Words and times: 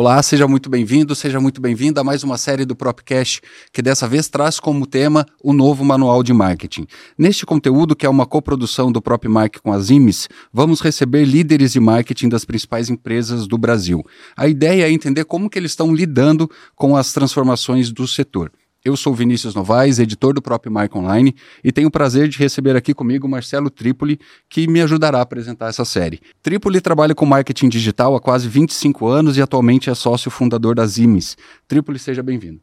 Olá, 0.00 0.22
seja 0.22 0.48
muito 0.48 0.70
bem-vindo, 0.70 1.14
seja 1.14 1.38
muito 1.38 1.60
bem-vinda 1.60 2.00
a 2.00 2.04
mais 2.04 2.24
uma 2.24 2.38
série 2.38 2.64
do 2.64 2.74
Propcast, 2.74 3.42
que 3.70 3.82
dessa 3.82 4.08
vez 4.08 4.28
traz 4.28 4.58
como 4.58 4.86
tema 4.86 5.26
o 5.44 5.52
novo 5.52 5.84
manual 5.84 6.22
de 6.22 6.32
marketing. 6.32 6.86
Neste 7.18 7.44
conteúdo, 7.44 7.94
que 7.94 8.06
é 8.06 8.08
uma 8.08 8.24
coprodução 8.24 8.90
do 8.90 9.02
PropMark 9.02 9.60
com 9.60 9.70
as 9.70 9.90
IMES, 9.90 10.26
vamos 10.50 10.80
receber 10.80 11.26
líderes 11.26 11.72
de 11.72 11.80
marketing 11.80 12.30
das 12.30 12.46
principais 12.46 12.88
empresas 12.88 13.46
do 13.46 13.58
Brasil. 13.58 14.02
A 14.34 14.48
ideia 14.48 14.84
é 14.84 14.90
entender 14.90 15.26
como 15.26 15.50
que 15.50 15.58
eles 15.58 15.72
estão 15.72 15.94
lidando 15.94 16.50
com 16.74 16.96
as 16.96 17.12
transformações 17.12 17.92
do 17.92 18.08
setor. 18.08 18.50
Eu 18.82 18.96
sou 18.96 19.12
Vinícius 19.12 19.54
Novaes, 19.54 19.98
editor 19.98 20.32
do 20.32 20.40
próprio 20.40 20.72
Marca 20.72 20.98
Online, 20.98 21.36
e 21.62 21.70
tenho 21.70 21.88
o 21.88 21.90
prazer 21.90 22.28
de 22.28 22.38
receber 22.38 22.74
aqui 22.74 22.94
comigo 22.94 23.28
Marcelo 23.28 23.68
Tripoli, 23.68 24.18
que 24.48 24.66
me 24.66 24.80
ajudará 24.80 25.18
a 25.18 25.20
apresentar 25.20 25.68
essa 25.68 25.84
série. 25.84 26.18
Tripoli 26.42 26.80
trabalha 26.80 27.14
com 27.14 27.26
marketing 27.26 27.68
digital 27.68 28.16
há 28.16 28.20
quase 28.20 28.48
25 28.48 29.06
anos 29.06 29.36
e 29.36 29.42
atualmente 29.42 29.90
é 29.90 29.94
sócio 29.94 30.30
fundador 30.30 30.74
das 30.74 30.96
IMES. 30.96 31.36
Tripoli, 31.68 31.98
seja 31.98 32.22
bem-vindo. 32.22 32.58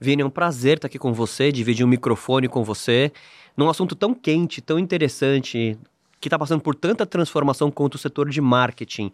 Vini, 0.00 0.22
é 0.22 0.24
um 0.24 0.30
prazer 0.30 0.76
estar 0.76 0.86
aqui 0.86 0.98
com 0.98 1.12
você, 1.12 1.52
dividir 1.52 1.84
um 1.84 1.90
microfone 1.90 2.48
com 2.48 2.64
você, 2.64 3.12
num 3.54 3.68
assunto 3.68 3.94
tão 3.94 4.14
quente, 4.14 4.62
tão 4.62 4.78
interessante, 4.78 5.78
que 6.22 6.28
está 6.28 6.38
passando 6.38 6.62
por 6.62 6.74
tanta 6.74 7.04
transformação 7.04 7.70
quanto 7.70 7.96
o 7.96 7.98
setor 7.98 8.30
de 8.30 8.40
marketing 8.40 9.12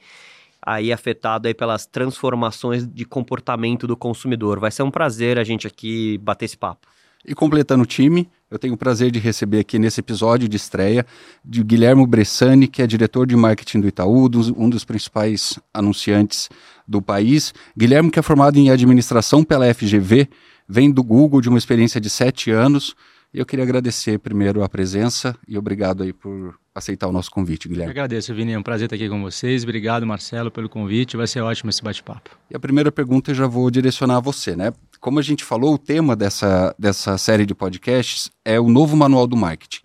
aí 0.62 0.92
afetado 0.92 1.48
aí 1.48 1.54
pelas 1.54 1.86
transformações 1.86 2.86
de 2.86 3.04
comportamento 3.04 3.86
do 3.86 3.96
consumidor. 3.96 4.60
Vai 4.60 4.70
ser 4.70 4.82
um 4.82 4.90
prazer 4.90 5.38
a 5.38 5.44
gente 5.44 5.66
aqui 5.66 6.18
bater 6.18 6.44
esse 6.44 6.56
papo. 6.56 6.86
E 7.24 7.34
completando 7.34 7.82
o 7.82 7.86
time, 7.86 8.28
eu 8.50 8.58
tenho 8.58 8.74
o 8.74 8.78
prazer 8.78 9.10
de 9.10 9.18
receber 9.18 9.60
aqui 9.60 9.78
nesse 9.78 10.00
episódio 10.00 10.48
de 10.48 10.56
estreia 10.56 11.04
de 11.44 11.62
Guilherme 11.62 12.06
Bressani, 12.06 12.66
que 12.66 12.80
é 12.80 12.86
diretor 12.86 13.26
de 13.26 13.36
marketing 13.36 13.80
do 13.80 13.88
Itaú, 13.88 14.30
um 14.56 14.70
dos 14.70 14.84
principais 14.84 15.58
anunciantes 15.72 16.48
do 16.88 17.02
país. 17.02 17.52
Guilherme, 17.76 18.10
que 18.10 18.18
é 18.18 18.22
formado 18.22 18.58
em 18.58 18.70
administração 18.70 19.44
pela 19.44 19.72
FGV, 19.72 20.28
vem 20.66 20.90
do 20.90 21.02
Google 21.04 21.40
de 21.40 21.48
uma 21.48 21.58
experiência 21.58 22.00
de 22.00 22.08
sete 22.08 22.50
anos. 22.50 22.94
E 23.32 23.38
eu 23.38 23.46
queria 23.46 23.64
agradecer 23.64 24.18
primeiro 24.18 24.62
a 24.64 24.68
presença 24.68 25.36
e 25.46 25.56
obrigado 25.56 26.02
aí 26.02 26.12
por 26.12 26.58
aceitar 26.74 27.06
o 27.06 27.12
nosso 27.12 27.30
convite, 27.30 27.68
Guilherme. 27.68 27.86
Eu 27.86 27.90
agradeço, 27.92 28.34
Vini. 28.34 28.52
É 28.52 28.58
um 28.58 28.62
prazer 28.62 28.86
estar 28.86 28.96
aqui 28.96 29.08
com 29.08 29.22
vocês. 29.22 29.62
Obrigado, 29.62 30.04
Marcelo, 30.04 30.50
pelo 30.50 30.68
convite. 30.68 31.16
Vai 31.16 31.28
ser 31.28 31.40
ótimo 31.40 31.70
esse 31.70 31.80
bate-papo. 31.80 32.30
E 32.50 32.56
a 32.56 32.60
primeira 32.60 32.90
pergunta 32.90 33.30
eu 33.30 33.34
já 33.36 33.46
vou 33.46 33.70
direcionar 33.70 34.16
a 34.16 34.20
você, 34.20 34.56
né? 34.56 34.72
Como 35.00 35.20
a 35.20 35.22
gente 35.22 35.44
falou, 35.44 35.74
o 35.74 35.78
tema 35.78 36.16
dessa, 36.16 36.74
dessa 36.76 37.16
série 37.18 37.46
de 37.46 37.54
podcasts 37.54 38.30
é 38.44 38.58
o 38.58 38.68
novo 38.68 38.96
manual 38.96 39.28
do 39.28 39.36
marketing. 39.36 39.82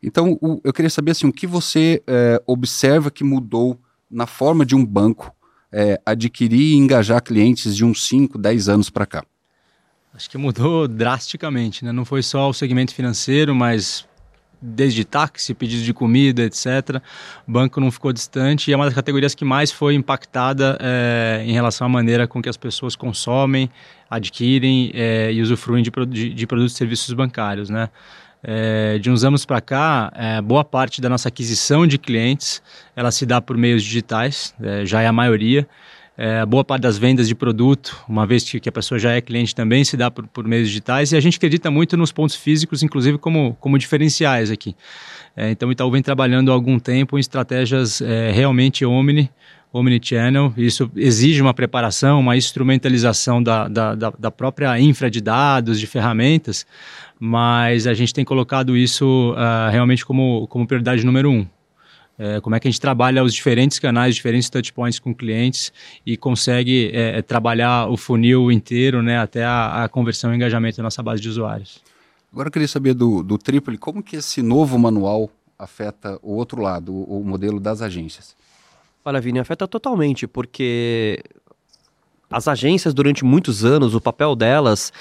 Então, 0.00 0.38
o, 0.40 0.60
eu 0.62 0.72
queria 0.72 0.90
saber 0.90 1.12
assim, 1.12 1.26
o 1.26 1.32
que 1.32 1.48
você 1.48 2.00
é, 2.06 2.40
observa 2.46 3.10
que 3.10 3.24
mudou 3.24 3.78
na 4.08 4.26
forma 4.26 4.64
de 4.64 4.76
um 4.76 4.86
banco 4.86 5.34
é, 5.72 6.00
adquirir 6.06 6.74
e 6.74 6.76
engajar 6.76 7.20
clientes 7.22 7.74
de 7.74 7.84
uns 7.84 8.06
5, 8.06 8.38
10 8.38 8.68
anos 8.68 8.88
para 8.88 9.04
cá. 9.04 9.24
Acho 10.14 10.30
que 10.30 10.38
mudou 10.38 10.86
drasticamente, 10.86 11.84
né? 11.84 11.90
Não 11.90 12.04
foi 12.04 12.22
só 12.22 12.48
o 12.48 12.54
segmento 12.54 12.94
financeiro, 12.94 13.52
mas 13.52 14.06
desde 14.62 15.04
táxi, 15.04 15.52
pedidos 15.52 15.84
de 15.84 15.92
comida, 15.92 16.42
etc. 16.42 17.02
O 17.46 17.50
banco 17.50 17.80
não 17.80 17.90
ficou 17.90 18.12
distante 18.12 18.70
e 18.70 18.72
é 18.72 18.76
uma 18.76 18.84
das 18.84 18.94
categorias 18.94 19.34
que 19.34 19.44
mais 19.44 19.72
foi 19.72 19.94
impactada 19.94 20.78
é, 20.80 21.42
em 21.44 21.52
relação 21.52 21.86
à 21.86 21.90
maneira 21.90 22.28
com 22.28 22.40
que 22.40 22.48
as 22.48 22.56
pessoas 22.56 22.94
consomem, 22.94 23.68
adquirem 24.08 24.92
é, 24.94 25.32
e 25.32 25.42
usufruem 25.42 25.82
de, 25.82 25.90
de, 26.06 26.32
de, 26.32 26.46
produtos 26.46 26.74
e 26.74 26.76
serviços 26.76 27.12
bancários, 27.12 27.68
né? 27.68 27.90
É, 28.40 28.98
de 28.98 29.10
uns 29.10 29.24
anos 29.24 29.44
para 29.44 29.60
cá, 29.60 30.12
boa 30.44 30.62
parte 30.62 31.00
da 31.00 31.08
nossa 31.08 31.28
aquisição 31.28 31.86
de 31.86 31.96
clientes 31.96 32.62
ela 32.94 33.10
se 33.10 33.24
dá 33.24 33.40
por 33.40 33.56
meios 33.56 33.82
digitais, 33.82 34.54
já 34.84 35.00
é 35.00 35.06
a 35.06 35.12
maioria. 35.12 35.66
É, 36.16 36.46
boa 36.46 36.62
parte 36.64 36.82
das 36.82 36.96
vendas 36.96 37.26
de 37.26 37.34
produto, 37.34 38.04
uma 38.08 38.24
vez 38.24 38.48
que, 38.48 38.60
que 38.60 38.68
a 38.68 38.72
pessoa 38.72 39.00
já 39.00 39.12
é 39.12 39.20
cliente 39.20 39.52
também, 39.52 39.84
se 39.84 39.96
dá 39.96 40.12
por, 40.12 40.26
por, 40.28 40.46
meios 40.46 40.68
digitais 40.68 41.10
e 41.10 41.16
a 41.16 41.20
gente 41.20 41.38
acredita 41.38 41.72
muito 41.72 41.96
nos 41.96 42.12
pontos 42.12 42.36
físicos, 42.36 42.84
inclusive 42.84 43.18
como, 43.18 43.56
como 43.58 43.76
diferenciais 43.76 44.48
aqui. 44.48 44.76
É, 45.36 45.50
então 45.50 45.68
o 45.68 45.72
Itaú 45.72 45.90
vem 45.90 46.02
trabalhando 46.02 46.52
há 46.52 46.54
algum 46.54 46.78
tempo 46.78 47.18
em 47.18 47.20
estratégias 47.20 48.00
é, 48.00 48.30
realmente 48.30 48.84
omni, 48.84 49.28
omnichannel. 49.72 50.54
Isso 50.56 50.88
exige 50.94 51.42
uma 51.42 51.52
preparação, 51.52 52.20
uma 52.20 52.36
instrumentalização 52.36 53.42
da, 53.42 53.66
da, 53.66 53.94
da, 53.96 54.12
da 54.16 54.30
própria 54.30 54.78
infra 54.78 55.10
de 55.10 55.20
dados, 55.20 55.80
de 55.80 55.86
ferramentas, 55.88 56.64
mas 57.18 57.88
a 57.88 57.94
gente 57.94 58.14
tem 58.14 58.24
colocado 58.24 58.76
isso 58.76 59.32
uh, 59.32 59.70
realmente 59.72 60.06
como, 60.06 60.46
como 60.46 60.64
prioridade 60.64 61.04
número 61.04 61.30
um. 61.30 61.44
É, 62.16 62.40
como 62.40 62.54
é 62.54 62.60
que 62.60 62.68
a 62.68 62.70
gente 62.70 62.80
trabalha 62.80 63.24
os 63.24 63.34
diferentes 63.34 63.78
canais, 63.78 64.14
diferentes 64.14 64.48
touchpoints 64.48 65.00
com 65.00 65.12
clientes 65.12 65.72
e 66.06 66.16
consegue 66.16 66.90
é, 66.94 67.18
é, 67.18 67.22
trabalhar 67.22 67.88
o 67.88 67.96
funil 67.96 68.52
inteiro 68.52 69.02
né, 69.02 69.18
até 69.18 69.44
a, 69.44 69.84
a, 69.84 69.88
conversão 69.88 70.32
e 70.32 70.36
engajamento 70.36 70.76
da 70.76 70.84
nossa 70.84 71.02
base 71.02 71.20
de 71.20 71.28
usuários. 71.28 71.82
Agora 72.32 72.48
eu 72.48 72.52
queria 72.52 72.68
saber 72.68 72.94
do, 72.94 73.22
do 73.22 73.36
Tripoli, 73.36 73.76
como 73.76 74.02
que 74.02 74.16
esse 74.16 74.42
novo 74.42 74.78
manual 74.78 75.28
afeta 75.58 76.18
o 76.22 76.34
outro 76.34 76.60
lado, 76.60 76.92
o, 76.92 77.20
o 77.20 77.24
modelo 77.24 77.58
das 77.58 77.82
agências? 77.82 78.36
Olha, 79.04 79.20
Vini, 79.20 79.40
afeta 79.40 79.66
totalmente, 79.66 80.26
porque 80.26 81.20
as 82.30 82.48
agências, 82.48 82.94
durante 82.94 83.24
muitos 83.24 83.64
anos, 83.64 83.94
o 83.94 84.00
papel 84.00 84.34
delas 84.34 84.92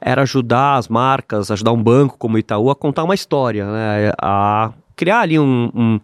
era 0.00 0.22
ajudar 0.22 0.76
as 0.76 0.86
marcas, 0.86 1.50
ajudar 1.50 1.72
um 1.72 1.82
banco 1.82 2.16
como 2.18 2.36
o 2.36 2.38
Itaú 2.38 2.70
a 2.70 2.76
contar 2.76 3.04
uma 3.04 3.14
história, 3.14 3.66
né? 3.66 4.12
a 4.20 4.72
criar 4.94 5.20
ali 5.20 5.38
um, 5.38 5.70
um 5.74 6.00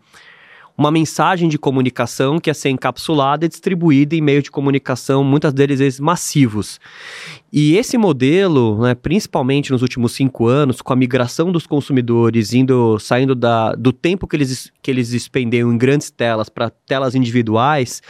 uma 0.76 0.90
mensagem 0.90 1.48
de 1.48 1.56
comunicação 1.56 2.38
que 2.38 2.50
ia 2.50 2.54
ser 2.54 2.70
encapsulada 2.70 3.46
e 3.46 3.48
distribuída 3.48 4.16
em 4.16 4.20
meio 4.20 4.42
de 4.42 4.50
comunicação, 4.50 5.22
muitas 5.22 5.52
deles 5.52 6.00
massivos. 6.00 6.80
E 7.52 7.76
esse 7.76 7.96
modelo, 7.96 8.82
né, 8.82 8.94
principalmente 8.94 9.70
nos 9.70 9.82
últimos 9.82 10.12
cinco 10.12 10.48
anos, 10.48 10.82
com 10.82 10.92
a 10.92 10.96
migração 10.96 11.52
dos 11.52 11.66
consumidores 11.66 12.52
indo, 12.52 12.98
saindo 12.98 13.34
da, 13.34 13.72
do 13.74 13.92
tempo 13.92 14.26
que 14.26 14.34
eles, 14.34 14.72
que 14.82 14.90
eles 14.90 15.12
expendiam 15.12 15.72
em 15.72 15.78
grandes 15.78 16.10
telas 16.10 16.48
para 16.48 16.70
telas 16.70 17.14
individuais, 17.14 18.02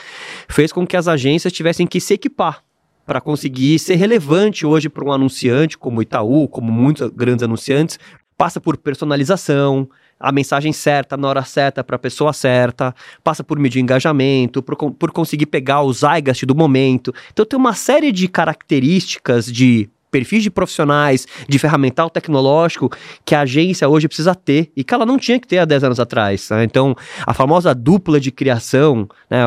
fez 0.49 0.73
com 0.73 0.87
que 0.87 0.97
as 0.97 1.07
agências 1.07 1.53
tivessem 1.53 1.87
que 1.87 2.01
se 2.01 2.15
equipar 2.15 2.65
para 3.07 3.21
conseguir 3.21 3.79
ser 3.79 3.97
relevante 3.97 4.65
hoje 4.65 4.89
para 4.89 5.05
um 5.05 5.13
anunciante 5.13 5.77
como 5.77 6.01
Itaú, 6.01 6.49
como 6.49 6.73
muitos 6.73 7.11
grandes 7.11 7.43
anunciantes, 7.43 7.99
passa 8.37 8.61
por 8.61 8.79
personalização, 8.79 9.89
a 10.19 10.33
mensagem 10.33 10.73
certa 10.73 11.17
na 11.17 11.29
hora 11.29 11.43
certa 11.43 11.85
para 11.85 11.97
a 11.97 11.99
pessoa 11.99 12.33
certa, 12.33 12.95
passa 13.23 13.45
por 13.45 13.59
medir 13.59 13.81
engajamento, 13.81 14.63
por, 14.63 14.77
por 14.93 15.11
conseguir 15.13 15.47
pegar 15.47 15.83
o 15.83 15.93
zeitgeist 15.93 16.47
do 16.47 16.55
momento. 16.55 17.15
Então 17.33 17.45
tem 17.45 17.59
uma 17.59 17.75
série 17.75 18.11
de 18.13 18.29
características 18.29 19.47
de 19.47 19.89
perfis 20.15 20.45
de 20.45 20.51
profissionais, 20.51 21.27
de 21.49 21.59
ferramental 21.59 22.09
tecnológico 22.09 22.89
que 23.25 23.35
a 23.35 23.41
agência 23.41 23.89
hoje 23.89 24.07
precisa 24.07 24.33
ter 24.33 24.71
e 24.77 24.85
que 24.85 24.95
ela 24.95 25.05
não 25.05 25.19
tinha 25.19 25.41
que 25.41 25.49
ter 25.49 25.59
há 25.59 25.65
10 25.65 25.83
anos 25.83 25.99
atrás. 25.99 26.49
Né? 26.51 26.63
Então, 26.63 26.95
a 27.27 27.35
famosa 27.35 27.75
dupla 27.75 28.21
de 28.21 28.31
criação, 28.31 29.09
né? 29.29 29.41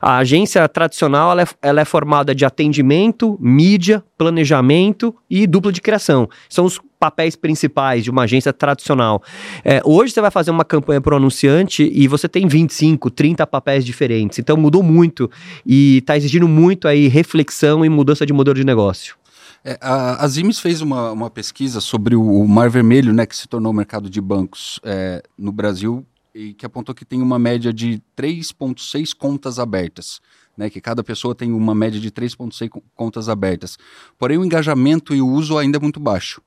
a 0.00 0.18
agência 0.18 0.68
tradicional 0.68 1.32
ela 1.32 1.42
é, 1.42 1.46
ela 1.60 1.80
é 1.80 1.84
formada 1.84 2.32
de 2.32 2.44
atendimento, 2.44 3.36
mídia, 3.40 4.00
planejamento 4.16 5.12
e 5.28 5.44
dupla 5.44 5.72
de 5.72 5.80
criação. 5.80 6.28
São 6.48 6.66
os 6.66 6.80
papéis 7.00 7.34
principais 7.34 8.04
de 8.04 8.10
uma 8.12 8.22
agência 8.22 8.52
tradicional. 8.52 9.20
É, 9.64 9.82
hoje 9.84 10.12
você 10.12 10.20
vai 10.20 10.30
fazer 10.30 10.52
uma 10.52 10.64
campanha 10.64 11.00
para 11.00 11.14
o 11.14 11.16
anunciante 11.16 11.90
e 11.92 12.06
você 12.06 12.28
tem 12.28 12.46
25, 12.46 13.10
30 13.10 13.44
papéis 13.44 13.84
diferentes. 13.84 14.38
Então 14.38 14.56
mudou 14.56 14.84
muito 14.84 15.28
e 15.66 15.98
está 15.98 16.16
exigindo 16.16 16.46
muito 16.46 16.86
aí 16.86 17.08
reflexão 17.08 17.84
e 17.84 17.88
mudança 17.88 18.24
de 18.24 18.32
modelo 18.32 18.54
de 18.54 18.64
negócio. 18.64 19.20
É, 19.64 19.78
a, 19.80 20.24
a 20.24 20.28
Zimes 20.28 20.58
fez 20.58 20.80
uma, 20.80 21.12
uma 21.12 21.30
pesquisa 21.30 21.80
sobre 21.80 22.16
o, 22.16 22.22
o, 22.22 22.48
Mar 22.48 22.68
Vermelho, 22.68 23.12
né, 23.12 23.24
que 23.24 23.36
se 23.36 23.46
tornou 23.46 23.70
o 23.70 23.74
mercado 23.74 24.10
de 24.10 24.20
bancos 24.20 24.80
é, 24.82 25.22
no 25.38 25.52
Brasil 25.52 26.04
e 26.34 26.52
que 26.52 26.66
apontou 26.66 26.94
que 26.94 27.04
tem 27.04 27.22
uma 27.22 27.38
média 27.38 27.72
de 27.72 28.02
3,6 28.16 29.14
contas 29.16 29.58
abertas. 29.58 30.20
Né, 30.54 30.68
que 30.68 30.82
cada 30.82 31.02
pessoa 31.02 31.34
tem 31.34 31.50
uma 31.50 31.74
média 31.74 31.98
de 31.98 32.10
3,6 32.10 32.82
contas 32.94 33.26
abertas. 33.28 33.78
Porém, 34.18 34.36
o 34.36 34.44
engajamento 34.44 35.14
e 35.14 35.22
o 35.22 35.26
uso 35.26 35.56
ainda 35.56 35.78
é 35.78 35.80
muito 35.80 35.98
baixo. 35.98 36.42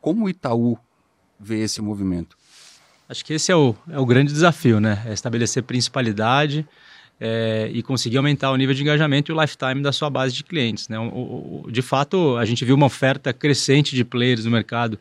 Como 0.00 0.24
o 0.24 0.28
Itaú 0.30 0.78
vê 1.38 1.58
esse 1.60 1.82
movimento? 1.82 2.34
Acho 3.06 3.22
que 3.22 3.34
esse 3.34 3.52
é 3.52 3.56
o, 3.56 3.74
é 3.90 3.98
o 3.98 4.06
grande 4.06 4.32
desafio, 4.32 4.80
né? 4.80 5.02
É 5.04 5.12
estabelecer 5.12 5.64
principalidade 5.64 6.66
é, 7.20 7.68
e 7.72 7.82
conseguir 7.82 8.16
aumentar 8.16 8.50
o 8.50 8.56
nível 8.56 8.74
de 8.74 8.80
engajamento 8.80 9.30
e 9.30 9.34
o 9.34 9.40
lifetime 9.40 9.82
da 9.82 9.92
sua 9.92 10.08
base 10.08 10.34
de 10.34 10.42
clientes. 10.42 10.88
Né? 10.88 10.98
O, 10.98 11.64
o, 11.66 11.70
de 11.70 11.82
fato, 11.82 12.36
a 12.38 12.44
gente 12.46 12.64
viu 12.64 12.74
uma 12.74 12.86
oferta 12.86 13.32
crescente 13.32 13.94
de 13.94 14.04
players 14.04 14.46
no 14.46 14.50
mercado 14.50 14.98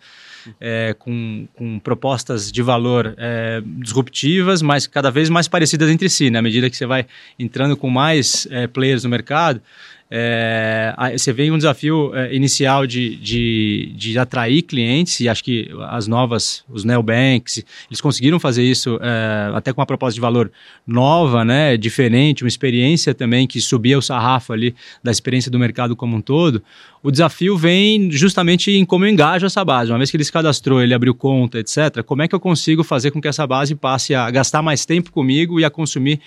é, 0.59 0.93
com, 0.99 1.47
com, 1.55 1.79
propostas 1.79 2.51
de 2.51 2.61
valor 2.61 3.15
é, 3.17 3.61
disruptivas, 3.63 4.61
mas 4.61 4.85
cada 4.85 5.09
vez 5.09 5.29
mais 5.29 5.47
parecidas 5.47 5.89
entre 5.89 6.09
si. 6.09 6.29
Né? 6.29 6.39
À 6.39 6.41
medida 6.41 6.69
que 6.69 6.75
você 6.75 6.85
vai 6.85 7.05
entrando 7.37 7.77
com 7.77 7.89
mais 7.89 8.47
é, 8.51 8.67
players 8.67 9.05
no 9.05 9.09
mercado, 9.09 9.61
É, 10.11 10.95
você 11.15 11.31
vê 11.31 11.51
um 11.51 11.57
desafio 11.57 12.15
é, 12.15 12.33
inicial 12.33 12.87
de, 12.87 13.15
de, 13.17 13.93
de, 13.95 14.17
atrair 14.17 14.63
clientes, 14.63 15.19
e 15.19 15.29
acho 15.29 15.43
que 15.43 15.69
as 15.89 16.07
novas, 16.07 16.63
os 16.67 16.83
neobanks, 16.83 17.63
eles 17.87 18.01
conseguiram 18.01 18.39
fazer 18.39 18.63
isso 18.63 18.99
é, 19.03 19.51
até 19.53 19.71
com 19.71 19.79
uma 19.81 19.85
proposta 19.85 20.15
de 20.15 20.21
valor 20.21 20.51
nova, 20.85 21.45
né, 21.45 21.77
diferente, 21.77 22.43
uma 22.43 22.47
experiência 22.47 23.13
também 23.13 23.45
que 23.45 23.61
subia 23.61 23.99
o 23.99 24.01
sarrafo 24.01 24.51
ali 24.51 24.73
da 25.03 25.11
experiência 25.11 25.51
do 25.51 25.59
mercado 25.59 25.95
como 25.95 26.15
um 26.15 26.21
todo. 26.21 26.63
O 27.03 27.11
desafio 27.11 27.55
vem 27.55 28.11
justamente 28.11 28.71
em 28.71 28.83
como 28.83 29.05
eu 29.05 29.09
engajo 29.09 29.45
essa 29.45 29.63
base. 29.63 29.91
Uma 29.91 29.99
vez 29.99 30.09
que 30.09 30.17
ele 30.17 30.23
se 30.23 30.31
cadastrou, 30.31 30.81
ele 30.81 30.93
abriu 30.93 31.13
conta, 31.13 31.59
etc., 31.59 32.03
como 32.03 32.23
é 32.23 32.27
que 32.27 32.33
eu 32.33 32.39
consigo 32.39 32.83
fazer 32.83 33.11
com 33.11 33.21
que 33.21 33.27
essa 33.27 33.45
base 33.45 33.75
passe 33.75 34.15
a 34.15 34.29
gastar 34.31 34.63
mais 34.63 34.85
tempo 34.85 35.11
comigo 35.11 35.59
e 35.59 35.65
a 35.65 35.69
consumir 35.69 36.19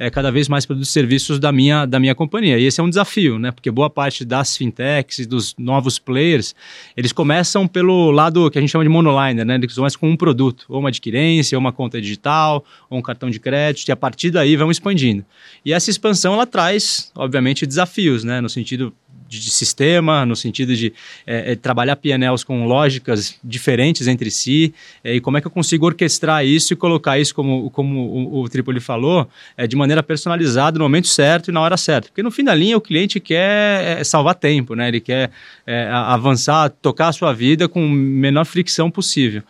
é, 0.00 0.08
cada 0.08 0.32
vez 0.32 0.48
mais 0.48 0.64
produtos 0.64 0.88
e 0.88 0.92
serviços 0.92 1.38
da 1.38 1.52
minha, 1.52 1.84
da 1.84 2.00
minha 2.00 2.14
companhia. 2.14 2.58
E 2.58 2.64
esse 2.64 2.80
é 2.80 2.82
um 2.82 2.88
desafio, 2.88 3.38
né? 3.38 3.50
Porque 3.50 3.70
boa 3.70 3.90
parte 3.90 4.24
das 4.24 4.56
fintechs 4.56 5.18
e 5.18 5.26
dos 5.26 5.54
novos 5.58 5.98
players, 5.98 6.54
eles 6.96 7.12
começam 7.12 7.68
pelo 7.68 8.10
lado 8.10 8.50
que 8.50 8.56
a 8.56 8.62
gente 8.62 8.70
chama 8.70 8.82
de 8.82 8.88
monoliner, 8.88 9.44
né? 9.44 9.56
Eles 9.56 9.74
começam 9.74 10.00
com 10.00 10.08
um 10.08 10.16
produto, 10.16 10.64
ou 10.70 10.80
uma 10.80 10.88
adquirência, 10.88 11.54
ou 11.54 11.60
uma 11.60 11.70
conta 11.70 12.00
digital, 12.00 12.64
ou 12.88 12.98
um 12.98 13.02
cartão 13.02 13.28
de 13.28 13.38
crédito, 13.38 13.88
e 13.88 13.92
a 13.92 13.96
partir 13.96 14.30
daí 14.30 14.56
vão 14.56 14.70
expandindo. 14.70 15.22
E 15.66 15.70
essa 15.70 15.90
expansão, 15.90 16.32
ela 16.32 16.46
traz, 16.46 17.12
obviamente, 17.14 17.66
desafios, 17.66 18.24
né? 18.24 18.40
No 18.40 18.48
sentido 18.48 18.94
de, 19.30 19.38
de 19.38 19.50
sistema, 19.50 20.26
no 20.26 20.34
sentido 20.34 20.74
de 20.74 20.92
é, 21.24 21.52
é, 21.52 21.54
trabalhar 21.56 21.94
PNLs 21.94 22.42
com 22.42 22.66
lógicas 22.66 23.38
diferentes 23.42 24.08
entre 24.08 24.28
si, 24.28 24.74
é, 25.04 25.14
e 25.14 25.20
como 25.20 25.38
é 25.38 25.40
que 25.40 25.46
eu 25.46 25.50
consigo 25.50 25.86
orquestrar 25.86 26.44
isso 26.44 26.72
e 26.72 26.76
colocar 26.76 27.16
isso, 27.18 27.32
como, 27.32 27.70
como 27.70 28.00
o, 28.00 28.42
o 28.42 28.48
Tripoli 28.48 28.80
falou, 28.80 29.28
é, 29.56 29.68
de 29.68 29.76
maneira 29.76 30.02
personalizada, 30.02 30.78
no 30.78 30.84
momento 30.84 31.06
certo 31.06 31.48
e 31.48 31.52
na 31.52 31.60
hora 31.60 31.76
certa. 31.76 32.08
Porque 32.08 32.24
no 32.24 32.30
fim 32.32 32.42
da 32.42 32.54
linha 32.54 32.76
o 32.76 32.80
cliente 32.80 33.20
quer 33.20 34.00
é, 34.00 34.04
salvar 34.04 34.34
tempo, 34.34 34.74
né? 34.74 34.88
ele 34.88 35.00
quer 35.00 35.30
é, 35.64 35.88
avançar, 35.88 36.68
tocar 36.82 37.08
a 37.08 37.12
sua 37.12 37.32
vida 37.32 37.68
com 37.68 37.88
menor 37.88 38.44
fricção 38.44 38.90
possível. 38.90 39.44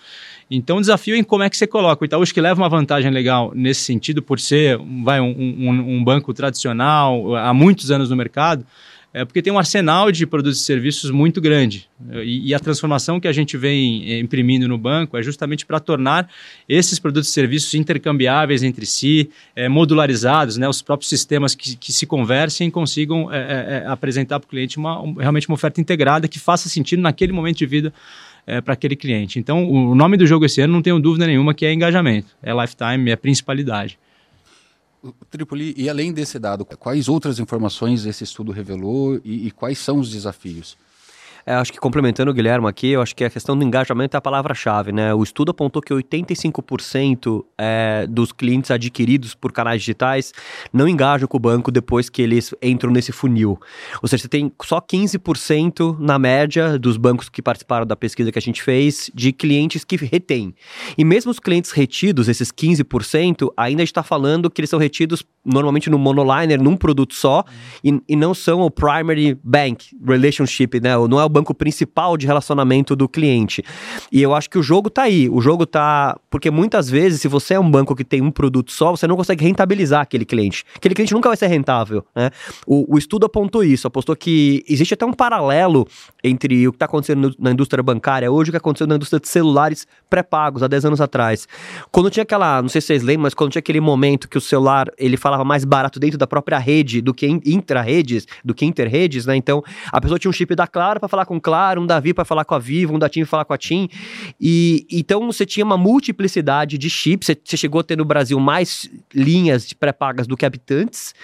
Então, 0.50 0.78
o 0.78 0.80
desafio 0.80 1.14
é 1.14 1.18
em 1.18 1.22
como 1.22 1.44
é 1.44 1.48
que 1.48 1.56
você 1.56 1.66
coloca. 1.66 2.02
O 2.02 2.04
Itaú 2.04 2.24
que 2.24 2.40
leva 2.40 2.60
uma 2.60 2.68
vantagem 2.68 3.10
legal 3.10 3.52
nesse 3.54 3.82
sentido, 3.82 4.20
por 4.20 4.40
ser 4.40 4.76
vai, 5.04 5.20
um, 5.20 5.30
um, 5.30 5.70
um 5.70 6.04
banco 6.04 6.34
tradicional 6.34 7.36
há 7.36 7.54
muitos 7.54 7.92
anos 7.92 8.10
no 8.10 8.16
mercado, 8.16 8.66
é 9.12 9.24
porque 9.24 9.42
tem 9.42 9.52
um 9.52 9.58
arsenal 9.58 10.12
de 10.12 10.24
produtos 10.24 10.60
e 10.60 10.64
serviços 10.64 11.10
muito 11.10 11.40
grande. 11.40 11.88
E, 12.22 12.48
e 12.48 12.54
a 12.54 12.60
transformação 12.60 13.18
que 13.18 13.26
a 13.26 13.32
gente 13.32 13.56
vem 13.56 14.08
eh, 14.08 14.20
imprimindo 14.20 14.68
no 14.68 14.78
banco 14.78 15.16
é 15.16 15.22
justamente 15.22 15.66
para 15.66 15.80
tornar 15.80 16.30
esses 16.68 16.98
produtos 16.98 17.28
e 17.28 17.32
serviços 17.32 17.74
intercambiáveis 17.74 18.62
entre 18.62 18.86
si, 18.86 19.28
é, 19.56 19.68
modularizados, 19.68 20.56
né, 20.56 20.68
os 20.68 20.80
próprios 20.80 21.08
sistemas 21.08 21.56
que, 21.56 21.76
que 21.76 21.92
se 21.92 22.06
conversem 22.06 22.68
e 22.68 22.70
consigam 22.70 23.32
é, 23.32 23.84
apresentar 23.86 24.38
para 24.38 24.46
o 24.46 24.48
cliente 24.48 24.78
uma, 24.78 25.02
um, 25.02 25.14
realmente 25.14 25.48
uma 25.48 25.54
oferta 25.54 25.80
integrada 25.80 26.28
que 26.28 26.38
faça 26.38 26.68
sentido 26.68 27.02
naquele 27.02 27.32
momento 27.32 27.58
de 27.58 27.66
vida 27.66 27.92
para 28.64 28.72
aquele 28.72 28.96
cliente. 28.96 29.38
Então, 29.38 29.70
o 29.70 29.94
nome 29.94 30.16
do 30.16 30.26
jogo 30.26 30.44
esse 30.44 30.60
ano, 30.60 30.72
não 30.72 30.82
tenho 30.82 30.98
dúvida 30.98 31.26
nenhuma, 31.26 31.54
que 31.54 31.64
é 31.64 31.72
engajamento. 31.72 32.28
É 32.42 32.52
lifetime, 32.52 33.10
é 33.10 33.14
principalidade. 33.14 33.96
Tripoli, 35.30 35.74
e 35.76 35.88
além 35.88 36.12
desse 36.12 36.38
dado, 36.38 36.64
quais 36.64 37.08
outras 37.08 37.38
informações 37.38 38.04
esse 38.04 38.24
estudo 38.24 38.52
revelou 38.52 39.20
e, 39.24 39.46
e 39.46 39.50
quais 39.50 39.78
são 39.78 39.98
os 39.98 40.10
desafios? 40.10 40.76
É, 41.46 41.54
acho 41.54 41.72
que 41.72 41.78
complementando 41.78 42.30
o 42.30 42.34
Guilherme 42.34 42.68
aqui, 42.68 42.88
eu 42.88 43.02
acho 43.02 43.14
que 43.14 43.24
a 43.24 43.30
questão 43.30 43.56
do 43.56 43.64
engajamento 43.64 44.16
é 44.16 44.18
a 44.18 44.20
palavra-chave, 44.20 44.92
né? 44.92 45.14
O 45.14 45.22
estudo 45.22 45.50
apontou 45.50 45.80
que 45.80 45.92
85% 45.92 47.44
é, 47.58 48.06
dos 48.08 48.32
clientes 48.32 48.70
adquiridos 48.70 49.34
por 49.34 49.52
canais 49.52 49.80
digitais 49.80 50.32
não 50.72 50.88
engajam 50.88 51.26
com 51.26 51.36
o 51.36 51.40
banco 51.40 51.70
depois 51.70 52.08
que 52.08 52.22
eles 52.22 52.54
entram 52.62 52.92
nesse 52.92 53.12
funil. 53.12 53.58
Ou 54.02 54.08
seja, 54.08 54.22
você 54.22 54.28
tem 54.28 54.52
só 54.62 54.80
15% 54.80 55.98
na 55.98 56.18
média 56.18 56.78
dos 56.78 56.96
bancos 56.96 57.28
que 57.28 57.42
participaram 57.42 57.86
da 57.86 57.96
pesquisa 57.96 58.30
que 58.30 58.38
a 58.38 58.42
gente 58.42 58.62
fez 58.62 59.10
de 59.14 59.32
clientes 59.32 59.84
que 59.84 59.96
retêm. 59.96 60.54
E 60.96 61.04
mesmo 61.04 61.30
os 61.30 61.38
clientes 61.38 61.70
retidos, 61.70 62.28
esses 62.28 62.52
15%, 62.52 63.52
ainda 63.56 63.82
está 63.82 64.02
falando 64.02 64.50
que 64.50 64.60
eles 64.60 64.70
são 64.70 64.78
retidos 64.78 65.24
normalmente 65.44 65.88
no 65.88 65.98
monoliner, 65.98 66.62
num 66.62 66.76
produto 66.76 67.14
só, 67.14 67.44
e, 67.82 68.00
e 68.08 68.14
não 68.14 68.34
são 68.34 68.60
o 68.60 68.70
primary 68.70 69.38
bank 69.42 69.96
relationship, 70.06 70.80
né? 70.80 70.90
Não 71.08 71.18
é 71.18 71.24
o 71.24 71.28
banco 71.30 71.54
principal 71.54 72.16
de 72.16 72.26
relacionamento 72.26 72.94
do 72.94 73.08
cliente. 73.08 73.62
E 74.10 74.20
eu 74.20 74.34
acho 74.34 74.50
que 74.50 74.58
o 74.58 74.62
jogo 74.62 74.90
tá 74.90 75.02
aí. 75.02 75.28
O 75.28 75.40
jogo 75.40 75.66
tá. 75.66 76.18
Porque 76.28 76.50
muitas 76.50 76.90
vezes, 76.90 77.20
se 77.20 77.28
você 77.28 77.54
é 77.54 77.60
um 77.60 77.70
banco 77.70 77.94
que 77.94 78.04
tem 78.04 78.20
um 78.20 78.30
produto 78.30 78.72
só, 78.72 78.90
você 78.90 79.06
não 79.06 79.16
consegue 79.16 79.44
rentabilizar 79.44 80.02
aquele 80.02 80.24
cliente. 80.24 80.64
Aquele 80.76 80.94
cliente 80.94 81.12
nunca 81.12 81.28
vai 81.28 81.36
ser 81.36 81.46
rentável. 81.46 82.04
Né? 82.14 82.30
O, 82.66 82.94
o 82.94 82.98
estudo 82.98 83.26
apontou 83.26 83.62
isso, 83.62 83.86
apostou 83.86 84.14
que 84.16 84.64
existe 84.68 84.94
até 84.94 85.06
um 85.06 85.12
paralelo 85.12 85.86
entre 86.22 86.66
o 86.66 86.72
que 86.72 86.76
está 86.76 86.86
acontecendo 86.86 87.34
na 87.38 87.50
indústria 87.50 87.82
bancária 87.82 88.30
hoje 88.30 88.48
e 88.48 88.50
o 88.50 88.52
que 88.52 88.58
aconteceu 88.58 88.86
na 88.86 88.96
indústria 88.96 89.20
de 89.20 89.28
celulares 89.28 89.86
pré-pagos 90.08 90.62
há 90.62 90.68
10 90.68 90.86
anos 90.86 91.00
atrás. 91.00 91.46
Quando 91.90 92.10
tinha 92.10 92.22
aquela, 92.22 92.60
não 92.62 92.68
sei 92.68 92.80
se 92.80 92.88
vocês 92.88 93.02
lembram, 93.02 93.22
mas 93.22 93.34
quando 93.34 93.52
tinha 93.52 93.60
aquele 93.60 93.80
momento 93.80 94.28
que 94.28 94.38
o 94.38 94.40
celular 94.40 94.90
ele 94.98 95.16
falava 95.16 95.44
mais 95.44 95.64
barato 95.64 95.98
dentro 96.00 96.18
da 96.18 96.26
própria 96.26 96.58
rede 96.58 97.00
do 97.00 97.14
que 97.14 97.26
intra-redes, 97.26 98.26
do 98.44 98.54
que 98.54 98.64
inter-redes, 98.64 99.26
né? 99.26 99.36
Então 99.36 99.62
a 99.92 100.00
pessoa 100.00 100.18
tinha 100.18 100.30
um 100.30 100.32
chip 100.32 100.54
da 100.54 100.66
Claro 100.66 101.00
para 101.00 101.08
falar 101.08 101.19
falar 101.20 101.26
com 101.26 101.40
Claro, 101.40 101.80
um 101.82 101.86
Davi 101.86 102.14
para 102.14 102.24
falar 102.24 102.44
com 102.44 102.54
a 102.54 102.58
Vivo, 102.58 102.94
um 102.94 102.98
da 102.98 103.08
TIM 103.08 103.20
para 103.20 103.28
falar 103.28 103.44
com 103.44 103.52
a 103.52 103.58
TIM. 103.58 103.88
E 104.40 104.86
então 104.90 105.26
você 105.26 105.44
tinha 105.44 105.64
uma 105.64 105.76
multiplicidade 105.76 106.78
de 106.78 106.88
chips. 106.88 107.26
Você, 107.26 107.38
você 107.42 107.56
chegou 107.56 107.80
a 107.80 107.84
ter 107.84 107.96
no 107.96 108.04
Brasil 108.04 108.38
mais 108.38 108.90
linhas 109.14 109.66
de 109.66 109.74
pré-pagas 109.74 110.26
do 110.26 110.36
que 110.36 110.46
habitantes. 110.46 111.14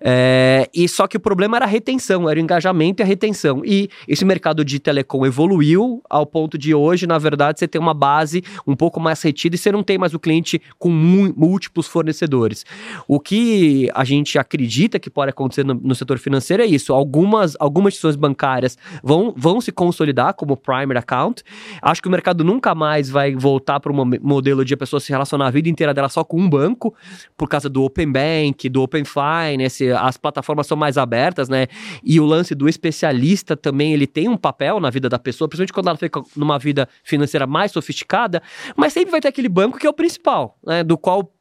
É, 0.00 0.68
e 0.74 0.88
só 0.88 1.06
que 1.06 1.16
o 1.16 1.20
problema 1.20 1.56
era 1.56 1.64
a 1.64 1.68
retenção, 1.68 2.28
era 2.28 2.38
o 2.38 2.42
engajamento 2.42 3.00
e 3.00 3.04
a 3.04 3.06
retenção. 3.06 3.62
E 3.64 3.88
esse 4.08 4.24
mercado 4.24 4.64
de 4.64 4.78
telecom 4.78 5.24
evoluiu 5.24 6.02
ao 6.08 6.26
ponto 6.26 6.58
de 6.58 6.74
hoje, 6.74 7.06
na 7.06 7.18
verdade, 7.18 7.58
você 7.58 7.68
ter 7.68 7.78
uma 7.78 7.94
base 7.94 8.42
um 8.66 8.74
pouco 8.74 9.00
mais 9.00 9.22
retida 9.22 9.56
e 9.56 9.58
você 9.58 9.70
não 9.72 9.82
tem 9.82 9.98
mais 9.98 10.14
o 10.14 10.18
cliente 10.18 10.60
com 10.78 10.90
múltiplos 10.90 11.86
fornecedores. 11.86 12.64
O 13.06 13.20
que 13.20 13.90
a 13.94 14.04
gente 14.04 14.38
acredita 14.38 14.98
que 14.98 15.10
pode 15.10 15.30
acontecer 15.30 15.64
no, 15.64 15.74
no 15.74 15.94
setor 15.94 16.18
financeiro 16.18 16.62
é 16.62 16.66
isso. 16.66 16.92
Algumas, 16.92 17.56
algumas 17.58 17.94
instituições 17.94 18.16
bancárias 18.16 18.76
vão 19.02 19.34
vão 19.36 19.45
se 19.60 19.72
consolidar 19.72 20.34
como 20.34 20.56
primary 20.56 20.98
account. 20.98 21.42
Acho 21.80 22.02
que 22.02 22.08
o 22.08 22.10
mercado 22.10 22.42
nunca 22.42 22.74
mais 22.74 23.08
vai 23.08 23.34
voltar 23.34 23.80
para 23.80 23.92
um 23.92 24.04
modelo 24.20 24.64
de 24.64 24.74
a 24.74 24.76
pessoa 24.76 25.00
se 25.00 25.10
relacionar 25.10 25.46
a 25.46 25.50
vida 25.50 25.68
inteira 25.68 25.94
dela 25.94 26.08
só 26.08 26.24
com 26.24 26.40
um 26.40 26.48
banco, 26.48 26.94
por 27.36 27.48
causa 27.48 27.68
do 27.68 27.82
Open 27.84 28.10
Bank, 28.10 28.68
do 28.68 28.82
Open 28.82 29.04
Finance, 29.04 29.90
as 29.92 30.16
plataformas 30.16 30.66
são 30.66 30.76
mais 30.76 30.98
abertas, 30.98 31.48
né? 31.48 31.66
E 32.04 32.18
o 32.18 32.24
lance 32.24 32.54
do 32.54 32.68
especialista 32.68 33.56
também, 33.56 33.92
ele 33.92 34.06
tem 34.06 34.28
um 34.28 34.36
papel 34.36 34.80
na 34.80 34.90
vida 34.90 35.08
da 35.08 35.18
pessoa, 35.18 35.48
principalmente 35.48 35.72
quando 35.72 35.88
ela 35.88 35.98
fica 35.98 36.22
numa 36.36 36.58
vida 36.58 36.88
financeira 37.04 37.46
mais 37.46 37.72
sofisticada, 37.72 38.42
mas 38.76 38.92
sempre 38.92 39.10
vai 39.10 39.20
ter 39.20 39.28
aquele 39.28 39.48
banco 39.48 39.78
que 39.78 39.86
é 39.86 39.90
o 39.90 39.94
principal, 39.94 40.58
né? 40.66 40.82
Do 40.82 40.98
qual 40.98 41.32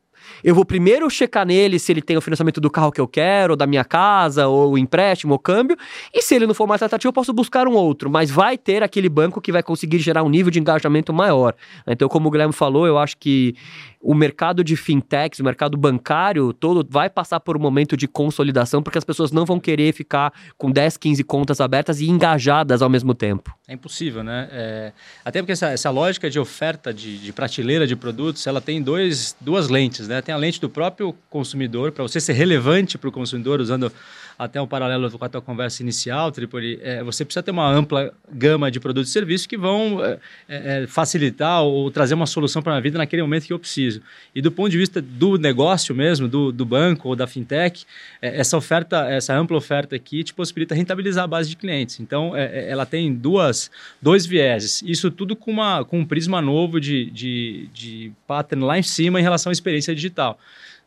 eu 0.44 0.54
vou 0.54 0.66
primeiro 0.66 1.10
checar 1.10 1.46
nele 1.46 1.80
se 1.80 1.92
ele 1.92 2.02
tem 2.02 2.18
o 2.18 2.22
financiamento 2.22 2.62
do 2.62 2.70
carro 2.70 2.92
que 2.92 3.02
eu 3.02 3.08
quero, 3.08 3.54
ou 3.54 3.58
da 3.58 3.66
minha 3.66 3.84
casa, 3.84 4.48
ou 4.48 4.74
o 4.74 4.78
empréstimo, 4.78 5.34
ou 5.34 5.40
câmbio. 5.40 5.78
E 6.14 6.22
se 6.22 6.36
ele 6.36 6.48
não 6.48 6.54
for 6.54 6.68
mais 6.68 6.82
atrativo, 6.82 7.10
eu 7.10 7.14
posso 7.14 7.34
buscar 7.34 7.68
um 7.68 7.74
outro. 7.74 8.10
Mas 8.10 8.30
vai 8.30 8.58
ter 8.58 8.84
aquele 8.84 9.10
banco 9.10 9.42
que 9.42 9.52
vai 9.52 9.64
conseguir 9.64 10.00
gerar 10.00 10.24
um 10.24 10.30
nível 10.30 10.52
de 10.52 10.60
engajamento 10.60 11.14
maior. 11.14 11.56
Então, 11.88 12.08
como 12.08 12.28
o 12.28 12.32
Guilherme 12.32 12.54
falou, 12.54 12.88
eu 12.88 12.98
acho 12.98 13.18
que 13.18 13.56
o 14.06 14.14
mercado 14.14 14.64
de 14.64 14.76
fintechs, 14.76 15.40
o 15.40 15.44
mercado 15.44 15.76
bancário 15.76 16.54
todo 16.54 16.86
vai 16.88 17.10
passar 17.10 17.40
por 17.40 17.58
um 17.58 17.60
momento 17.60 17.98
de 17.98 18.08
consolidação, 18.08 18.84
porque 18.84 19.00
as 19.00 19.04
pessoas 19.04 19.32
não 19.32 19.46
vão 19.46 19.60
querer 19.60 19.92
ficar 19.94 20.32
com 20.60 20.70
10, 20.70 20.96
15 20.98 21.24
contas 21.24 21.60
abertas 21.60 22.00
e 22.00 22.08
engajadas 22.08 22.84
ao 22.84 22.90
mesmo 22.90 23.16
tempo. 23.16 23.52
É 23.68 23.74
impossível, 23.74 24.24
né? 24.24 24.48
É... 24.52 24.94
Até 25.24 25.42
porque 25.42 25.54
essa, 25.54 25.70
essa 25.70 25.90
lógica 25.90 26.30
de 26.30 26.40
oferta 26.40 26.94
de, 26.94 27.18
de, 27.18 27.34
prateleira 27.34 27.88
de 27.88 27.96
produtos, 27.96 28.46
ela 28.46 28.62
tem 28.62 28.80
dois, 28.80 29.36
duas 29.42 29.70
lentes, 29.70 30.08
né? 30.08 30.22
Tem 30.22 30.36
a 30.36 30.38
lente 30.38 30.62
do 30.62 30.70
próprio 30.70 31.16
consumidor, 31.28 31.92
para 31.92 32.04
você 32.04 32.22
ser 32.22 32.34
relevante 32.34 33.00
para 33.00 33.10
o 33.10 33.12
consumidor, 33.12 33.60
usando 33.60 33.92
até 34.38 34.62
um 34.62 34.68
paralelo 34.68 35.10
com 35.18 35.24
a 35.24 35.30
tua 35.30 35.42
conversa 35.42 35.82
inicial, 35.82 36.32
Tripoli, 36.32 36.80
é, 36.82 37.04
você 37.04 37.24
precisa 37.24 37.42
ter 37.42 37.52
uma 37.52 37.70
ampla 37.70 38.14
gama 38.32 38.70
de 38.70 38.80
produtos 38.80 39.10
e 39.10 39.14
serviços 39.14 39.48
que 39.48 39.58
vão 39.58 40.04
é, 40.04 40.20
é, 40.48 40.84
é 40.84 40.88
facilitar 40.88 41.64
ou 41.64 41.90
trazer 41.90 42.14
uma 42.16 42.26
solução 42.26 42.62
para 42.62 42.74
a 42.74 42.76
minha 42.76 42.82
vida 42.82 42.98
naquele 42.98 43.22
momento 43.22 43.46
que 43.46 43.54
eu 43.54 43.60
preciso. 43.60 44.02
E 44.34 44.42
do 44.42 44.52
ponto 44.52 44.70
de 44.70 44.78
vista 44.78 45.02
do 45.02 45.38
negócio 45.38 45.96
mesmo, 45.96 46.28
do, 46.28 46.52
do 46.52 46.66
banco 46.66 47.10
ou 47.10 47.16
da 47.16 47.28
fintech, 47.28 47.86
é, 48.22 48.40
essa 48.40 48.58
oferta, 48.58 49.10
essa 49.10 49.34
ampla 49.34 49.58
oferta 49.58 49.96
aqui 49.96 50.24
te 50.24 50.34
possibilita 50.34 50.76
rentabilizar 50.76 51.24
a 51.24 51.28
base 51.28 51.50
de 51.50 51.56
clientes. 51.56 52.00
Então, 52.00 52.36
ela 52.36 52.86
tem 52.86 53.14
duas, 53.14 53.72
dois 54.02 54.26
vieses. 54.26 54.84
Isso 54.86 55.10
tudo 55.10 55.36
com, 55.36 55.52
uma, 55.52 55.86
com 55.86 56.00
um 56.00 56.06
prisma 56.06 56.42
novo 56.42 56.80
de, 56.80 57.10
de, 57.12 57.70
de 57.74 58.12
pattern 58.28 58.66
lá 58.66 58.78
em 58.78 58.84
cima 58.84 59.20
em 59.20 59.24
relação 59.24 59.50
à 59.50 59.54
experiência 59.54 59.96
digital. 59.96 60.40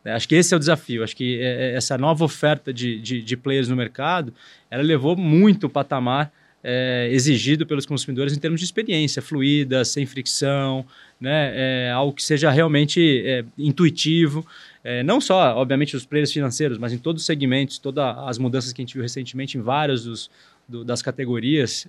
É, 0.03 0.11
acho 0.13 0.27
que 0.27 0.35
esse 0.35 0.53
é 0.53 0.57
o 0.57 0.59
desafio. 0.59 1.03
Acho 1.03 1.15
que 1.15 1.39
é, 1.41 1.71
é, 1.71 1.75
essa 1.75 1.97
nova 1.97 2.23
oferta 2.23 2.73
de, 2.73 2.99
de, 2.99 3.21
de 3.21 3.37
players 3.37 3.67
no 3.67 3.75
mercado, 3.75 4.33
ela 4.69 4.83
levou 4.83 5.15
muito 5.15 5.67
o 5.67 5.69
patamar 5.69 6.31
é, 6.63 7.07
exigido 7.11 7.65
pelos 7.65 7.85
consumidores 7.85 8.35
em 8.35 8.39
termos 8.39 8.59
de 8.59 8.65
experiência 8.65 9.21
fluida, 9.21 9.85
sem 9.85 10.05
fricção, 10.05 10.85
né? 11.19 11.53
É, 11.55 11.91
algo 11.91 12.13
que 12.13 12.23
seja 12.23 12.49
realmente 12.49 13.23
é, 13.25 13.45
intuitivo. 13.57 14.45
É, 14.83 15.03
não 15.03 15.19
só, 15.21 15.55
obviamente, 15.55 15.95
os 15.95 16.05
players 16.05 16.31
financeiros, 16.31 16.77
mas 16.77 16.93
em 16.93 16.97
todos 16.97 17.21
os 17.21 17.25
segmentos, 17.25 17.77
todas 17.77 18.17
as 18.19 18.37
mudanças 18.37 18.73
que 18.73 18.81
a 18.81 18.83
gente 18.83 18.93
viu 18.93 19.03
recentemente 19.03 19.57
em 19.57 19.61
vários 19.61 20.03
dos, 20.03 20.31
do, 20.67 20.83
das 20.83 21.01
categorias, 21.01 21.87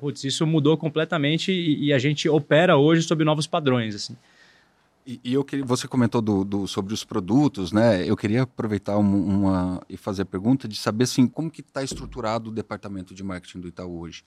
putz, 0.00 0.24
isso 0.24 0.46
mudou 0.46 0.76
completamente 0.76 1.50
e, 1.52 1.86
e, 1.86 1.92
a 1.92 1.98
gente 1.98 2.28
opera 2.28 2.76
hoje 2.76 3.02
sob 3.02 3.24
novos 3.24 3.46
padrões. 3.46 3.94
Assim. 3.94 4.16
E, 5.08 5.18
e 5.24 5.32
eu 5.32 5.42
queria, 5.42 5.64
você 5.64 5.88
comentou 5.88 6.20
do, 6.20 6.44
do, 6.44 6.68
sobre 6.68 6.92
os 6.92 7.02
produtos, 7.02 7.72
né? 7.72 8.06
Eu 8.06 8.14
queria 8.14 8.42
aproveitar 8.42 8.98
uma, 8.98 9.16
uma 9.16 9.82
e 9.88 9.96
fazer 9.96 10.20
a 10.20 10.26
pergunta 10.26 10.68
de 10.68 10.76
saber 10.76 11.04
assim, 11.04 11.26
como 11.26 11.50
que 11.50 11.62
está 11.62 11.82
estruturado 11.82 12.50
o 12.50 12.52
departamento 12.52 13.14
de 13.14 13.24
marketing 13.24 13.60
do 13.60 13.68
Itaú 13.68 14.00
hoje. 14.00 14.22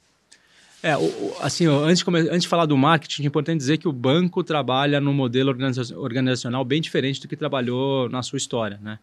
É, 0.81 0.93
assim, 1.39 1.67
antes 1.67 2.03
de, 2.03 2.17
antes 2.31 2.41
de 2.41 2.47
falar 2.47 2.65
do 2.65 2.75
marketing, 2.75 3.21
é 3.21 3.25
importante 3.27 3.59
dizer 3.59 3.77
que 3.77 3.88
o 3.88 3.93
banco 3.93 4.43
trabalha 4.43 5.00
num 5.00 5.13
modelo 5.13 5.55
organizacional 5.97 6.65
bem 6.65 6.81
diferente 6.81 7.21
do 7.21 7.27
que 7.27 7.38
trabalhou 7.38 8.09
na 8.09 8.23
sua 8.23 8.38
história, 8.38 8.79
né? 8.81 8.97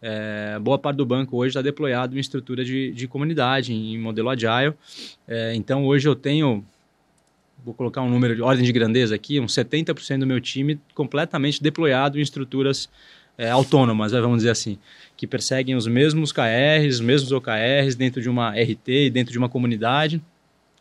É, 0.00 0.58
boa 0.60 0.78
parte 0.78 0.96
do 0.96 1.04
banco 1.04 1.36
hoje 1.36 1.50
está 1.50 1.60
deployado 1.60 2.16
em 2.16 2.20
estrutura 2.20 2.64
de, 2.64 2.90
de 2.92 3.06
comunidade, 3.06 3.74
em 3.74 3.98
modelo 3.98 4.30
agile. 4.30 4.72
É, 5.26 5.54
então, 5.54 5.84
hoje 5.84 6.08
eu 6.08 6.14
tenho, 6.14 6.64
vou 7.64 7.74
colocar 7.74 8.02
um 8.02 8.10
número 8.10 8.34
de 8.34 8.42
ordem 8.42 8.64
de 8.64 8.72
grandeza 8.72 9.14
aqui, 9.14 9.40
uns 9.40 9.54
70% 9.54 10.20
do 10.20 10.26
meu 10.26 10.40
time 10.40 10.80
completamente 10.94 11.62
deployado 11.62 12.18
em 12.18 12.22
estruturas 12.22 12.88
é, 13.36 13.50
autônomas, 13.50 14.12
vamos 14.12 14.38
dizer 14.38 14.50
assim, 14.50 14.78
que 15.16 15.26
perseguem 15.26 15.76
os 15.76 15.86
mesmos 15.86 16.32
KRs, 16.32 16.96
os 16.96 17.00
mesmos 17.00 17.30
OKRs 17.30 17.94
dentro 17.96 18.20
de 18.20 18.28
uma 18.28 18.50
RT 18.50 18.88
e 18.88 19.10
dentro 19.10 19.32
de 19.32 19.38
uma 19.38 19.48
comunidade 19.48 20.20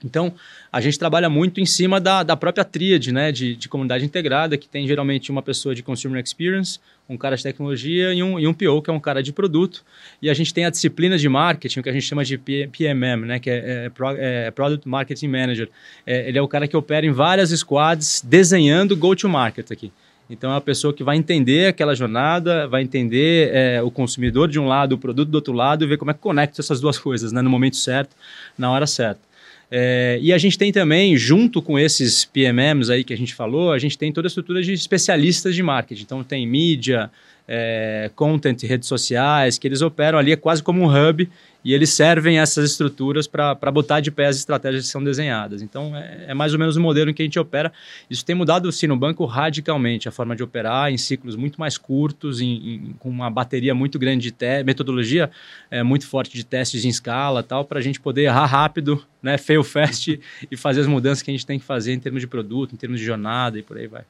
então, 0.03 0.33
a 0.71 0.79
gente 0.79 0.97
trabalha 0.99 1.29
muito 1.29 1.59
em 1.59 1.65
cima 1.65 1.99
da, 1.99 2.21
da 2.21 2.35
própria 2.35 2.63
tríade 2.63 3.11
né, 3.11 3.31
de, 3.31 3.55
de 3.55 3.67
comunidade 3.67 4.05
integrada, 4.05 4.57
que 4.57 4.67
tem 4.67 4.87
geralmente 4.87 5.31
uma 5.31 5.41
pessoa 5.41 5.73
de 5.73 5.81
Consumer 5.81 6.23
Experience, 6.23 6.79
um 7.09 7.17
cara 7.17 7.35
de 7.35 7.41
tecnologia 7.41 8.13
e 8.13 8.21
um, 8.21 8.39
e 8.39 8.45
um 8.45 8.53
PO, 8.53 8.81
que 8.81 8.89
é 8.89 8.93
um 8.93 8.99
cara 8.99 9.23
de 9.23 9.33
produto. 9.33 9.83
E 10.21 10.29
a 10.29 10.33
gente 10.33 10.53
tem 10.53 10.65
a 10.65 10.69
disciplina 10.69 11.17
de 11.17 11.27
marketing, 11.27 11.81
que 11.81 11.89
a 11.89 11.93
gente 11.93 12.05
chama 12.05 12.23
de 12.23 12.37
PMM, 12.37 13.25
né, 13.25 13.39
que 13.39 13.49
é, 13.49 13.89
é, 13.97 14.47
é 14.47 14.51
Product 14.51 14.87
Marketing 14.87 15.27
Manager. 15.27 15.69
É, 16.05 16.29
ele 16.29 16.37
é 16.37 16.41
o 16.41 16.47
cara 16.47 16.67
que 16.67 16.77
opera 16.77 17.05
em 17.05 17.11
várias 17.11 17.49
squads 17.49 18.21
desenhando 18.23 18.95
go-to-market 18.95 19.71
aqui. 19.71 19.91
Então, 20.29 20.51
é 20.51 20.57
a 20.57 20.61
pessoa 20.61 20.93
que 20.93 21.03
vai 21.03 21.15
entender 21.15 21.67
aquela 21.67 21.95
jornada, 21.95 22.67
vai 22.67 22.83
entender 22.83 23.49
é, 23.53 23.81
o 23.81 23.89
consumidor 23.89 24.49
de 24.49 24.59
um 24.59 24.67
lado, 24.67 24.93
o 24.93 24.97
produto 24.97 25.29
do 25.29 25.35
outro 25.35 25.53
lado 25.53 25.85
e 25.85 25.87
ver 25.87 25.97
como 25.97 26.11
é 26.11 26.13
que 26.13 26.19
conecta 26.19 26.59
essas 26.59 26.81
duas 26.81 26.99
coisas 26.99 27.31
né, 27.31 27.41
no 27.41 27.49
momento 27.49 27.77
certo, 27.77 28.13
na 28.57 28.69
hora 28.69 28.85
certa. 28.85 29.26
É, 29.69 30.17
e 30.21 30.31
a 30.31 30.38
gente 30.38 30.57
tem 30.57 30.71
também, 30.71 31.17
junto 31.17 31.62
com 31.62 31.77
esses 31.77 32.24
PMMs 32.24 32.89
aí 32.89 33.03
que 33.03 33.13
a 33.13 33.17
gente 33.17 33.36
falou, 33.36 33.71
a 33.71 33.79
gente 33.79 33.97
tem 33.97 34.12
toda 34.12 34.27
a 34.27 34.29
estrutura 34.29 34.62
de 34.62 34.71
especialistas 34.74 35.55
de 35.55 35.62
marketing. 35.62 36.03
Então 36.03 36.24
tem 36.24 36.47
mídia, 36.47 37.12
é, 37.47 38.09
content, 38.15 38.62
redes 38.63 38.88
sociais, 38.88 39.57
que 39.57 39.67
eles 39.67 39.81
operam 39.81 40.17
ali 40.17 40.31
é 40.31 40.36
quase 40.36 40.63
como 40.63 40.81
um 40.81 40.88
hub 40.88 41.29
e 41.67 41.74
eles 41.74 41.89
servem 41.89 42.39
essas 42.39 42.71
estruturas 42.71 43.27
para 43.27 43.53
botar 43.74 44.00
de 44.00 44.09
pé 44.09 44.27
as 44.27 44.38
estratégias 44.38 44.86
que 44.86 44.89
são 44.89 45.03
desenhadas. 45.03 45.62
Então, 45.62 45.93
é, 45.97 46.27
é, 46.29 46.33
mais 46.33 46.53
ou 46.53 46.59
menos 46.59 46.77
o 46.77 46.79
modelo 46.79 47.09
em 47.09 47.13
que 47.13 47.21
a 47.21 47.25
gente 47.25 47.38
opera. 47.38 47.74
Isso 48.09 48.24
tem 48.24 48.33
mudado, 48.33 48.71
sim, 48.71 48.88
no 48.88 48.95
banco 48.95 49.25
radicalmente, 49.25 50.07
a 50.07 50.12
forma 50.13 50.33
de 50.33 50.41
operar 50.41 50.89
em 50.89 50.97
ciclos 50.97 51.36
muito 51.36 51.59
mais 51.59 51.77
curtos, 51.77 52.39
em, 52.39 52.75
em, 52.75 52.95
com 52.97 53.09
uma 53.09 53.29
bateria 53.29 53.75
muito 53.75 54.00
grande 54.00 54.31
de 54.31 54.63
metodologia 54.63 55.29
é, 55.69 55.83
muito 55.83 56.07
forte 56.07 56.38
de 56.38 56.45
testes 56.45 56.86
em 56.86 56.88
escala 56.88 57.43
tal, 57.43 57.65
para 57.65 57.79
a 57.79 57.81
gente 57.81 58.00
poder 58.00 58.21
errar 58.21 58.45
rápido, 58.45 59.03
né, 59.21 59.38
fail 59.38 59.62
fast, 59.62 60.17
e 60.50 60.55
fazer 60.55 60.79
as 60.79 60.88
mudanças 60.88 61.21
que 61.21 61.29
a 61.29 61.33
gente 61.33 61.45
tem 61.45 61.59
que 61.59 61.65
fazer 61.65 61.91
em 61.91 62.00
termos 62.00 62.21
de 62.21 62.27
produto, 62.27 62.74
em 62.74 62.77
termos 62.77 62.97
de 62.97 63.05
jornada 63.05 63.59
e 63.59 63.62
por 63.62 63.77
aí 63.77 63.88
vai. 63.88 64.05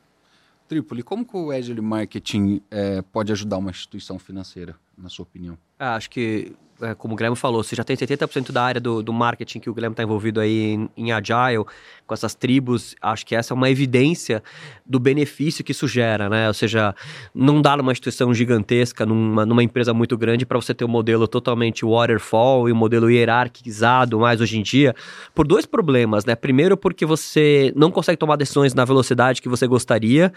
Tripoli, 0.68 1.02
como 1.02 1.26
que 1.26 1.36
o 1.36 1.50
Agile 1.50 1.82
Marketing 1.82 2.62
é, 2.70 3.02
pode 3.02 3.32
ajudar 3.32 3.58
uma 3.58 3.72
instituição 3.72 4.20
financeira, 4.20 4.76
na 4.96 5.10
sua 5.10 5.24
opinião? 5.24 5.58
Ah, 5.80 5.96
acho 5.96 6.08
que 6.08 6.54
como 6.98 7.14
o 7.14 7.18
Guilherme 7.18 7.36
falou, 7.36 7.64
você 7.64 7.76
já 7.76 7.84
tem 7.84 7.96
70% 7.96 8.52
da 8.52 8.64
área 8.64 8.80
do, 8.80 9.02
do 9.02 9.12
marketing 9.12 9.60
que 9.60 9.70
o 9.70 9.74
Guilherme 9.74 9.94
está 9.94 10.04
envolvido 10.04 10.40
aí 10.40 10.74
em, 10.74 10.90
em, 10.96 11.12
Agile, 11.12 11.66
com 12.06 12.14
essas 12.14 12.36
tribos, 12.36 12.96
acho 13.02 13.26
que 13.26 13.36
essa 13.36 13.54
é 13.54 13.56
uma 13.56 13.70
evidência 13.70 14.44
do 14.86 15.00
benefício 15.00 15.64
que 15.64 15.72
isso 15.72 15.88
gera, 15.88 16.30
né? 16.30 16.48
Ou 16.48 16.54
seja, 16.54 16.96
não 17.34 17.62
dá 17.62 17.76
numa 17.76 17.92
instituição 17.92 18.34
gigantesca, 18.34 19.06
numa, 19.06 19.46
numa 19.46 19.64
empresa 19.64 19.94
muito 19.94 20.18
grande, 20.18 20.46
para 20.46 20.58
você 20.58 20.74
ter 20.74 20.86
um 20.86 20.90
modelo 20.90 21.28
totalmente 21.28 21.84
waterfall 21.84 22.70
e 22.70 22.72
um 22.72 22.76
modelo 22.76 23.10
hierarquizado 23.10 24.20
mais 24.20 24.40
hoje 24.40 24.58
em 24.58 24.64
dia, 24.64 24.96
por 25.34 25.48
dois 25.48 25.66
problemas, 25.66 26.26
né? 26.26 26.36
Primeiro, 26.36 26.78
porque 26.78 27.06
você 27.06 27.74
não 27.76 27.92
consegue 27.92 28.18
tomar 28.18 28.36
decisões 28.36 28.74
na 28.74 28.86
velocidade 28.86 29.42
que 29.42 29.50
você 29.50 29.68
gostaria, 29.68 30.32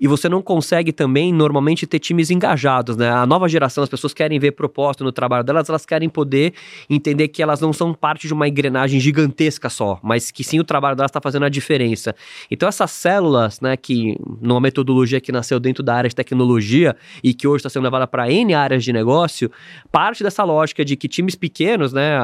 e 0.00 0.08
você 0.08 0.28
não 0.28 0.42
consegue 0.42 0.92
também, 0.92 1.32
normalmente, 1.32 1.86
ter 1.86 1.98
times 1.98 2.30
engajados, 2.30 2.96
né? 2.96 3.10
A 3.10 3.26
nova 3.26 3.48
geração, 3.48 3.84
as 3.84 3.90
pessoas 3.90 4.14
querem 4.14 4.38
ver 4.38 4.52
propósito 4.52 5.04
no 5.04 5.12
trabalho 5.12 5.44
delas, 5.44 5.68
elas 5.68 5.81
elas 5.82 5.86
querem 5.86 6.08
poder 6.08 6.54
entender 6.88 7.28
que 7.28 7.42
elas 7.42 7.60
não 7.60 7.72
são 7.72 7.92
parte 7.92 8.26
de 8.26 8.32
uma 8.32 8.48
engrenagem 8.48 9.00
gigantesca 9.00 9.68
só, 9.68 9.98
mas 10.02 10.30
que 10.30 10.44
sim 10.44 10.60
o 10.60 10.64
trabalho 10.64 10.96
delas 10.96 11.10
está 11.10 11.20
fazendo 11.20 11.44
a 11.44 11.48
diferença. 11.48 12.14
Então 12.50 12.68
essas 12.68 12.90
células, 12.90 13.60
né, 13.60 13.76
que 13.76 14.16
numa 14.40 14.60
metodologia 14.60 15.20
que 15.20 15.32
nasceu 15.32 15.58
dentro 15.58 15.82
da 15.82 15.94
área 15.94 16.08
de 16.08 16.14
tecnologia 16.14 16.96
e 17.22 17.34
que 17.34 17.46
hoje 17.46 17.58
está 17.58 17.68
sendo 17.68 17.82
levada 17.82 18.06
para 18.06 18.30
N 18.30 18.54
áreas 18.54 18.84
de 18.84 18.92
negócio, 18.92 19.50
parte 19.90 20.22
dessa 20.22 20.44
lógica 20.44 20.84
de 20.84 20.96
que 20.96 21.08
times 21.08 21.34
pequenos, 21.34 21.92
né, 21.92 22.18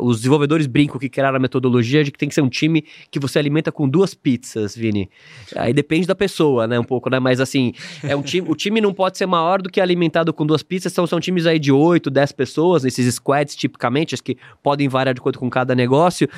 os 0.00 0.18
desenvolvedores 0.18 0.66
brincam 0.66 0.98
que 0.98 1.08
criaram 1.08 1.36
a 1.36 1.40
metodologia 1.40 2.04
de 2.04 2.10
que 2.10 2.18
tem 2.18 2.28
que 2.28 2.34
ser 2.34 2.42
um 2.42 2.48
time 2.48 2.84
que 3.10 3.18
você 3.18 3.38
alimenta 3.38 3.72
com 3.72 3.88
duas 3.88 4.14
pizzas, 4.14 4.76
Vini. 4.76 5.08
Aí 5.56 5.72
depende 5.72 6.06
da 6.06 6.14
pessoa, 6.14 6.66
né, 6.66 6.78
um 6.78 6.84
pouco, 6.84 7.08
né, 7.10 7.18
mas 7.18 7.40
assim, 7.40 7.72
é 8.02 8.14
um 8.14 8.22
time, 8.22 8.48
o 8.48 8.54
time 8.54 8.80
não 8.80 8.92
pode 8.92 9.16
ser 9.16 9.26
maior 9.26 9.62
do 9.62 9.70
que 9.70 9.80
alimentado 9.80 10.32
com 10.32 10.44
duas 10.44 10.62
pizzas, 10.62 10.92
são, 10.92 11.06
são 11.06 11.20
times 11.20 11.46
aí 11.46 11.58
de 11.58 11.72
8, 11.72 12.10
10 12.10 12.32
pessoas, 12.32 12.84
esses 12.98 13.14
squads 13.16 13.54
tipicamente, 13.56 14.14
que 14.22 14.36
podem 14.62 14.88
variar 14.88 15.14
de 15.14 15.20
acordo 15.20 15.38
com 15.38 15.48
cada 15.48 15.74
negócio, 15.74 16.28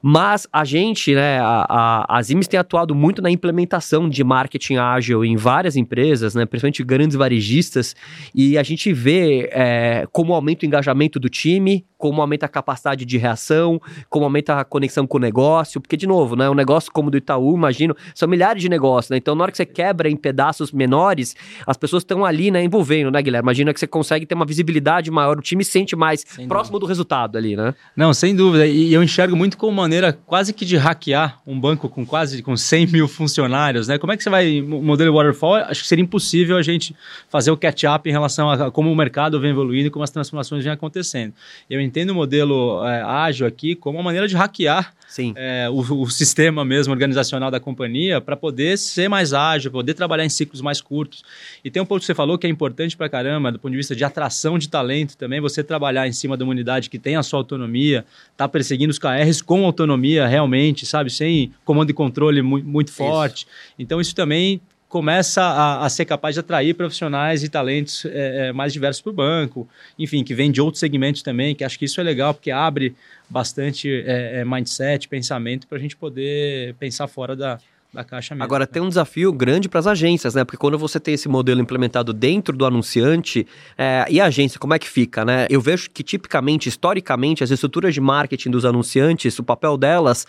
mas 0.00 0.46
a 0.52 0.64
gente, 0.64 1.14
né, 1.14 1.38
a, 1.38 1.66
a, 1.68 2.18
a 2.18 2.22
tem 2.22 2.58
atuado 2.58 2.94
muito 2.94 3.22
na 3.22 3.30
implementação 3.30 4.08
de 4.08 4.24
marketing 4.24 4.76
ágil 4.76 5.24
em 5.24 5.36
várias 5.36 5.76
empresas, 5.76 6.34
né, 6.34 6.44
principalmente 6.44 6.82
grandes 6.82 7.16
varejistas, 7.16 7.94
e 8.34 8.58
a 8.58 8.62
gente 8.62 8.92
vê 8.92 9.48
é, 9.52 10.06
como 10.10 10.34
aumenta 10.34 10.64
o 10.64 10.66
engajamento 10.66 11.20
do 11.20 11.28
time, 11.28 11.84
como 12.02 12.20
aumenta 12.20 12.46
a 12.46 12.48
capacidade 12.48 13.04
de 13.04 13.16
reação, 13.16 13.80
como 14.10 14.24
aumenta 14.24 14.58
a 14.58 14.64
conexão 14.64 15.06
com 15.06 15.18
o 15.18 15.20
negócio, 15.20 15.80
porque, 15.80 15.96
de 15.96 16.04
novo, 16.04 16.34
né, 16.34 16.50
um 16.50 16.54
negócio 16.54 16.90
como 16.90 17.06
o 17.06 17.10
do 17.12 17.16
Itaú, 17.16 17.54
imagino, 17.54 17.94
são 18.12 18.28
milhares 18.28 18.60
de 18.60 18.68
negócios, 18.68 19.08
né, 19.10 19.18
então 19.18 19.36
na 19.36 19.44
hora 19.44 19.52
que 19.52 19.56
você 19.56 19.64
quebra 19.64 20.10
em 20.10 20.16
pedaços 20.16 20.72
menores, 20.72 21.36
as 21.64 21.76
pessoas 21.76 22.00
estão 22.00 22.24
ali, 22.24 22.50
né, 22.50 22.60
envolvendo, 22.64 23.08
né, 23.08 23.22
Guilherme? 23.22 23.44
Imagina 23.44 23.72
que 23.72 23.78
você 23.78 23.86
consegue 23.86 24.26
ter 24.26 24.34
uma 24.34 24.44
visibilidade 24.44 25.12
maior, 25.12 25.38
o 25.38 25.40
time 25.40 25.64
sente 25.64 25.94
mais 25.94 26.24
sem 26.26 26.48
próximo 26.48 26.72
dúvida. 26.72 26.86
do 26.86 26.88
resultado 26.88 27.38
ali, 27.38 27.54
né? 27.54 27.72
Não, 27.94 28.12
sem 28.12 28.34
dúvida. 28.34 28.66
E 28.66 28.92
eu 28.92 29.00
enxergo 29.00 29.36
muito 29.36 29.56
como 29.56 29.70
maneira 29.70 30.12
quase 30.12 30.52
que 30.52 30.64
de 30.64 30.76
hackear 30.76 31.40
um 31.46 31.60
banco 31.60 31.88
com 31.88 32.04
quase 32.04 32.42
com 32.42 32.56
100 32.56 32.88
mil 32.88 33.06
funcionários, 33.06 33.86
né? 33.86 33.96
Como 33.96 34.12
é 34.12 34.16
que 34.16 34.24
você 34.24 34.30
vai, 34.30 34.60
o 34.60 34.82
modelo 34.82 35.14
waterfall, 35.14 35.54
acho 35.54 35.82
que 35.82 35.88
seria 35.88 36.02
impossível 36.02 36.56
a 36.56 36.62
gente 36.62 36.96
fazer 37.28 37.52
o 37.52 37.56
catch-up 37.56 38.08
em 38.08 38.12
relação 38.12 38.50
a 38.50 38.72
como 38.72 38.90
o 38.90 38.96
mercado 38.96 39.38
vem 39.38 39.50
evoluindo 39.50 39.86
e 39.86 39.90
como 39.90 40.02
as 40.02 40.10
transformações 40.10 40.64
vêm 40.64 40.72
acontecendo. 40.72 41.32
Eu 41.70 41.80
entendo 41.92 42.10
o 42.10 42.14
modelo 42.14 42.82
é, 42.86 43.02
ágil 43.02 43.46
aqui 43.46 43.74
como 43.74 43.98
uma 43.98 44.04
maneira 44.04 44.26
de 44.26 44.34
hackear 44.34 44.94
é, 45.36 45.68
o, 45.68 45.80
o, 46.00 46.10
sistema 46.10 46.64
mesmo 46.64 46.90
organizacional 46.90 47.50
da 47.50 47.60
companhia 47.60 48.18
para 48.18 48.34
poder 48.34 48.78
ser 48.78 49.10
mais 49.10 49.34
ágil, 49.34 49.70
poder 49.70 49.92
trabalhar 49.92 50.24
em 50.24 50.30
ciclos 50.30 50.62
mais 50.62 50.80
curtos. 50.80 51.22
E 51.62 51.70
tem 51.70 51.82
um 51.82 51.84
ponto 51.84 52.00
que 52.00 52.06
você 52.06 52.14
falou 52.14 52.38
que 52.38 52.46
é 52.46 52.50
importante 52.50 52.96
para 52.96 53.10
caramba, 53.10 53.52
do 53.52 53.58
ponto 53.58 53.72
de 53.72 53.76
vista 53.76 53.94
de 53.94 54.04
atração 54.04 54.58
de 54.58 54.70
talento 54.70 55.14
também, 55.18 55.38
você 55.38 55.62
trabalhar 55.62 56.08
em 56.08 56.12
cima 56.12 56.34
de 56.34 56.42
uma 56.42 56.50
unidade 56.50 56.88
que 56.88 56.98
tem 56.98 57.16
a 57.16 57.22
sua 57.22 57.40
autonomia, 57.40 58.06
tá 58.38 58.48
perseguindo 58.48 58.90
os 58.90 58.98
KRs 58.98 59.42
com 59.42 59.66
autonomia 59.66 60.26
realmente, 60.26 60.86
sabe? 60.86 61.10
Sem 61.10 61.52
comando 61.62 61.90
e 61.90 61.92
controle 61.92 62.40
muito, 62.40 62.66
muito 62.66 62.90
forte. 62.90 63.46
Então 63.78 64.00
isso 64.00 64.14
também 64.14 64.62
começa 64.92 65.42
a, 65.42 65.86
a, 65.86 65.88
ser 65.88 66.04
capaz 66.04 66.34
de 66.34 66.40
atrair 66.40 66.74
profissionais 66.74 67.42
e 67.42 67.48
talentos 67.48 68.04
é, 68.04 68.48
é 68.48 68.52
mais 68.52 68.74
diversos 68.74 69.00
para 69.00 69.08
o 69.08 69.14
banco, 69.14 69.66
enfim, 69.98 70.22
que 70.22 70.34
vem 70.34 70.52
de 70.52 70.60
outros 70.60 70.80
segmentos 70.80 71.22
também, 71.22 71.54
que 71.54 71.64
acho 71.64 71.78
que 71.78 71.86
isso 71.86 71.98
é 71.98 72.04
legal, 72.04 72.34
porque 72.34 72.50
abre 72.50 72.94
bastante 73.26 73.88
é, 73.90 74.40
é 74.40 74.44
mindset, 74.44 75.08
pensamento, 75.08 75.66
para 75.66 75.78
a 75.78 75.80
gente 75.80 75.96
poder 75.96 76.74
pensar 76.74 77.08
fora 77.08 77.34
da, 77.34 77.58
da 77.92 78.02
caixa 78.02 78.34
mesmo. 78.34 78.44
Agora, 78.44 78.62
né? 78.62 78.66
tem 78.66 78.80
um 78.80 78.88
desafio 78.88 79.32
grande 79.32 79.68
para 79.68 79.80
as 79.80 79.86
agências, 79.86 80.34
né? 80.34 80.44
Porque 80.44 80.56
quando 80.56 80.78
você 80.78 80.98
tem 80.98 81.14
esse 81.14 81.28
modelo 81.28 81.60
implementado 81.60 82.12
dentro 82.12 82.56
do 82.56 82.64
anunciante, 82.64 83.46
é, 83.76 84.06
e 84.08 84.20
a 84.20 84.26
agência, 84.26 84.58
como 84.58 84.72
é 84.72 84.78
que 84.78 84.88
fica, 84.88 85.24
né? 85.24 85.46
Eu 85.50 85.60
vejo 85.60 85.90
que, 85.90 86.02
tipicamente, 86.02 86.68
historicamente, 86.68 87.44
as 87.44 87.50
estruturas 87.50 87.92
de 87.92 88.00
marketing 88.00 88.50
dos 88.50 88.64
anunciantes, 88.64 89.38
o 89.38 89.42
papel 89.42 89.76
delas 89.76 90.26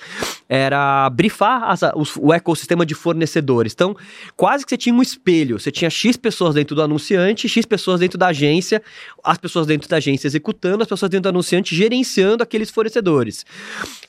era 0.50 1.10
brifar 1.10 1.64
as, 1.64 1.82
o, 1.84 2.28
o 2.28 2.34
ecossistema 2.34 2.86
de 2.86 2.94
fornecedores. 2.94 3.74
Então, 3.74 3.96
quase 4.36 4.66
que 4.66 4.70
você 4.70 4.78
tinha 4.78 4.94
um 4.94 5.02
espelho. 5.02 5.58
Você 5.60 5.72
tinha 5.72 5.90
X 5.90 6.18
pessoas 6.18 6.56
dentro 6.56 6.76
do 6.76 6.82
anunciante, 6.82 7.48
X 7.48 7.66
pessoas 7.66 8.00
dentro 8.00 8.18
da 8.18 8.28
agência, 8.28 8.82
as 9.24 9.38
pessoas 9.38 9.66
dentro 9.66 9.88
da 9.88 9.98
agência 9.98 10.28
executando, 10.28 10.84
as 10.84 10.90
pessoas 10.90 11.10
dentro 11.10 11.24
do 11.24 11.30
anunciante 11.30 11.76
gerenciando 11.76 12.44
aqueles 12.44 12.70
fornecedores. 12.70 13.46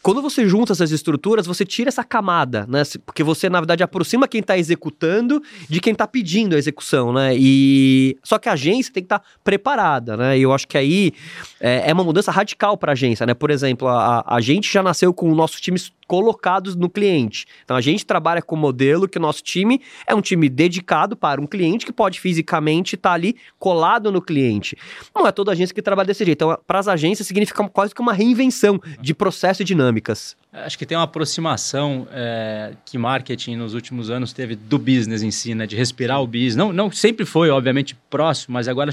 Quando 0.02 0.20
você 0.20 0.46
junta 0.48 0.72
essas 0.72 0.90
estruturas, 0.90 1.46
você 1.46 1.64
tira 1.64 1.88
essa 1.88 2.02
camada, 2.02 2.66
né? 2.68 2.82
Porque 3.06 3.22
você 3.22 3.43
você, 3.44 3.50
na 3.50 3.60
verdade, 3.60 3.82
aproxima 3.82 4.26
quem 4.26 4.40
está 4.40 4.56
executando 4.56 5.42
de 5.68 5.80
quem 5.80 5.92
está 5.92 6.06
pedindo 6.06 6.54
a 6.54 6.58
execução, 6.58 7.12
né? 7.12 7.34
E 7.36 8.16
só 8.22 8.38
que 8.38 8.48
a 8.48 8.52
agência 8.52 8.92
tem 8.92 9.02
que 9.02 9.06
estar 9.06 9.18
tá 9.18 9.24
preparada, 9.42 10.16
né? 10.16 10.38
E 10.38 10.42
eu 10.42 10.52
acho 10.52 10.66
que 10.66 10.78
aí 10.78 11.12
é, 11.60 11.90
é 11.90 11.92
uma 11.92 12.04
mudança 12.04 12.30
radical 12.30 12.76
para 12.76 12.92
a 12.92 12.94
agência, 12.94 13.26
né? 13.26 13.34
Por 13.34 13.50
exemplo, 13.50 13.88
a, 13.88 14.24
a 14.26 14.40
gente 14.40 14.72
já 14.72 14.82
nasceu 14.82 15.12
com 15.12 15.30
o 15.30 15.34
nosso 15.34 15.60
time 15.60 15.78
colocados 16.06 16.76
no 16.76 16.88
cliente. 16.88 17.46
Então 17.64 17.76
a 17.76 17.80
gente 17.80 18.04
trabalha 18.04 18.42
com 18.42 18.54
o 18.54 18.58
modelo 18.58 19.08
que 19.08 19.18
o 19.18 19.20
nosso 19.20 19.42
time 19.42 19.80
é 20.06 20.14
um 20.14 20.20
time 20.20 20.48
dedicado 20.48 21.16
para 21.16 21.40
um 21.40 21.46
cliente 21.46 21.86
que 21.86 21.92
pode 21.92 22.20
fisicamente 22.20 22.94
estar 22.94 23.10
tá 23.10 23.14
ali 23.14 23.36
colado 23.58 24.12
no 24.12 24.20
cliente. 24.20 24.76
Não 25.14 25.26
é 25.26 25.32
toda 25.32 25.52
agência 25.52 25.74
que 25.74 25.82
trabalha 25.82 26.06
desse 26.06 26.24
jeito. 26.24 26.36
Então, 26.36 26.58
para 26.66 26.78
as 26.78 26.88
agências 26.88 27.26
significa 27.26 27.66
quase 27.68 27.94
que 27.94 28.00
uma 28.00 28.12
reinvenção 28.12 28.80
de 29.00 29.14
processo 29.14 29.62
e 29.62 29.64
dinâmicas. 29.64 30.36
Acho 30.54 30.78
que 30.78 30.86
tem 30.86 30.96
uma 30.96 31.02
aproximação 31.02 32.06
é, 32.12 32.74
que 32.84 32.96
marketing 32.96 33.56
nos 33.56 33.74
últimos 33.74 34.08
anos 34.08 34.32
teve 34.32 34.54
do 34.54 34.78
business 34.78 35.20
em 35.20 35.30
si, 35.32 35.52
né? 35.52 35.66
De 35.66 35.74
respirar 35.74 36.22
o 36.22 36.26
business. 36.28 36.54
Não, 36.54 36.72
não 36.72 36.92
sempre 36.92 37.26
foi, 37.26 37.50
obviamente, 37.50 37.96
próximo, 38.08 38.54
mas 38.54 38.68
agora 38.68 38.92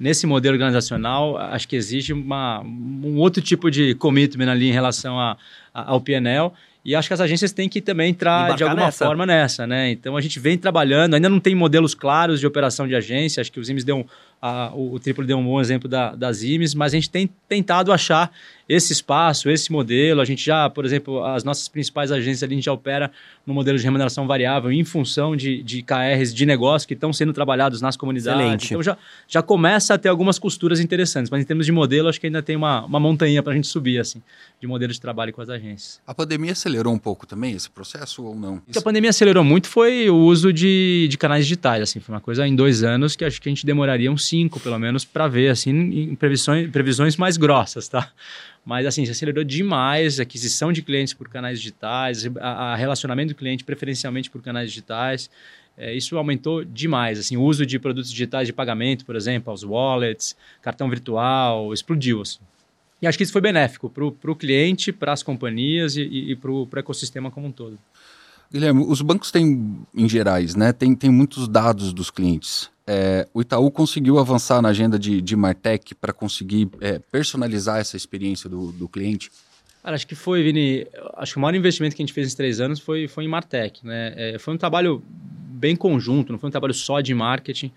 nesse 0.00 0.26
modelo 0.26 0.54
organizacional 0.54 1.36
acho 1.36 1.68
que 1.68 1.76
exige 1.76 2.12
uma, 2.12 2.60
um 2.62 3.18
outro 3.18 3.42
tipo 3.42 3.70
de 3.70 3.94
commitment 3.96 4.50
ali 4.50 4.68
em 4.68 4.72
relação 4.72 5.20
a, 5.20 5.36
a, 5.74 5.90
ao 5.90 6.00
PNL. 6.00 6.50
E 6.84 6.94
acho 6.94 7.08
que 7.08 7.14
as 7.14 7.20
agências 7.20 7.50
têm 7.50 7.66
que 7.66 7.80
também 7.80 8.10
entrar 8.10 8.40
Embarcar 8.40 8.56
de 8.56 8.64
alguma 8.64 8.86
nessa. 8.86 9.04
forma 9.06 9.24
nessa, 9.26 9.66
né? 9.66 9.90
Então 9.90 10.16
a 10.16 10.20
gente 10.20 10.38
vem 10.38 10.58
trabalhando, 10.58 11.14
ainda 11.14 11.30
não 11.30 11.40
tem 11.40 11.54
modelos 11.54 11.94
claros 11.94 12.40
de 12.40 12.46
operação 12.46 12.86
de 12.86 12.94
agência. 12.94 13.40
Acho 13.40 13.50
que 13.50 13.58
os 13.58 13.70
IMES 13.70 13.84
deu 13.84 14.06
a, 14.40 14.70
o, 14.74 14.94
o 14.94 15.00
Triplo 15.00 15.24
deu 15.24 15.38
um 15.38 15.44
bom 15.44 15.60
exemplo 15.60 15.88
da, 15.88 16.14
das 16.14 16.42
IMES, 16.42 16.74
mas 16.74 16.92
a 16.92 16.96
gente 16.96 17.08
tem 17.08 17.30
tentado 17.48 17.92
achar 17.92 18.30
esse 18.68 18.92
espaço, 18.92 19.50
esse 19.50 19.70
modelo. 19.70 20.20
A 20.20 20.24
gente 20.24 20.44
já, 20.44 20.68
por 20.70 20.84
exemplo, 20.84 21.22
as 21.24 21.44
nossas 21.44 21.68
principais 21.68 22.10
agências 22.10 22.42
ali, 22.42 22.54
a 22.54 22.56
gente 22.56 22.64
já 22.64 22.72
opera 22.72 23.10
no 23.46 23.52
modelo 23.52 23.78
de 23.78 23.84
remuneração 23.84 24.26
variável 24.26 24.72
em 24.72 24.84
função 24.84 25.36
de, 25.36 25.62
de 25.62 25.82
KRs 25.82 26.34
de 26.34 26.46
negócio 26.46 26.88
que 26.88 26.94
estão 26.94 27.12
sendo 27.12 27.32
trabalhados 27.32 27.80
nas 27.80 27.96
comunidades. 27.96 28.40
Excelente. 28.40 28.66
Então 28.66 28.82
já, 28.82 28.96
já 29.28 29.42
começa 29.42 29.94
a 29.94 29.98
ter 29.98 30.08
algumas 30.08 30.38
costuras 30.38 30.80
interessantes, 30.80 31.30
mas 31.30 31.42
em 31.42 31.44
termos 31.44 31.66
de 31.66 31.72
modelo, 31.72 32.08
acho 32.08 32.20
que 32.20 32.26
ainda 32.26 32.42
tem 32.42 32.56
uma, 32.56 32.84
uma 32.84 32.98
montanha 32.98 33.42
para 33.42 33.52
a 33.52 33.56
gente 33.56 33.66
subir, 33.66 33.98
assim, 33.98 34.22
de 34.60 34.66
modelo 34.66 34.92
de 34.92 35.00
trabalho 35.00 35.32
com 35.32 35.42
as 35.42 35.48
agências. 35.48 36.00
A 36.06 36.14
pandemia 36.14 36.52
acelerou 36.52 36.92
um 36.92 36.98
pouco 36.98 37.26
também 37.26 37.54
esse 37.54 37.70
processo 37.70 38.24
ou 38.24 38.34
não? 38.34 38.56
O 38.56 38.72
que 38.72 38.78
a 38.78 38.82
pandemia 38.82 39.10
acelerou 39.10 39.44
muito 39.44 39.68
foi 39.68 40.08
o 40.08 40.16
uso 40.16 40.52
de, 40.52 41.06
de 41.10 41.18
canais 41.18 41.44
digitais, 41.44 41.82
assim, 41.82 42.00
foi 42.00 42.14
uma 42.14 42.20
coisa 42.20 42.46
em 42.46 42.56
dois 42.56 42.82
anos 42.82 43.14
que 43.14 43.24
acho 43.24 43.40
que 43.40 43.48
a 43.48 43.52
gente 43.52 43.66
demoraria 43.66 44.10
uns 44.10 44.26
pelo 44.60 44.78
menos, 44.78 45.04
para 45.04 45.28
ver, 45.28 45.48
assim, 45.48 45.70
em 45.70 46.14
previsões, 46.14 46.70
previsões 46.70 47.16
mais 47.16 47.36
grossas, 47.36 47.88
tá? 47.88 48.10
Mas, 48.64 48.86
assim, 48.86 49.04
se 49.04 49.10
acelerou 49.10 49.44
demais 49.44 50.18
a 50.18 50.22
aquisição 50.22 50.72
de 50.72 50.82
clientes 50.82 51.14
por 51.14 51.28
canais 51.28 51.58
digitais, 51.58 52.26
a, 52.40 52.72
a 52.72 52.76
relacionamento 52.76 53.34
do 53.34 53.36
cliente 53.36 53.62
preferencialmente 53.62 54.30
por 54.30 54.42
canais 54.42 54.70
digitais. 54.70 55.30
É, 55.76 55.94
isso 55.94 56.16
aumentou 56.16 56.64
demais. 56.64 57.18
Assim, 57.18 57.36
o 57.36 57.42
uso 57.42 57.66
de 57.66 57.78
produtos 57.78 58.10
digitais 58.10 58.46
de 58.46 58.52
pagamento, 58.52 59.04
por 59.04 59.16
exemplo, 59.16 59.52
os 59.52 59.62
wallets, 59.62 60.36
cartão 60.62 60.88
virtual, 60.88 61.72
explodiu. 61.72 62.22
Assim. 62.22 62.38
E 63.02 63.06
acho 63.06 63.18
que 63.18 63.24
isso 63.24 63.32
foi 63.32 63.42
benéfico 63.42 63.90
para 63.90 64.04
o 64.04 64.36
cliente, 64.36 64.92
para 64.92 65.12
as 65.12 65.22
companhias 65.22 65.96
e, 65.96 66.02
e 66.02 66.36
para 66.36 66.50
o 66.50 66.68
ecossistema 66.76 67.30
como 67.30 67.48
um 67.48 67.52
todo. 67.52 67.78
Guilherme, 68.54 68.84
os 68.86 69.02
bancos 69.02 69.32
têm, 69.32 69.84
em 69.92 70.08
gerais, 70.08 70.54
né, 70.54 70.72
tem, 70.72 70.94
tem 70.94 71.10
muitos 71.10 71.48
dados 71.48 71.92
dos 71.92 72.08
clientes. 72.08 72.70
É, 72.86 73.26
o 73.34 73.40
Itaú 73.40 73.68
conseguiu 73.68 74.16
avançar 74.16 74.62
na 74.62 74.68
agenda 74.68 74.96
de, 74.96 75.20
de 75.20 75.34
Martech 75.34 75.92
para 75.96 76.12
conseguir 76.12 76.68
é, 76.80 77.00
personalizar 77.00 77.80
essa 77.80 77.96
experiência 77.96 78.48
do, 78.48 78.70
do 78.70 78.88
cliente? 78.88 79.28
Cara, 79.82 79.96
acho 79.96 80.06
que 80.06 80.14
foi, 80.14 80.44
Vini. 80.44 80.86
Acho 81.16 81.32
que 81.32 81.38
o 81.38 81.42
maior 81.42 81.56
investimento 81.56 81.96
que 81.96 82.02
a 82.02 82.06
gente 82.06 82.14
fez 82.14 82.26
nesses 82.26 82.36
três 82.36 82.60
anos 82.60 82.78
foi, 82.78 83.08
foi 83.08 83.24
em 83.24 83.28
Martech. 83.28 83.84
Né? 83.84 84.14
É, 84.16 84.38
foi 84.38 84.54
um 84.54 84.56
trabalho 84.56 85.02
bem 85.08 85.74
conjunto, 85.74 86.30
não 86.30 86.38
foi 86.38 86.46
um 86.46 86.52
trabalho 86.52 86.74
só 86.74 87.00
de 87.00 87.12
marketing. 87.12 87.72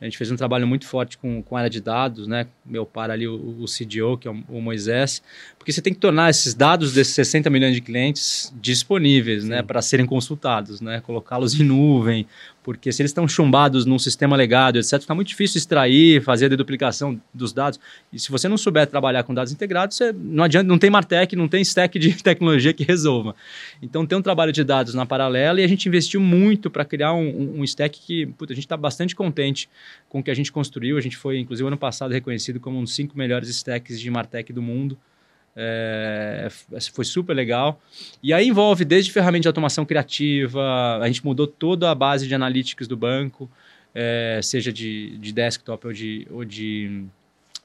A 0.00 0.04
gente 0.04 0.16
fez 0.16 0.30
um 0.30 0.36
trabalho 0.36 0.66
muito 0.66 0.86
forte 0.86 1.18
com, 1.18 1.42
com 1.42 1.56
a 1.56 1.60
área 1.60 1.70
de 1.70 1.80
dados, 1.80 2.28
né? 2.28 2.46
Meu 2.64 2.86
par 2.86 3.10
ali, 3.10 3.26
o, 3.26 3.34
o 3.60 3.64
CDO, 3.64 4.16
que 4.16 4.28
é 4.28 4.30
o, 4.30 4.60
Moisés, 4.60 5.20
porque 5.58 5.72
você 5.72 5.82
tem 5.82 5.92
que 5.92 5.98
tornar 5.98 6.30
esses 6.30 6.54
dados 6.54 6.92
desses 6.92 7.14
60 7.14 7.50
milhões 7.50 7.74
de 7.74 7.80
clientes 7.80 8.54
disponíveis, 8.60 9.42
né? 9.42 9.56
Sim. 9.56 9.62
né? 9.62 9.62
Para 9.62 9.82
serem 9.82 10.06
consultados, 10.06 10.80
né? 10.80 11.00
Colocá-los 11.00 11.58
em 11.58 11.64
nuvem, 11.64 12.26
porque 12.62 12.92
se 12.92 13.00
eles 13.00 13.10
estão 13.10 13.26
chumbados 13.26 13.86
num 13.86 13.98
sistema 13.98 14.36
legado, 14.36 14.78
etc., 14.78 15.00
fica 15.00 15.14
muito 15.14 15.28
difícil 15.28 15.58
extrair, 15.58 16.22
fazer 16.22 16.46
a 16.46 16.48
deduplicação 16.48 17.20
dos 17.32 17.52
dados. 17.52 17.80
E 18.12 18.18
se 18.18 18.30
você 18.30 18.48
não 18.48 18.58
souber 18.58 18.86
trabalhar 18.86 19.22
com 19.22 19.32
dados 19.32 19.52
integrados, 19.52 19.96
você 19.96 20.12
não 20.12 20.44
adianta, 20.44 20.68
não 20.68 20.78
tem 20.78 20.90
Martech, 20.90 21.34
não 21.34 21.48
tem 21.48 21.62
stack 21.62 21.98
de 21.98 22.14
tecnologia 22.22 22.72
que 22.72 22.84
resolva. 22.84 23.34
Então 23.80 24.04
tem 24.04 24.18
um 24.18 24.22
trabalho 24.22 24.52
de 24.52 24.62
dados 24.64 24.94
na 24.94 25.06
paralela 25.06 25.60
e 25.60 25.64
a 25.64 25.68
gente 25.68 25.88
investiu 25.88 26.20
muito 26.20 26.70
para 26.70 26.84
criar 26.84 27.14
um, 27.14 27.60
um, 27.60 27.64
stack 27.64 27.98
que, 28.00 28.26
puta, 28.26 28.52
a 28.52 28.56
gente 28.56 28.66
está 28.66 28.76
bastante 28.76 29.16
contente 29.16 29.68
com 30.08 30.20
o 30.20 30.22
que 30.22 30.30
a 30.30 30.34
gente 30.34 30.52
construiu. 30.52 30.98
A 30.98 31.00
gente 31.00 31.16
foi, 31.16 31.38
inclusive, 31.38 31.66
ano 31.66 31.78
passado 31.78 32.12
reconhecido 32.12 32.60
como 32.60 32.78
um 32.78 32.84
dos 32.84 32.94
cinco 32.94 33.16
melhores 33.16 33.48
stacks 33.48 34.00
de 34.00 34.10
Martech 34.10 34.52
do 34.52 34.60
mundo. 34.60 34.98
É, 35.60 36.46
foi 36.94 37.04
super 37.04 37.34
legal. 37.34 37.82
E 38.22 38.32
aí 38.32 38.46
envolve 38.46 38.84
desde 38.84 39.10
ferramentas 39.10 39.42
de 39.42 39.48
automação 39.48 39.84
criativa, 39.84 40.98
a 41.02 41.06
gente 41.08 41.24
mudou 41.24 41.48
toda 41.48 41.90
a 41.90 41.94
base 41.96 42.28
de 42.28 42.34
analytics 42.34 42.86
do 42.86 42.96
banco, 42.96 43.50
é, 43.92 44.38
seja 44.40 44.72
de, 44.72 45.18
de 45.18 45.32
desktop 45.32 45.88
ou 45.88 45.92
de, 45.92 46.28
ou 46.30 46.44
de, 46.44 47.02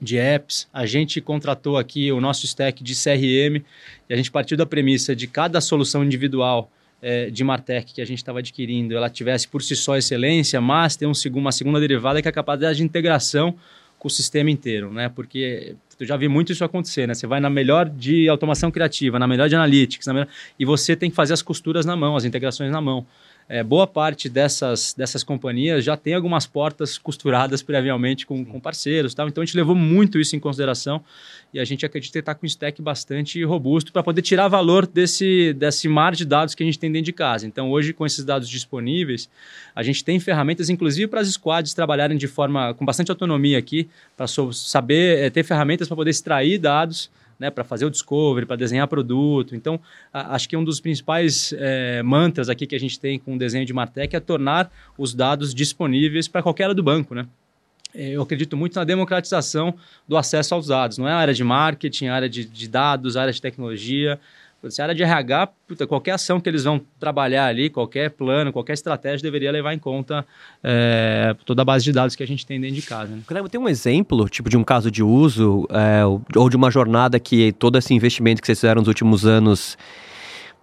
de 0.01 0.17
apps. 0.17 0.67
A 0.73 0.87
gente 0.87 1.21
contratou 1.21 1.77
aqui 1.77 2.11
o 2.11 2.19
nosso 2.19 2.47
stack 2.47 2.83
de 2.83 2.95
CRM 2.95 3.63
e 4.09 4.13
a 4.13 4.15
gente 4.15 4.31
partiu 4.31 4.57
da 4.57 4.65
premissa 4.65 5.15
de 5.15 5.27
cada 5.27 5.61
solução 5.61 6.03
individual 6.03 6.71
é, 6.99 7.29
de 7.29 7.43
Martech 7.43 7.93
que 7.93 8.01
a 8.01 8.05
gente 8.05 8.17
estava 8.17 8.39
adquirindo, 8.39 8.97
ela 8.97 9.09
tivesse 9.09 9.47
por 9.47 9.61
si 9.61 9.75
só 9.75 9.97
excelência, 9.97 10.59
mas 10.59 10.95
tem 10.95 11.07
um, 11.07 11.11
uma 11.35 11.51
segunda 11.51 11.79
derivada 11.79 12.23
que 12.23 12.27
é 12.27 12.31
a 12.31 12.33
capacidade 12.33 12.77
de 12.77 12.83
integração 12.83 13.55
com 13.99 14.07
o 14.07 14.11
sistema 14.11 14.49
inteiro, 14.49 14.91
né? 14.91 15.09
Porque 15.09 15.75
eu 16.03 16.07
já 16.07 16.17
vi 16.17 16.27
muito 16.27 16.51
isso 16.51 16.63
acontecer, 16.63 17.07
né? 17.07 17.13
Você 17.13 17.25
vai 17.25 17.39
na 17.39 17.49
melhor 17.49 17.89
de 17.89 18.27
automação 18.29 18.69
criativa, 18.69 19.17
na 19.17 19.27
melhor 19.27 19.47
de 19.49 19.55
analytics, 19.55 20.05
melhor... 20.07 20.27
e 20.59 20.65
você 20.65 20.95
tem 20.95 21.09
que 21.09 21.15
fazer 21.15 21.33
as 21.33 21.41
costuras 21.41 21.85
na 21.85 21.95
mão, 21.95 22.15
as 22.15 22.25
integrações 22.25 22.71
na 22.71 22.81
mão 22.81 23.05
é, 23.47 23.63
boa 23.63 23.85
parte 23.85 24.29
dessas, 24.29 24.93
dessas 24.97 25.23
companhias 25.23 25.83
já 25.83 25.97
tem 25.97 26.13
algumas 26.13 26.47
portas 26.47 26.97
costuradas 26.97 27.61
previamente 27.63 28.25
com, 28.25 28.43
com 28.43 28.59
parceiros. 28.59 29.13
Tal. 29.13 29.27
Então 29.27 29.41
a 29.41 29.45
gente 29.45 29.55
levou 29.55 29.75
muito 29.75 30.19
isso 30.19 30.35
em 30.35 30.39
consideração 30.39 31.03
e 31.53 31.59
a 31.59 31.65
gente 31.65 31.85
acredita 31.85 32.19
estar 32.19 32.35
com 32.35 32.45
um 32.45 32.47
stack 32.47 32.81
bastante 32.81 33.43
robusto 33.43 33.91
para 33.91 34.01
poder 34.01 34.21
tirar 34.21 34.47
valor 34.47 34.87
desse, 34.87 35.53
desse 35.53 35.87
mar 35.87 36.15
de 36.15 36.25
dados 36.25 36.55
que 36.55 36.63
a 36.63 36.65
gente 36.65 36.79
tem 36.79 36.91
dentro 36.91 37.05
de 37.05 37.13
casa. 37.13 37.45
Então 37.45 37.69
hoje, 37.71 37.93
com 37.93 38.05
esses 38.05 38.23
dados 38.23 38.49
disponíveis, 38.49 39.29
a 39.75 39.83
gente 39.83 40.03
tem 40.03 40.19
ferramentas, 40.19 40.69
inclusive 40.69 41.07
para 41.07 41.21
as 41.21 41.27
squads 41.27 41.73
trabalharem 41.73 42.17
de 42.17 42.27
forma 42.27 42.73
com 42.73 42.85
bastante 42.85 43.11
autonomia 43.11 43.57
aqui, 43.57 43.87
para 44.17 44.25
saber 44.27 45.19
é, 45.19 45.29
ter 45.29 45.43
ferramentas 45.43 45.87
para 45.87 45.95
poder 45.95 46.11
extrair 46.11 46.57
dados 46.57 47.11
né, 47.39 47.49
para 47.49 47.63
fazer 47.63 47.85
o 47.85 47.89
discovery, 47.89 48.45
para 48.45 48.55
desenhar 48.55 48.87
produto. 48.87 49.55
Então, 49.55 49.79
a, 50.11 50.35
acho 50.35 50.47
que 50.47 50.57
um 50.57 50.63
dos 50.63 50.79
principais 50.79 51.53
é, 51.57 52.01
mantras 52.03 52.49
aqui 52.49 52.65
que 52.65 52.75
a 52.75 52.79
gente 52.79 52.99
tem 52.99 53.19
com 53.19 53.35
o 53.35 53.37
desenho 53.37 53.65
de 53.65 53.73
Martech 53.73 54.15
é 54.15 54.19
tornar 54.19 54.71
os 54.97 55.13
dados 55.13 55.53
disponíveis 55.53 56.27
para 56.27 56.41
qualquer 56.41 56.65
área 56.65 56.75
do 56.75 56.83
banco, 56.83 57.13
né? 57.13 57.25
É, 57.95 58.09
eu 58.09 58.21
acredito 58.23 58.57
muito 58.57 58.75
na 58.75 58.83
democratização 58.83 59.75
do 60.07 60.17
acesso 60.17 60.55
aos 60.55 60.67
dados. 60.67 60.97
Não 60.97 61.07
é 61.07 61.11
a 61.11 61.17
área 61.17 61.33
de 61.33 61.43
marketing, 61.43 62.07
a 62.07 62.15
área 62.15 62.29
de, 62.29 62.43
de 62.43 62.67
dados, 62.67 63.15
a 63.15 63.21
área 63.21 63.33
de 63.33 63.41
tecnologia. 63.41 64.19
Se 64.69 64.81
a 64.81 64.85
área 64.85 64.95
de 64.95 65.03
RH, 65.03 65.47
puta, 65.67 65.85
qualquer 65.85 66.11
ação 66.11 66.39
que 66.39 66.49
eles 66.49 66.63
vão 66.63 66.81
trabalhar 66.99 67.47
ali, 67.47 67.69
qualquer 67.69 68.11
plano, 68.11 68.53
qualquer 68.53 68.73
estratégia 68.73 69.21
deveria 69.21 69.51
levar 69.51 69.73
em 69.73 69.79
conta 69.79 70.25
é, 70.63 71.35
toda 71.45 71.61
a 71.61 71.65
base 71.65 71.83
de 71.83 71.91
dados 71.91 72.15
que 72.15 72.23
a 72.23 72.27
gente 72.27 72.45
tem 72.45 72.59
dentro 72.59 72.75
de 72.75 72.81
casa. 72.81 73.15
Né? 73.15 73.21
Tem 73.49 73.59
um 73.59 73.67
exemplo, 73.67 74.27
tipo 74.29 74.49
de 74.49 74.57
um 74.57 74.63
caso 74.63 74.89
de 74.89 75.03
uso 75.03 75.67
é, 75.69 76.05
ou 76.05 76.49
de 76.49 76.55
uma 76.55 76.71
jornada 76.71 77.19
que 77.19 77.51
todo 77.53 77.77
esse 77.77 77.93
investimento 77.93 78.41
que 78.41 78.45
vocês 78.45 78.59
fizeram 78.59 78.81
nos 78.81 78.87
últimos 78.87 79.25
anos 79.25 79.77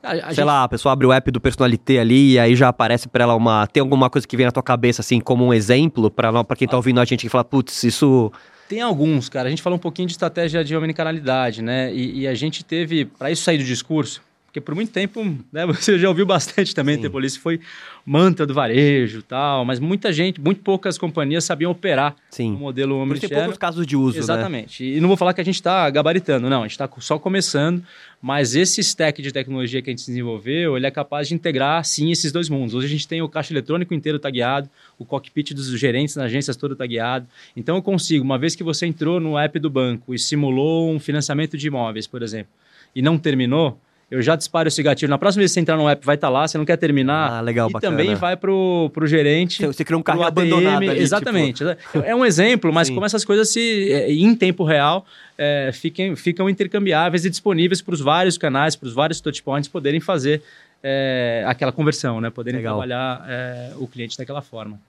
a, 0.03 0.13
a 0.13 0.15
Sei 0.15 0.35
gente... 0.37 0.45
lá, 0.45 0.65
a 0.65 0.69
pessoa 0.69 0.93
abre 0.93 1.07
o 1.07 1.13
app 1.13 1.31
do 1.31 1.41
Personalité 1.41 1.99
ali 1.99 2.33
e 2.33 2.39
aí 2.39 2.57
já 2.57 2.69
aparece 2.69 3.09
para 3.09 3.25
ela 3.25 3.35
uma. 3.35 3.67
Tem 3.67 3.81
alguma 3.81 4.09
coisa 4.09 4.27
que 4.27 4.37
vem 4.37 4.47
na 4.47 4.53
tua 4.53 4.63
cabeça, 4.63 5.03
assim, 5.03 5.21
como 5.21 5.45
um 5.45 5.53
exemplo, 5.53 6.11
para 6.11 6.45
quem 6.57 6.67
tá 6.67 6.77
ouvindo 6.77 7.01
a 7.01 7.05
gente 7.05 7.21
que 7.21 7.29
fala, 7.29 7.45
putz, 7.45 7.85
isso 7.85 8.33
tem 8.71 8.81
alguns, 8.81 9.29
cara. 9.29 9.49
A 9.49 9.51
gente 9.51 9.63
falou 9.63 9.77
um 9.77 9.81
pouquinho 9.81 10.07
de 10.07 10.13
estratégia 10.13 10.63
de 10.63 10.77
omnicanalidade, 10.77 11.61
né? 11.61 11.93
E, 11.93 12.21
e 12.21 12.29
a 12.29 12.35
gente 12.37 12.65
teve, 12.65 13.05
para 13.05 13.29
isso 13.29 13.43
sair 13.43 13.59
do 13.59 13.65
discurso, 13.65 14.23
porque 14.51 14.61
por 14.61 14.75
muito 14.75 14.91
tempo, 14.91 15.25
né, 15.53 15.65
você 15.67 15.97
já 15.97 16.09
ouviu 16.09 16.27
bastante 16.27 16.75
também, 16.75 16.99
polícia 17.09 17.41
foi 17.41 17.61
mantra 18.05 18.45
do 18.45 18.53
varejo 18.53 19.23
tal, 19.23 19.65
mas 19.65 19.79
muita 19.79 20.13
gente, 20.13 20.41
muito 20.41 20.61
poucas 20.61 20.99
companhias 20.99 21.45
sabiam 21.45 21.71
operar 21.71 22.17
Sim. 22.31 22.55
o 22.55 22.59
modelo 22.59 22.97
omnichannel. 22.97 23.29
Tem 23.29 23.39
poucos 23.39 23.59
casos 23.59 23.87
de 23.87 23.97
uso, 23.97 24.17
né? 24.17 24.23
Exatamente. 24.23 24.83
Né? 24.83 24.97
E 24.97 25.01
não 25.01 25.07
vou 25.07 25.17
falar 25.17 25.33
que 25.35 25.41
a 25.41 25.45
gente 25.45 25.55
está 25.55 25.89
gabaritando, 25.89 26.51
não, 26.51 26.61
a 26.61 26.63
gente 26.63 26.73
está 26.73 26.89
só 26.99 27.17
começando, 27.19 27.83
mas 28.21 28.57
esse 28.57 28.81
stack 28.81 29.23
de 29.23 29.31
tecnologia 29.31 29.81
que 29.81 29.89
a 29.89 29.93
gente 29.93 30.05
desenvolveu, 30.05 30.77
ele 30.77 30.87
é 30.87 30.91
capaz 30.91 31.29
de 31.29 31.35
integrar, 31.35 31.85
sim, 31.85 32.11
esses 32.11 32.33
dois 32.33 32.49
mundos. 32.49 32.75
Hoje 32.75 32.87
a 32.87 32.91
gente 32.91 33.07
tem 33.07 33.23
o 33.23 33.29
caixa 33.29 33.53
eletrônico 33.53 33.95
inteiro 33.95 34.19
tagueado, 34.19 34.69
o 34.99 35.05
cockpit 35.05 35.55
dos 35.55 35.69
gerentes 35.79 36.17
nas 36.17 36.27
agências 36.27 36.57
todo 36.57 36.75
tagueado. 36.75 37.27
Então 37.57 37.77
eu 37.77 37.83
consigo, 37.83 38.25
uma 38.25 38.39
vez 38.39 38.57
que 38.57 38.65
você 38.65 38.87
entrou 38.87 39.21
no 39.21 39.39
app 39.39 39.57
do 39.61 39.71
banco 39.71 40.13
e 40.13 40.19
simulou 40.19 40.91
um 40.91 40.99
financiamento 40.99 41.57
de 41.57 41.69
imóveis, 41.69 42.09
por 42.09 42.23
exemplo, 42.23 42.53
e 42.95 43.01
não 43.01 43.17
terminou, 43.17 43.79
eu 44.11 44.21
já 44.21 44.35
disparo 44.35 44.67
esse 44.67 44.83
gatilho. 44.83 45.09
Na 45.09 45.19
próxima 45.19 45.43
vez 45.43 45.53
que 45.53 45.55
você 45.55 45.61
entrar 45.61 45.77
no 45.77 45.89
app, 45.89 46.05
vai 46.05 46.17
estar 46.17 46.27
tá 46.27 46.33
lá, 46.33 46.49
você 46.49 46.59
não 46.59 46.65
quer 46.65 46.77
terminar. 46.77 47.31
Ah, 47.31 47.41
legal, 47.41 47.71
e 47.71 47.73
bacana. 47.73 47.97
também 47.97 48.15
vai 48.17 48.37
pro, 48.37 48.91
pro 48.93 49.07
gerente. 49.07 49.59
Você, 49.59 49.67
você 49.69 49.85
cria 49.85 49.97
um 49.97 50.03
carro 50.03 50.25
abandonado 50.25 50.91
ali. 50.91 51.01
Exatamente. 51.01 51.65
Tipo... 51.65 52.01
É 52.05 52.15
um 52.15 52.25
exemplo, 52.25 52.73
mas 52.73 52.89
Sim. 52.89 52.95
como 52.95 53.07
essas 53.07 53.25
coisas 53.25 53.49
se, 53.51 53.93
é, 53.93 54.13
em 54.13 54.35
tempo 54.35 54.65
real 54.65 55.07
é, 55.39 55.71
fiquem, 55.73 56.17
ficam 56.17 56.51
intercambiáveis 56.51 57.25
e 57.25 57.31
disponíveis 57.31 57.81
para 57.81 57.95
os 57.95 58.01
vários 58.01 58.37
canais, 58.37 58.75
para 58.75 58.89
os 58.89 58.93
vários 58.93 59.21
touchpoints 59.21 59.69
poderem 59.69 60.01
fazer 60.01 60.43
é, 60.83 61.45
aquela 61.47 61.71
conversão, 61.71 62.21
né? 62.21 62.31
Poderem 62.31 62.59
legal. 62.59 62.75
trabalhar 62.75 63.25
é, 63.29 63.73
o 63.77 63.87
cliente 63.87 64.19
daquela 64.19 64.43
forma. 64.43 64.81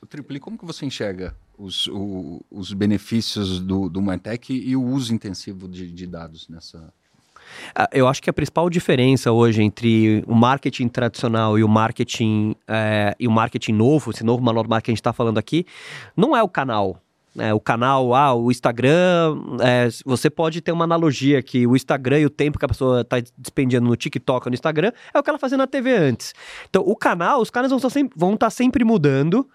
O 0.00 0.06
Tripli, 0.06 0.38
como 0.38 0.58
que 0.58 0.64
você 0.66 0.84
enxerga 0.84 1.34
os, 1.56 1.86
o, 1.88 2.44
os 2.50 2.72
benefícios 2.72 3.60
do, 3.60 3.88
do 3.88 4.02
Martech 4.02 4.52
e 4.52 4.76
o 4.76 4.82
uso 4.82 5.12
intensivo 5.14 5.66
de, 5.66 5.90
de 5.90 6.06
dados 6.06 6.48
nessa, 6.48 6.92
eu 7.92 8.08
acho 8.08 8.22
que 8.22 8.30
a 8.30 8.32
principal 8.32 8.68
diferença 8.68 9.32
hoje 9.32 9.62
entre 9.62 10.22
o 10.26 10.34
marketing 10.34 10.88
tradicional 10.88 11.58
e 11.58 11.64
o 11.64 11.68
marketing 11.68 12.54
é, 12.66 13.14
e 13.18 13.26
o 13.26 13.30
marketing 13.30 13.72
novo, 13.72 14.10
esse 14.10 14.24
novo 14.24 14.42
manual 14.42 14.64
marketing 14.68 14.84
que 14.84 14.90
a 14.90 14.92
gente 14.92 15.00
está 15.00 15.12
falando 15.12 15.38
aqui, 15.38 15.64
não 16.16 16.36
é 16.36 16.42
o 16.42 16.48
canal. 16.48 17.00
É, 17.36 17.52
o 17.52 17.60
canal, 17.60 18.14
ah, 18.14 18.34
o 18.34 18.50
Instagram, 18.50 19.36
é, 19.60 19.88
você 20.04 20.30
pode 20.30 20.60
ter 20.60 20.72
uma 20.72 20.84
analogia 20.84 21.42
que 21.42 21.66
o 21.66 21.76
Instagram 21.76 22.20
e 22.20 22.26
o 22.26 22.30
tempo 22.30 22.58
que 22.58 22.64
a 22.64 22.68
pessoa 22.68 23.02
está 23.02 23.16
despendendo 23.36 23.86
no 23.86 23.96
TikTok 23.96 24.46
ou 24.46 24.50
no 24.50 24.54
Instagram 24.54 24.92
é 25.12 25.18
o 25.18 25.22
que 25.22 25.30
ela 25.30 25.38
fazia 25.38 25.58
na 25.58 25.66
TV 25.66 25.94
antes. 25.94 26.34
Então, 26.68 26.82
o 26.84 26.96
canal, 26.96 27.40
os 27.40 27.50
canais 27.50 27.70
vão 27.70 27.78
estar 27.78 27.90
sempre, 27.90 28.18
vão 28.18 28.34
estar 28.34 28.50
sempre 28.50 28.84
mudando. 28.84 29.46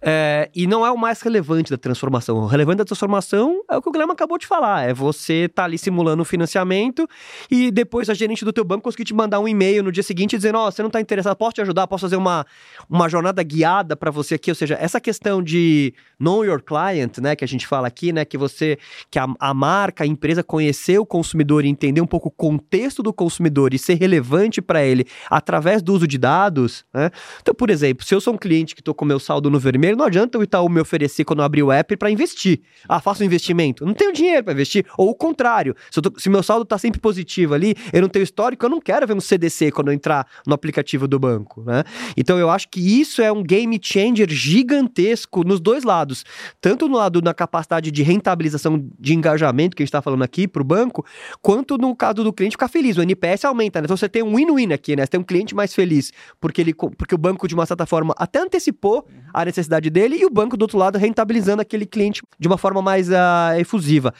É, 0.00 0.48
e 0.54 0.66
não 0.66 0.86
é 0.86 0.92
o 0.92 0.96
mais 0.96 1.20
relevante 1.22 1.70
da 1.70 1.76
transformação. 1.76 2.36
O 2.36 2.46
relevante 2.46 2.78
da 2.78 2.84
transformação 2.84 3.62
é 3.68 3.76
o 3.76 3.82
que 3.82 3.88
o 3.88 3.92
Guilherme 3.92 4.12
acabou 4.12 4.38
de 4.38 4.46
falar. 4.46 4.88
É 4.88 4.94
você 4.94 5.44
estar 5.46 5.62
tá 5.62 5.64
ali 5.64 5.76
simulando 5.76 6.22
o 6.22 6.24
financiamento 6.24 7.08
e 7.50 7.70
depois 7.70 8.08
a 8.08 8.14
gerente 8.14 8.44
do 8.44 8.52
teu 8.52 8.64
banco 8.64 8.84
conseguir 8.84 9.04
te 9.04 9.14
mandar 9.14 9.40
um 9.40 9.48
e-mail 9.48 9.82
no 9.82 9.90
dia 9.90 10.02
seguinte 10.04 10.36
dizendo, 10.36 10.58
ó, 10.58 10.68
oh, 10.68 10.70
você 10.70 10.82
não 10.82 10.88
está 10.88 11.00
interessado, 11.00 11.36
posso 11.36 11.54
te 11.54 11.62
ajudar, 11.62 11.86
posso 11.88 12.02
fazer 12.02 12.16
uma, 12.16 12.46
uma 12.88 13.08
jornada 13.08 13.42
guiada 13.42 13.96
para 13.96 14.10
você 14.10 14.36
aqui. 14.36 14.50
Ou 14.50 14.54
seja, 14.54 14.76
essa 14.80 15.00
questão 15.00 15.42
de 15.42 15.92
know 16.18 16.44
your 16.44 16.62
client, 16.62 17.07
né, 17.20 17.34
que 17.34 17.44
a 17.44 17.48
gente 17.48 17.66
fala 17.66 17.88
aqui, 17.88 18.12
né, 18.12 18.24
que 18.24 18.36
você, 18.36 18.78
que 19.10 19.18
a, 19.18 19.26
a 19.38 19.54
marca, 19.54 20.04
a 20.04 20.06
empresa 20.06 20.42
conhecer 20.42 20.98
o 20.98 21.06
consumidor 21.06 21.64
e 21.64 21.68
entender 21.68 22.00
um 22.00 22.06
pouco 22.06 22.28
o 22.28 22.30
contexto 22.30 23.02
do 23.02 23.12
consumidor 23.12 23.74
e 23.74 23.78
ser 23.78 23.94
relevante 23.94 24.60
para 24.60 24.84
ele 24.84 25.06
através 25.30 25.82
do 25.82 25.94
uso 25.94 26.06
de 26.06 26.18
dados, 26.18 26.84
né? 26.92 27.10
Então, 27.40 27.54
por 27.54 27.70
exemplo, 27.70 28.04
se 28.04 28.14
eu 28.14 28.20
sou 28.20 28.34
um 28.34 28.36
cliente 28.36 28.74
que 28.74 28.80
estou 28.80 28.94
com 28.94 29.04
meu 29.04 29.18
saldo 29.18 29.50
no 29.50 29.58
vermelho, 29.58 29.96
não 29.96 30.04
adianta 30.04 30.38
o 30.38 30.42
Itaú 30.42 30.68
me 30.68 30.80
oferecer 30.80 31.24
quando 31.24 31.40
eu 31.40 31.44
abrir 31.44 31.62
o 31.62 31.72
app 31.72 31.96
para 31.96 32.10
investir. 32.10 32.60
Ah, 32.88 33.00
faço 33.00 33.22
um 33.22 33.26
investimento. 33.26 33.84
Não 33.84 33.94
tenho 33.94 34.12
dinheiro 34.12 34.44
para 34.44 34.52
investir. 34.52 34.84
Ou 34.96 35.10
o 35.10 35.14
contrário. 35.14 35.74
Se, 35.90 36.00
tô, 36.00 36.12
se 36.18 36.28
meu 36.28 36.42
saldo 36.42 36.62
está 36.62 36.78
sempre 36.78 37.00
positivo 37.00 37.54
ali, 37.54 37.74
eu 37.92 38.02
não 38.02 38.08
tenho 38.08 38.22
histórico, 38.22 38.64
eu 38.64 38.70
não 38.70 38.80
quero 38.80 39.06
ver 39.06 39.14
um 39.14 39.20
CDC 39.20 39.70
quando 39.72 39.88
eu 39.88 39.94
entrar 39.94 40.26
no 40.46 40.54
aplicativo 40.54 41.06
do 41.06 41.18
banco. 41.18 41.62
Né? 41.62 41.84
Então 42.16 42.38
eu 42.38 42.50
acho 42.50 42.68
que 42.68 42.80
isso 42.80 43.22
é 43.22 43.30
um 43.30 43.42
game 43.42 43.78
changer 43.82 44.28
gigantesco 44.30 45.44
nos 45.44 45.60
dois 45.60 45.84
lados. 45.84 46.24
Tanto 46.60 46.88
no 46.88 46.97
lado 46.98 47.20
da 47.20 47.32
capacidade 47.32 47.90
de 47.90 48.02
rentabilização 48.02 48.84
de 48.98 49.14
engajamento 49.14 49.76
que 49.76 49.82
a 49.82 49.84
gente 49.84 49.90
está 49.90 50.02
falando 50.02 50.22
aqui 50.22 50.46
para 50.46 50.62
o 50.62 50.64
banco, 50.64 51.04
quanto 51.40 51.78
no 51.78 51.94
caso 51.94 52.24
do 52.24 52.32
cliente 52.32 52.52
ficar 52.52 52.68
feliz. 52.68 52.96
O 52.96 53.02
NPS 53.02 53.44
aumenta, 53.44 53.80
né? 53.80 53.86
Então 53.86 53.96
você 53.96 54.08
tem 54.08 54.22
um 54.22 54.34
win-win 54.34 54.72
aqui, 54.72 54.96
né? 54.96 55.04
Você 55.04 55.12
tem 55.12 55.20
um 55.20 55.24
cliente 55.24 55.54
mais 55.54 55.72
feliz, 55.72 56.12
porque, 56.40 56.60
ele, 56.60 56.74
porque 56.74 57.14
o 57.14 57.18
banco, 57.18 57.46
de 57.46 57.54
uma 57.54 57.64
certa 57.64 57.86
forma, 57.86 58.14
até 58.18 58.40
antecipou 58.40 59.06
a 59.32 59.44
necessidade 59.44 59.68
necessidade 59.68 59.90
dele 59.90 60.16
e 60.16 60.24
o 60.24 60.30
banco 60.30 60.56
do 60.56 60.62
outro 60.62 60.78
lado 60.78 60.98
rentabilizando 60.98 61.62
aquele 61.62 61.86
cliente 61.86 62.22
de 62.38 62.48
uma 62.48 62.58
forma 62.58 62.80
mais 62.82 63.08
uh, 63.08 63.58
efusiva. 63.58 64.12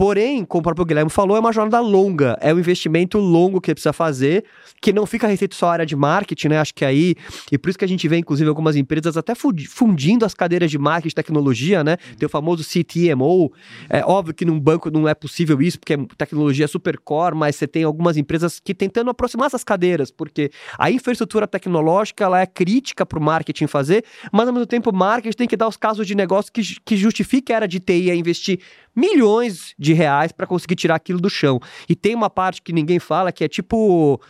Porém, 0.00 0.46
como 0.46 0.60
o 0.60 0.62
próprio 0.62 0.86
Guilherme 0.86 1.10
falou, 1.10 1.36
é 1.36 1.40
uma 1.40 1.52
jornada 1.52 1.78
longa, 1.78 2.34
é 2.40 2.54
um 2.54 2.58
investimento 2.58 3.18
longo 3.18 3.60
que 3.60 3.70
precisa 3.74 3.92
fazer, 3.92 4.46
que 4.80 4.94
não 4.94 5.04
fica 5.04 5.26
restrito 5.26 5.54
só 5.54 5.68
à 5.68 5.72
área 5.72 5.84
de 5.84 5.94
marketing, 5.94 6.48
né? 6.48 6.58
Acho 6.58 6.74
que 6.74 6.86
aí, 6.86 7.14
e 7.52 7.58
por 7.58 7.68
isso 7.68 7.78
que 7.78 7.84
a 7.84 7.88
gente 7.88 8.08
vê, 8.08 8.16
inclusive, 8.16 8.48
algumas 8.48 8.76
empresas 8.76 9.18
até 9.18 9.34
fundindo 9.34 10.24
as 10.24 10.32
cadeiras 10.32 10.70
de 10.70 10.78
marketing 10.78 11.12
e 11.12 11.14
tecnologia, 11.14 11.84
né? 11.84 11.98
Tem 12.18 12.24
o 12.24 12.30
famoso 12.30 12.64
CTMO. 12.64 13.52
É 13.90 14.02
óbvio 14.02 14.32
que 14.32 14.46
num 14.46 14.58
banco 14.58 14.90
não 14.90 15.06
é 15.06 15.14
possível 15.14 15.60
isso, 15.60 15.78
porque 15.78 15.92
a 15.92 16.16
tecnologia 16.16 16.64
é 16.64 16.68
super 16.68 16.96
core, 16.98 17.34
mas 17.34 17.56
você 17.56 17.66
tem 17.66 17.84
algumas 17.84 18.16
empresas 18.16 18.58
que 18.58 18.72
tentando 18.72 19.10
aproximar 19.10 19.48
essas 19.48 19.62
cadeiras, 19.62 20.10
porque 20.10 20.50
a 20.78 20.90
infraestrutura 20.90 21.46
tecnológica 21.46 22.24
ela 22.24 22.40
é 22.40 22.46
crítica 22.46 23.04
para 23.04 23.18
o 23.18 23.22
marketing 23.22 23.66
fazer, 23.66 24.02
mas 24.32 24.48
ao 24.48 24.54
mesmo 24.54 24.66
tempo 24.66 24.88
o 24.88 24.94
marketing 24.94 25.36
tem 25.36 25.46
que 25.46 25.58
dar 25.58 25.68
os 25.68 25.76
casos 25.76 26.06
de 26.06 26.14
negócio 26.14 26.50
que, 26.50 26.62
que 26.86 26.96
justifique 26.96 27.52
a 27.52 27.56
área 27.56 27.68
de 27.68 27.78
TI 27.78 28.10
a 28.10 28.14
investir 28.14 28.60
milhões 28.94 29.74
de 29.78 29.92
reais 29.92 30.32
para 30.32 30.46
conseguir 30.46 30.76
tirar 30.76 30.96
aquilo 30.96 31.20
do 31.20 31.30
chão. 31.30 31.60
E 31.88 31.94
tem 31.94 32.14
uma 32.14 32.30
parte 32.30 32.62
que 32.62 32.72
ninguém 32.72 32.98
fala 32.98 33.32
que 33.32 33.44
é 33.44 33.48
tipo 33.48 34.20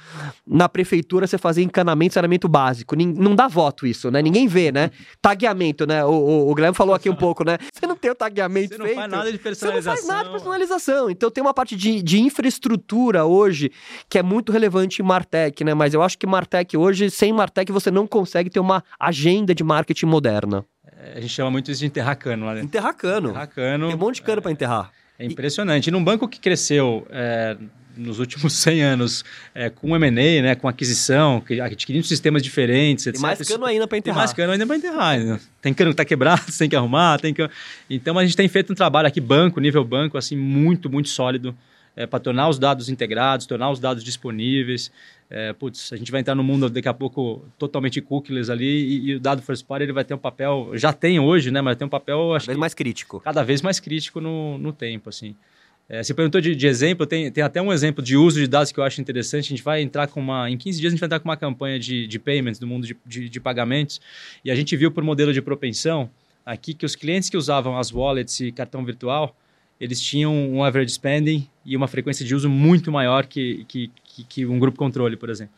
na 0.46 0.68
prefeitura 0.68 1.26
você 1.26 1.38
fazer 1.38 1.62
encanamento, 1.62 2.14
saneamento 2.14 2.48
básico. 2.48 2.96
Não 2.96 3.34
dá 3.34 3.48
voto 3.48 3.86
isso, 3.86 4.10
né? 4.10 4.22
Ninguém 4.22 4.46
vê, 4.46 4.70
né? 4.72 4.90
Tagueamento, 5.20 5.86
né? 5.86 6.04
O, 6.04 6.10
o, 6.10 6.50
o 6.50 6.54
Guilherme 6.54 6.76
falou 6.76 6.94
aqui 6.94 7.08
um 7.08 7.16
pouco, 7.16 7.44
né? 7.44 7.58
Você 7.72 7.86
não 7.86 7.96
tem 7.96 8.10
o 8.10 8.14
tagueamento 8.14 8.74
Você 8.74 8.78
não 8.78 8.86
feito, 8.86 8.98
faz 8.98 9.10
nada 9.10 9.32
de 9.32 9.38
personalização. 9.38 9.96
Você 9.96 10.02
não 10.02 10.08
faz 10.08 10.16
nada 10.16 10.24
de 10.24 10.30
personalização. 10.30 11.10
Então 11.10 11.30
tem 11.30 11.42
uma 11.42 11.54
parte 11.54 11.76
de, 11.76 12.02
de 12.02 12.20
infraestrutura 12.20 13.24
hoje 13.24 13.70
que 14.08 14.18
é 14.18 14.22
muito 14.22 14.52
relevante 14.52 15.02
em 15.02 15.04
Martech, 15.04 15.64
né? 15.64 15.74
Mas 15.74 15.94
eu 15.94 16.02
acho 16.02 16.18
que 16.18 16.26
Martech 16.26 16.76
hoje, 16.76 17.10
sem 17.10 17.32
Martech, 17.32 17.70
você 17.72 17.90
não 17.90 18.06
consegue 18.06 18.50
ter 18.50 18.60
uma 18.60 18.82
agenda 18.98 19.54
de 19.54 19.64
marketing 19.64 20.06
moderna. 20.06 20.64
É, 21.02 21.18
a 21.18 21.20
gente 21.20 21.32
chama 21.32 21.50
muito 21.50 21.70
isso 21.70 21.80
de 21.80 21.86
enterrar 21.86 22.16
cano 22.16 22.46
lá 22.46 22.54
dentro. 22.54 22.66
Enterrar 22.66 22.94
cano. 22.94 23.30
Enterrar 23.30 23.48
cano. 23.48 23.86
Tem 23.86 23.96
um 23.96 23.98
monte 23.98 24.16
de 24.16 24.22
cano 24.22 24.38
é, 24.38 24.42
para 24.42 24.52
enterrar. 24.52 24.92
É 25.18 25.24
impressionante. 25.24 25.88
E 25.88 25.90
num 25.90 26.02
banco 26.02 26.28
que 26.28 26.38
cresceu 26.38 27.06
é, 27.10 27.56
nos 27.96 28.18
últimos 28.18 28.52
100 28.60 28.82
anos 28.82 29.24
é, 29.54 29.70
com 29.70 29.94
M&A, 29.96 30.42
né, 30.42 30.54
com 30.54 30.68
aquisição, 30.68 31.42
adquirindo 31.62 32.06
sistemas 32.06 32.42
diferentes, 32.42 33.06
etc. 33.06 33.20
Tem 33.20 33.22
mais 33.22 33.48
cano 33.48 33.64
ainda 33.64 33.86
para 33.86 33.98
enterrar. 33.98 34.14
Tem 34.14 34.20
mais 34.20 34.32
cano 34.32 34.52
ainda 34.52 34.66
para 34.66 34.76
enterrar. 34.76 35.18
Né? 35.18 35.40
Tem 35.62 35.72
cano 35.72 35.90
que 35.90 35.94
está 35.94 36.04
quebrado, 36.04 36.42
tem 36.56 36.68
que 36.68 36.76
arrumar. 36.76 37.18
Tem 37.18 37.32
que... 37.32 37.48
Então 37.88 38.18
a 38.18 38.24
gente 38.24 38.36
tem 38.36 38.48
feito 38.48 38.72
um 38.72 38.76
trabalho 38.76 39.08
aqui, 39.08 39.20
banco, 39.20 39.60
nível 39.60 39.84
banco, 39.84 40.18
assim, 40.18 40.36
muito, 40.36 40.90
muito 40.90 41.08
sólido 41.08 41.56
é, 41.96 42.06
para 42.06 42.20
tornar 42.20 42.48
os 42.48 42.58
dados 42.58 42.88
integrados, 42.88 43.46
tornar 43.46 43.70
os 43.70 43.78
dados 43.78 44.02
disponíveis. 44.02 44.90
É, 45.28 45.52
putz, 45.52 45.92
a 45.92 45.96
gente 45.96 46.10
vai 46.10 46.20
entrar 46.20 46.34
no 46.34 46.42
mundo 46.42 46.68
daqui 46.68 46.88
a 46.88 46.94
pouco 46.94 47.44
totalmente 47.56 48.00
cookies 48.00 48.50
ali 48.50 48.66
e, 48.66 49.10
e, 49.10 49.14
o 49.14 49.20
dado 49.20 49.40
first 49.42 49.64
party 49.64 49.84
ele 49.84 49.92
vai 49.92 50.04
ter 50.04 50.12
um 50.12 50.18
papel, 50.18 50.72
já 50.74 50.92
tem 50.92 51.20
hoje, 51.20 51.50
né? 51.50 51.60
Mas 51.60 51.76
tem 51.76 51.86
um 51.86 51.90
papel, 51.90 52.34
acho 52.34 52.46
cada 52.46 52.52
vez 52.52 52.58
mais 52.58 52.74
crítico. 52.74 53.20
Cada 53.20 53.42
vez 53.44 53.62
mais 53.62 53.78
crítico 53.78 54.20
no, 54.20 54.58
no 54.58 54.72
tempo, 54.72 55.08
assim. 55.08 55.36
É, 55.88 56.04
você 56.04 56.14
perguntou 56.14 56.40
de, 56.40 56.54
de, 56.54 56.66
exemplo, 56.68 57.04
tem, 57.04 57.32
tem 57.32 57.42
até 57.42 57.60
um 57.60 57.72
exemplo 57.72 58.00
de 58.00 58.16
uso 58.16 58.38
de 58.38 58.46
dados 58.46 58.70
que 58.70 58.78
eu 58.78 58.84
acho 58.84 59.00
interessante. 59.00 59.46
A 59.46 59.48
gente 59.48 59.62
vai 59.62 59.82
entrar 59.82 60.06
com 60.06 60.20
uma. 60.20 60.48
Em 60.48 60.56
15 60.56 60.80
dias, 60.80 60.92
a 60.92 60.94
gente 60.94 61.00
vai 61.00 61.06
entrar 61.08 61.18
com 61.18 61.28
uma 61.28 61.36
campanha 61.36 61.80
de, 61.80 62.06
de 62.06 62.16
payments 62.16 62.60
do 62.60 62.66
mundo 62.66 62.86
de, 62.86 62.96
de, 63.04 63.28
de 63.28 63.40
pagamentos. 63.40 64.00
E 64.44 64.52
a 64.52 64.54
gente 64.54 64.76
viu 64.76 64.92
por 64.92 65.02
modelo 65.02 65.32
de 65.32 65.42
propensão 65.42 66.08
aqui 66.46 66.74
que 66.74 66.86
os 66.86 66.94
clientes 66.94 67.28
que 67.28 67.36
usavam 67.36 67.76
as 67.76 67.92
wallets 67.92 68.38
e 68.38 68.52
cartão 68.52 68.84
virtual, 68.84 69.36
eles 69.80 70.00
tinham 70.00 70.34
um 70.34 70.62
average 70.62 70.92
spending 70.92 71.48
e 71.64 71.76
uma 71.76 71.88
frequência 71.88 72.24
de 72.24 72.34
uso 72.34 72.50
muito 72.50 72.92
maior 72.92 73.26
que, 73.26 73.64
que, 73.66 73.90
que, 74.04 74.24
que 74.24 74.46
um 74.46 74.58
grupo 74.58 74.78
controle, 74.78 75.16
por 75.16 75.30
exemplo. 75.30 75.54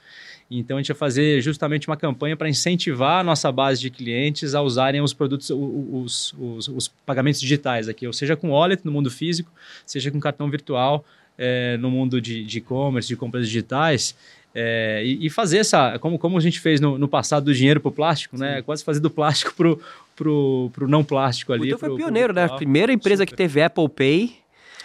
Então, 0.51 0.77
a 0.77 0.81
gente 0.81 0.89
vai 0.89 0.97
fazer 0.97 1.41
justamente 1.41 1.89
uma 1.89 1.97
campanha 1.97 2.37
para 2.37 2.49
incentivar 2.49 3.21
a 3.21 3.25
nossa 3.25 3.51
base 3.51 3.81
de 3.81 3.91
clientes 3.91 4.55
a 4.55 4.61
usarem 4.61 5.01
os 5.01 5.15
produtos, 5.15 5.51
os, 5.51 6.35
os, 6.39 6.69
os 6.69 6.89
pagamentos 7.07 7.41
digitais 7.41 7.89
aqui, 7.89 8.07
ou 8.07 8.13
seja 8.13 8.37
com 8.37 8.51
wallet 8.51 8.85
no 8.85 8.93
mundo 8.93 9.11
físico, 9.11 9.51
seja 9.87 10.11
com 10.11 10.21
cartão 10.21 10.51
virtual 10.51 11.05
é, 11.39 11.77
no 11.79 11.91
mundo 11.91 12.21
de 12.21 12.47
e-commerce, 12.59 13.09
de, 13.09 13.15
de 13.15 13.19
compras 13.19 13.47
digitais. 13.47 14.15
É, 14.55 15.03
e, 15.05 15.27
e, 15.27 15.31
fazer 15.31 15.59
essa, 15.59 15.99
como, 15.99 16.19
como 16.19 16.37
a 16.37 16.41
gente 16.41 16.61
fez 16.61 16.81
no, 16.81 16.99
no 16.99 17.09
passado 17.09 17.45
do 17.45 17.55
dinheiro 17.55 17.81
para 17.81 17.89
o 17.89 17.93
plástico, 17.93 18.37
né? 18.37 18.61
Quase 18.63 18.85
fazer 18.85 19.01
do 19.01 19.09
plástico 19.09 19.55
para 19.55 19.75
pro, 20.15 20.71
pro 20.73 20.89
não 20.89 21.03
plástico 21.03 21.53
ali. 21.53 21.69
Então 21.69 21.79
foi 21.79 21.89
pro, 21.89 21.99
pioneiro, 21.99 22.33
pro 22.33 22.43
né? 22.43 22.49
A 22.49 22.57
primeira 22.57 22.93
empresa 22.93 23.23
Super. 23.23 23.31
que 23.31 23.37
teve 23.37 23.63
Apple 23.63 23.89
Pay. 23.89 24.43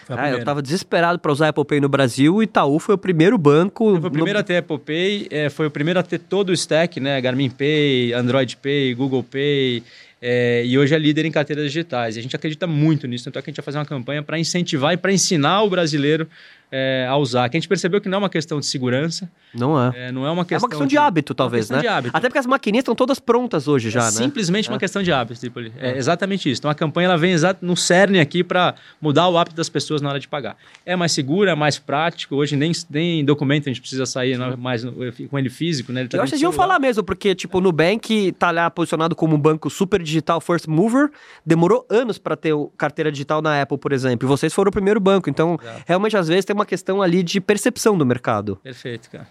Ah, 0.10 0.30
eu 0.30 0.40
estava 0.40 0.62
desesperado 0.62 1.20
para 1.20 1.32
usar 1.34 1.50
Apple 1.50 1.66
Pay 1.66 1.82
no 1.82 1.90
Brasil. 1.90 2.36
O 2.36 2.42
Itaú 2.42 2.80
foi 2.80 2.96
o 2.96 2.98
primeiro 2.98 3.38
banco. 3.38 4.00
Foi 4.00 4.08
o 4.08 4.12
primeiro 4.12 4.38
no... 4.38 4.40
a 4.40 4.44
ter 4.44 4.58
Apple 4.58 4.80
Pay, 4.80 5.28
é, 5.30 5.50
foi 5.50 5.68
o 5.68 5.72
primeiro 5.72 6.00
a 6.00 6.04
ter 6.04 6.20
todo 6.20 6.50
o 6.50 6.54
stack, 6.54 7.00
né? 7.02 7.20
Garmin 7.20 7.50
Pay, 7.50 8.14
Android 8.14 8.56
Pay, 8.56 8.94
Google 8.94 9.22
Pay. 9.22 9.84
É, 10.22 10.64
e 10.66 10.78
hoje 10.78 10.96
é 10.96 10.98
líder 10.98 11.26
em 11.26 11.32
carteiras 11.32 11.66
digitais. 11.66 12.16
E 12.16 12.20
a 12.20 12.24
gente 12.24 12.36
acredita 12.36 12.66
muito 12.66 13.06
nisso, 13.06 13.26
tanto 13.26 13.38
é 13.38 13.42
que 13.42 13.50
a 13.50 13.52
gente 13.52 13.58
vai 13.58 13.66
fazer 13.66 13.78
uma 13.78 13.86
campanha 13.86 14.24
para 14.24 14.40
incentivar 14.40 14.94
e 14.94 14.98
para 14.98 15.12
ensinar 15.12 15.62
o 15.64 15.70
brasileiro 15.70 16.28
é, 16.72 17.08
a 17.10 17.16
usar. 17.18 17.50
Que 17.50 17.58
a 17.58 17.60
gente 17.60 17.68
percebeu 17.68 18.02
que 18.02 18.10
não 18.10 18.18
é 18.18 18.20
uma 18.20 18.30
questão 18.30 18.60
de 18.60 18.66
segurança. 18.66 19.30
Não 19.54 19.82
é. 19.82 20.08
é 20.08 20.12
não 20.12 20.26
é 20.26 20.32
uma 20.32 20.46
questão. 20.46 20.58
É 20.58 20.62
uma 20.64 20.70
questão 20.70 20.88
de, 20.88 20.92
de 20.92 20.98
hábito, 20.98 21.34
talvez, 21.34 21.70
né? 21.70 21.80
De 21.80 21.88
hábito. 21.88 22.16
Até 22.16 22.28
porque 22.28 22.40
as 22.40 22.46
maquininhas 22.46 22.84
estão 22.84 22.96
todas 22.96 23.20
prontas 23.20 23.68
hoje 23.68 23.90
já, 23.90 24.02
é 24.02 24.06
né? 24.06 24.12
Simplesmente 24.12 24.70
uma 24.70 24.76
é. 24.76 24.80
questão 24.80 25.02
de 25.02 25.12
hábito, 25.12 25.40
Tripoli. 25.40 25.72
É, 25.78 25.92
é 25.92 25.98
exatamente 25.98 26.50
isso. 26.50 26.60
Então 26.62 26.70
a 26.70 26.76
campanha 26.76 27.08
ela 27.08 27.18
vem 27.18 27.32
exato 27.32 27.66
no 27.66 27.76
cerne 27.76 28.20
aqui 28.20 28.44
para 28.44 28.76
mudar 29.02 29.28
o 29.30 29.38
hábito 29.38 29.56
das 29.56 29.70
pessoas 29.70 30.02
na 30.02 30.10
hora 30.10 30.20
de 30.20 30.28
pagar. 30.28 30.58
É 30.86 30.96
mais 30.96 31.12
seguro, 31.12 31.50
é 31.50 31.56
mais 31.56 31.80
prático. 31.80 32.36
Hoje 32.36 32.56
nem, 32.56 32.72
nem 32.90 33.24
documento 33.24 33.68
a 33.68 33.70
gente 33.70 33.80
precisa 33.80 34.06
sair 34.06 34.38
né, 34.38 34.56
mais 34.58 34.84
com 35.30 35.40
ele 35.40 35.50
físico, 35.50 35.92
né? 35.92 36.02
Ele 36.02 36.10
tá 36.10 36.18
Eu 36.18 36.24
acho 36.24 36.32
que 36.32 36.38
deviam 36.38 36.52
falar 36.52 36.80
mesmo, 36.80 37.04
porque, 37.04 37.34
tipo, 37.34 37.58
o 37.58 37.62
Nubank 37.62 38.34
tá 38.34 38.52
lá 38.52 38.70
posicionado 38.70 39.16
como 39.16 39.36
um 39.36 39.40
banco 39.40 39.70
super 39.70 40.02
digital 40.02 40.42
first 40.42 40.68
mover, 40.68 41.10
demorou 41.46 41.86
anos 41.90 42.18
para 42.18 42.36
ter 42.36 42.54
carteira 42.78 43.12
digital 43.12 43.42
na 43.42 43.62
Apple, 43.62 43.78
por 43.78 43.92
exemplo. 43.92 44.28
E 44.28 44.30
vocês 44.30 44.54
foram 44.54 44.70
o 44.70 44.72
primeiro 44.72 45.00
banco. 45.00 45.30
Então, 45.30 45.60
é. 45.64 45.84
realmente, 45.86 46.18
às 46.18 46.28
vezes, 46.28 46.46
tem 46.46 46.56
uma 46.58 46.66
questão 46.66 47.02
ali 47.02 47.24
de 47.24 47.40
percepção 47.40 47.98
do 47.98 48.06
mercado. 48.06 48.58
Perfeito, 48.64 49.10
cara. 49.10 49.28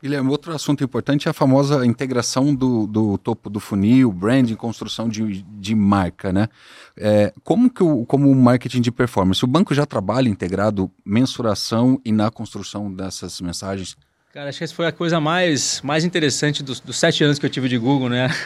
Guilherme, 0.00 0.30
outro 0.30 0.54
assunto 0.54 0.84
importante 0.84 1.26
é 1.26 1.30
a 1.32 1.34
famosa 1.34 1.84
integração 1.84 2.54
do, 2.54 2.86
do 2.86 3.18
topo 3.18 3.50
do 3.50 3.58
funil, 3.58 4.12
branding, 4.12 4.54
construção 4.54 5.08
de, 5.08 5.42
de 5.42 5.74
marca, 5.74 6.32
né? 6.32 6.48
É, 6.96 7.32
como 7.42 7.68
que 7.68 7.82
o, 7.82 8.06
como 8.06 8.30
o 8.30 8.34
marketing 8.34 8.80
de 8.80 8.92
performance, 8.92 9.44
o 9.44 9.48
banco 9.48 9.74
já 9.74 9.84
trabalha 9.84 10.28
integrado 10.28 10.88
mensuração 11.04 12.00
e 12.04 12.12
na 12.12 12.30
construção 12.30 12.94
dessas 12.94 13.40
mensagens? 13.40 13.96
Cara, 14.34 14.50
acho 14.50 14.58
que 14.58 14.64
essa 14.64 14.74
foi 14.74 14.86
a 14.86 14.92
coisa 14.92 15.18
mais, 15.18 15.80
mais 15.82 16.04
interessante 16.04 16.62
dos, 16.62 16.80
dos 16.80 16.98
sete 16.98 17.24
anos 17.24 17.38
que 17.38 17.46
eu 17.46 17.50
tive 17.50 17.66
de 17.66 17.78
Google, 17.78 18.08
né? 18.08 18.28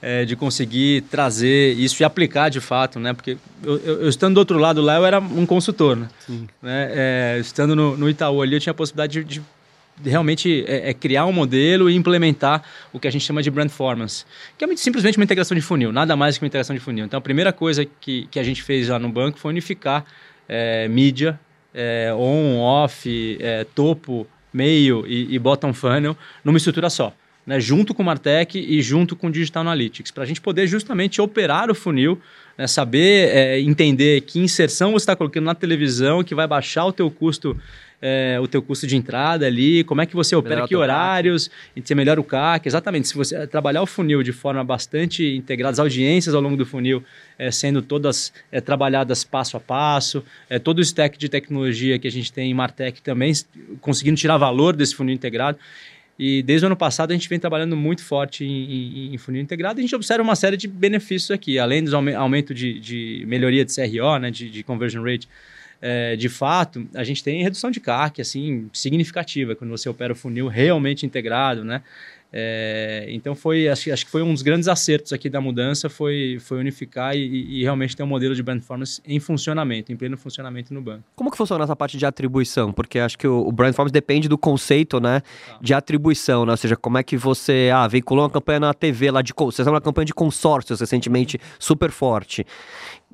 É, 0.00 0.24
de 0.24 0.36
conseguir 0.36 1.02
trazer 1.10 1.72
isso 1.72 2.00
e 2.00 2.04
aplicar 2.04 2.48
de 2.48 2.60
fato, 2.60 3.00
né? 3.00 3.12
Porque 3.12 3.36
eu, 3.64 3.78
eu, 3.78 4.02
eu 4.02 4.08
estando 4.08 4.34
do 4.34 4.38
outro 4.38 4.56
lado 4.56 4.80
lá, 4.80 4.94
eu 4.94 5.04
era 5.04 5.18
um 5.18 5.44
consultor, 5.44 5.96
né? 5.96 6.08
Né? 6.62 6.90
É, 6.92 7.38
estando 7.40 7.74
no, 7.74 7.96
no 7.96 8.08
Itaú 8.08 8.40
ali, 8.40 8.54
eu 8.54 8.60
tinha 8.60 8.70
a 8.70 8.74
possibilidade 8.74 9.24
de, 9.24 9.42
de 10.00 10.10
realmente 10.10 10.64
é, 10.68 10.90
é, 10.90 10.94
criar 10.94 11.26
um 11.26 11.32
modelo 11.32 11.90
e 11.90 11.96
implementar 11.96 12.62
o 12.92 13.00
que 13.00 13.08
a 13.08 13.10
gente 13.10 13.24
chama 13.24 13.42
de 13.42 13.50
brand 13.50 13.66
performance, 13.66 14.24
que 14.56 14.64
é 14.64 14.76
simplesmente 14.76 15.18
uma 15.18 15.24
integração 15.24 15.56
de 15.56 15.62
funil, 15.62 15.90
nada 15.90 16.14
mais 16.14 16.38
que 16.38 16.44
uma 16.44 16.48
integração 16.48 16.76
de 16.76 16.80
funil. 16.80 17.04
Então, 17.04 17.18
a 17.18 17.20
primeira 17.20 17.52
coisa 17.52 17.84
que, 17.84 18.28
que 18.30 18.38
a 18.38 18.44
gente 18.44 18.62
fez 18.62 18.88
lá 18.88 19.00
no 19.00 19.08
banco 19.08 19.36
foi 19.36 19.50
unificar 19.50 20.04
é, 20.48 20.86
mídia, 20.86 21.40
é, 21.74 22.14
on, 22.14 22.60
off, 22.60 23.38
topo, 23.74 24.28
meio 24.52 25.04
e, 25.06 25.34
e 25.34 25.38
bottom 25.38 25.72
funnel 25.72 26.16
numa 26.44 26.58
estrutura 26.58 26.90
só. 26.90 27.12
Né, 27.46 27.58
junto 27.58 27.94
com 27.94 28.02
o 28.02 28.04
Martech 28.04 28.58
e 28.58 28.82
junto 28.82 29.16
com 29.16 29.28
o 29.28 29.30
Digital 29.30 29.62
Analytics, 29.62 30.10
para 30.10 30.22
a 30.22 30.26
gente 30.26 30.38
poder 30.38 30.66
justamente 30.66 31.18
operar 31.18 31.70
o 31.70 31.74
funil, 31.74 32.20
né, 32.58 32.66
saber 32.66 33.34
é, 33.34 33.58
entender 33.58 34.20
que 34.20 34.38
inserção 34.38 34.92
você 34.92 35.04
está 35.04 35.16
colocando 35.16 35.46
na 35.46 35.54
televisão 35.54 36.22
que 36.22 36.34
vai 36.34 36.46
baixar 36.46 36.84
o 36.84 36.92
teu 36.92 37.10
custo 37.10 37.56
é, 38.00 38.38
o 38.40 38.46
teu 38.46 38.62
custo 38.62 38.86
de 38.86 38.96
entrada 38.96 39.46
ali, 39.46 39.82
como 39.84 40.00
é 40.00 40.06
que 40.06 40.14
você 40.14 40.36
opera, 40.36 40.66
que 40.66 40.76
horários, 40.76 41.50
e 41.74 41.80
você 41.80 41.94
melhora 41.94 42.20
o 42.20 42.24
CAC, 42.24 42.66
exatamente. 42.66 43.08
Se 43.08 43.14
você 43.14 43.46
trabalhar 43.46 43.82
o 43.82 43.86
funil 43.86 44.22
de 44.22 44.32
forma 44.32 44.62
bastante 44.62 45.24
integrada, 45.36 45.72
as 45.72 45.78
audiências 45.78 46.34
ao 46.34 46.40
longo 46.40 46.56
do 46.56 46.64
funil 46.64 47.02
é, 47.38 47.50
sendo 47.50 47.82
todas 47.82 48.32
é, 48.52 48.60
trabalhadas 48.60 49.24
passo 49.24 49.56
a 49.56 49.60
passo, 49.60 50.24
é, 50.48 50.58
todo 50.58 50.78
o 50.78 50.82
stack 50.82 51.18
de 51.18 51.28
tecnologia 51.28 51.98
que 51.98 52.06
a 52.06 52.10
gente 52.10 52.32
tem 52.32 52.50
em 52.50 52.54
Martech 52.54 53.02
também, 53.02 53.32
conseguindo 53.80 54.16
tirar 54.16 54.36
valor 54.36 54.76
desse 54.76 54.94
funil 54.94 55.14
integrado. 55.14 55.58
E 56.18 56.42
desde 56.42 56.66
o 56.66 56.66
ano 56.66 56.76
passado 56.76 57.12
a 57.12 57.14
gente 57.14 57.28
vem 57.28 57.38
trabalhando 57.38 57.76
muito 57.76 58.02
forte 58.02 58.44
em, 58.44 59.10
em, 59.10 59.14
em 59.14 59.18
funil 59.18 59.40
integrado 59.40 59.78
e 59.78 59.80
a 59.80 59.82
gente 59.82 59.94
observa 59.94 60.22
uma 60.22 60.34
série 60.34 60.56
de 60.56 60.66
benefícios 60.66 61.30
aqui, 61.30 61.60
além 61.60 61.84
do 61.84 61.94
aumento 61.96 62.52
de, 62.52 62.80
de 62.80 63.24
melhoria 63.28 63.64
de 63.64 63.72
CRO, 63.72 64.18
né, 64.18 64.28
de, 64.28 64.50
de 64.50 64.64
conversion 64.64 65.04
rate, 65.04 65.28
é, 65.80 66.16
de 66.16 66.28
fato, 66.28 66.86
a 66.94 67.04
gente 67.04 67.22
tem 67.22 67.42
redução 67.42 67.70
de 67.70 67.80
CAC, 67.80 68.20
assim, 68.20 68.68
significativa, 68.72 69.54
quando 69.54 69.70
você 69.70 69.88
opera 69.88 70.12
o 70.12 70.16
funil 70.16 70.48
realmente 70.48 71.06
integrado, 71.06 71.64
né? 71.64 71.82
É, 72.30 73.06
então 73.08 73.34
foi 73.34 73.68
acho, 73.68 73.90
acho, 73.90 74.04
que 74.04 74.10
foi 74.10 74.20
um 74.20 74.34
dos 74.34 74.42
grandes 74.42 74.68
acertos 74.68 75.14
aqui 75.14 75.30
da 75.30 75.40
mudança 75.40 75.88
foi, 75.88 76.36
foi 76.38 76.58
unificar 76.58 77.16
e, 77.16 77.20
e, 77.22 77.62
realmente 77.62 77.96
ter 77.96 78.02
um 78.02 78.06
modelo 78.06 78.34
de 78.34 78.42
brand 78.42 78.58
performance 78.58 79.00
em 79.06 79.18
funcionamento, 79.18 79.90
em 79.90 79.96
pleno 79.96 80.14
funcionamento 80.14 80.74
no 80.74 80.82
banco. 80.82 81.04
Como 81.16 81.30
que 81.30 81.38
funciona 81.38 81.64
essa 81.64 81.74
parte 81.74 81.96
de 81.96 82.04
atribuição? 82.04 82.70
Porque 82.70 82.98
acho 82.98 83.16
que 83.16 83.26
o, 83.26 83.48
o 83.48 83.50
brand 83.50 83.70
performance 83.70 83.94
depende 83.94 84.28
do 84.28 84.36
conceito, 84.36 85.00
né, 85.00 85.22
de 85.62 85.72
atribuição, 85.72 86.44
né? 86.44 86.50
Ou 86.50 86.56
seja, 86.58 86.76
como 86.76 86.98
é 86.98 87.02
que 87.02 87.16
você 87.16 87.70
ah, 87.72 87.88
veiculou 87.88 88.24
uma 88.24 88.30
campanha 88.30 88.60
na 88.60 88.74
TV 88.74 89.10
lá 89.10 89.22
de 89.22 89.32
você 89.34 89.62
uma 89.62 89.80
campanha 89.80 90.04
de 90.04 90.14
consórcios 90.14 90.80
recentemente 90.80 91.40
super 91.58 91.90
forte. 91.90 92.44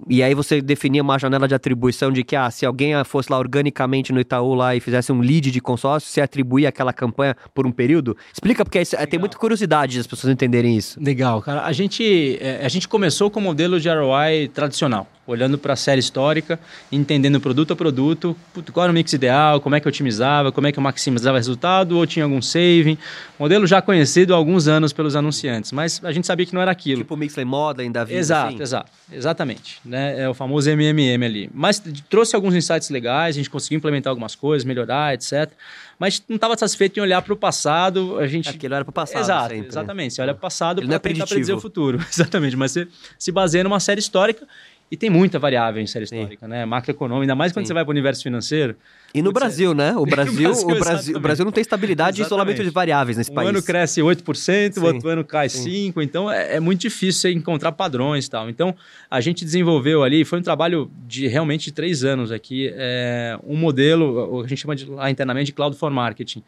E 0.09 0.23
aí 0.23 0.35
você 0.35 0.61
definia 0.61 1.03
uma 1.03 1.19
janela 1.19 1.47
de 1.47 1.55
atribuição 1.55 2.11
de 2.11 2.25
que, 2.25 2.35
ah, 2.35 2.51
se 2.51 2.67
alguém 2.67 2.93
fosse 3.05 3.31
lá 3.31 3.39
organicamente 3.39 4.13
no 4.13 4.21
Itaú 4.21 4.55
lá 4.55 4.75
e 4.75 4.81
fizesse 4.81 5.13
um 5.13 5.21
lead 5.21 5.51
de 5.51 5.61
consórcio, 5.61 6.11
você 6.11 6.21
atribuía 6.21 6.69
aquela 6.69 6.93
campanha 6.93 7.37
por 7.55 7.67
um 7.67 7.73
período? 7.73 8.17
Explica, 8.33 8.65
porque 8.65 8.85
tem 9.09 9.19
muita 9.19 9.39
curiosidade 9.39 9.97
das 9.97 10.07
pessoas 10.07 10.33
entenderem 10.33 10.77
isso. 10.77 10.99
Legal, 11.01 11.41
cara. 11.41 11.65
A 11.65 11.73
gente, 11.73 12.39
é, 12.41 12.65
a 12.65 12.69
gente 12.69 12.89
começou 12.89 13.31
com 13.31 13.39
o 13.39 13.43
modelo 13.43 13.79
de 13.79 13.89
ROI 13.89 14.49
tradicional 14.49 15.09
olhando 15.27 15.57
para 15.57 15.73
a 15.73 15.77
série 15.77 16.01
histórica, 16.01 16.59
entendendo 16.91 17.41
produto 17.41 17.73
a 17.73 17.77
produto, 17.77 18.37
qual 18.73 18.85
era 18.85 18.91
o 18.91 18.95
mix 18.95 19.13
ideal, 19.13 19.61
como 19.61 19.75
é 19.75 19.81
que 19.81 19.87
eu 19.87 19.91
otimizava, 19.91 20.53
como 20.53 20.67
é 20.67 20.73
que 20.73 20.79
eu 20.79 20.83
maximizava 20.83 21.37
o 21.37 21.39
resultado, 21.39 21.97
ou 21.97 22.07
tinha 22.07 22.25
algum 22.25 22.43
saving. 22.43 22.99
Modelo 23.39 23.67
já 23.67 23.81
conhecido 23.81 24.35
há 24.35 24.37
alguns 24.37 24.69
anos 24.69 24.93
pelos 24.93 25.17
anunciantes, 25.17 25.73
mas 25.73 26.01
a 26.05 26.13
gente 26.13 26.27
sabia 26.27 26.47
que 26.47 26.55
não 26.55 26.61
era 26.61 26.71
aquilo. 26.71 27.03
Tipo 27.03 27.15
o 27.15 27.17
Mixley 27.17 27.45
Modeling 27.45 27.93
da 27.93 28.05
vida. 28.05 28.19
Exato, 28.19 28.55
assim. 28.55 28.63
exato. 28.63 28.91
Exatamente. 29.13 29.81
Né? 29.85 30.23
É 30.23 30.29
o 30.29 30.35
famoso 30.35 30.71
MMM 30.71 31.25
ali. 31.25 31.51
Mas 31.53 31.83
trouxe 32.09 32.35
alguns 32.35 32.55
insights 32.55 32.91
legais, 32.91 33.37
a 33.37 33.39
gente 33.39 33.51
conseguiu 33.51 33.79
implementar 33.79 34.11
algumas 34.11 34.35
coisas, 34.35 34.65
melhorar, 34.65 35.15
etc 35.15 35.51
mas 35.99 36.23
não 36.29 36.37
estava 36.37 36.57
satisfeito 36.57 36.99
em 36.99 37.03
olhar 37.03 37.23
para 37.23 37.33
o 37.33 37.37
passado. 37.37 38.19
A 38.19 38.27
gente... 38.27 38.49
Aquilo 38.49 38.75
era 38.75 38.85
para 38.85 38.91
o 38.91 38.93
passado. 38.93 39.23
Exato, 39.23 39.55
sempre. 39.55 39.69
exatamente. 39.69 40.15
Você 40.15 40.23
olha 40.23 40.35
para 40.35 40.39
o 40.39 40.43
passado 40.43 40.83
para 40.83 40.95
é 40.95 40.99
tentar 40.99 41.27
predizer 41.27 41.57
o 41.57 41.61
futuro. 41.61 41.99
exatamente, 42.11 42.57
mas 42.57 42.73
você 42.73 42.89
se 43.19 43.33
baseia 43.33 43.65
numa 43.65 43.81
série 43.81 44.01
histórica 44.01 44.47
e 44.91 44.97
tem 44.97 45.11
muita 45.11 45.39
variável 45.39 45.83
em 45.83 45.87
série 45.87 46.05
histórica, 46.05 46.47
Sim. 46.47 46.51
né? 46.51 46.65
Macroeconômica, 46.65 47.25
ainda 47.25 47.35
mais 47.35 47.53
quando 47.53 47.65
Sim. 47.65 47.69
você 47.69 47.75
vai 47.75 47.85
para 47.85 47.91
o 47.91 47.93
universo 47.93 48.23
financeiro. 48.23 48.77
E 49.15 49.23
no 49.23 49.33
Brasil, 49.33 49.73
é... 49.73 49.75
né? 49.75 49.95
O 49.99 50.05
Brasil, 50.05 50.35
Brasil, 50.35 50.69
o, 50.69 50.79
Brasil, 50.79 51.17
o 51.17 51.21
Brasil 51.21 51.45
não 51.45 51.53
tem 51.53 51.63
estabilidade 51.63 52.21
exatamente. 52.21 52.25
e 52.25 52.27
isolamento 52.27 52.65
de 52.65 52.71
variáveis 52.71 53.17
nesse 53.17 53.31
um 53.31 53.35
país. 53.35 53.47
Um 53.47 53.51
ano 53.51 53.63
cresce 53.63 54.01
8%, 54.01 54.79
o 54.79 54.85
outro 54.85 55.09
ano 55.09 55.25
cai 55.25 55.47
5%, 55.47 56.03
então 56.03 56.31
é, 56.31 56.57
é, 56.57 56.61
muito 56.61 56.81
difícil 56.81 57.23
você 57.23 57.33
encontrar 57.33 57.73
padrões 57.73 58.27
e 58.27 58.31
tal. 58.31 58.49
Então, 58.51 58.75
a 59.11 59.21
gente 59.21 59.45
desenvolveu 59.45 60.03
ali, 60.03 60.25
foi 60.25 60.39
um 60.39 60.43
trabalho 60.43 60.91
de 61.07 61.27
realmente 61.27 61.67
de 61.67 61.73
três 61.73 62.05
anos 62.05 62.31
aqui, 62.31 62.71
é, 62.75 63.39
um 63.45 63.57
modelo, 63.57 64.43
a 64.45 64.47
gente 64.47 64.61
chama 64.61 64.77
de, 64.77 64.85
lá 64.85 65.11
internamente 65.11 65.47
de 65.47 65.53
Cloud 65.53 65.77
for 65.77 65.91
Marketing. 65.91 66.43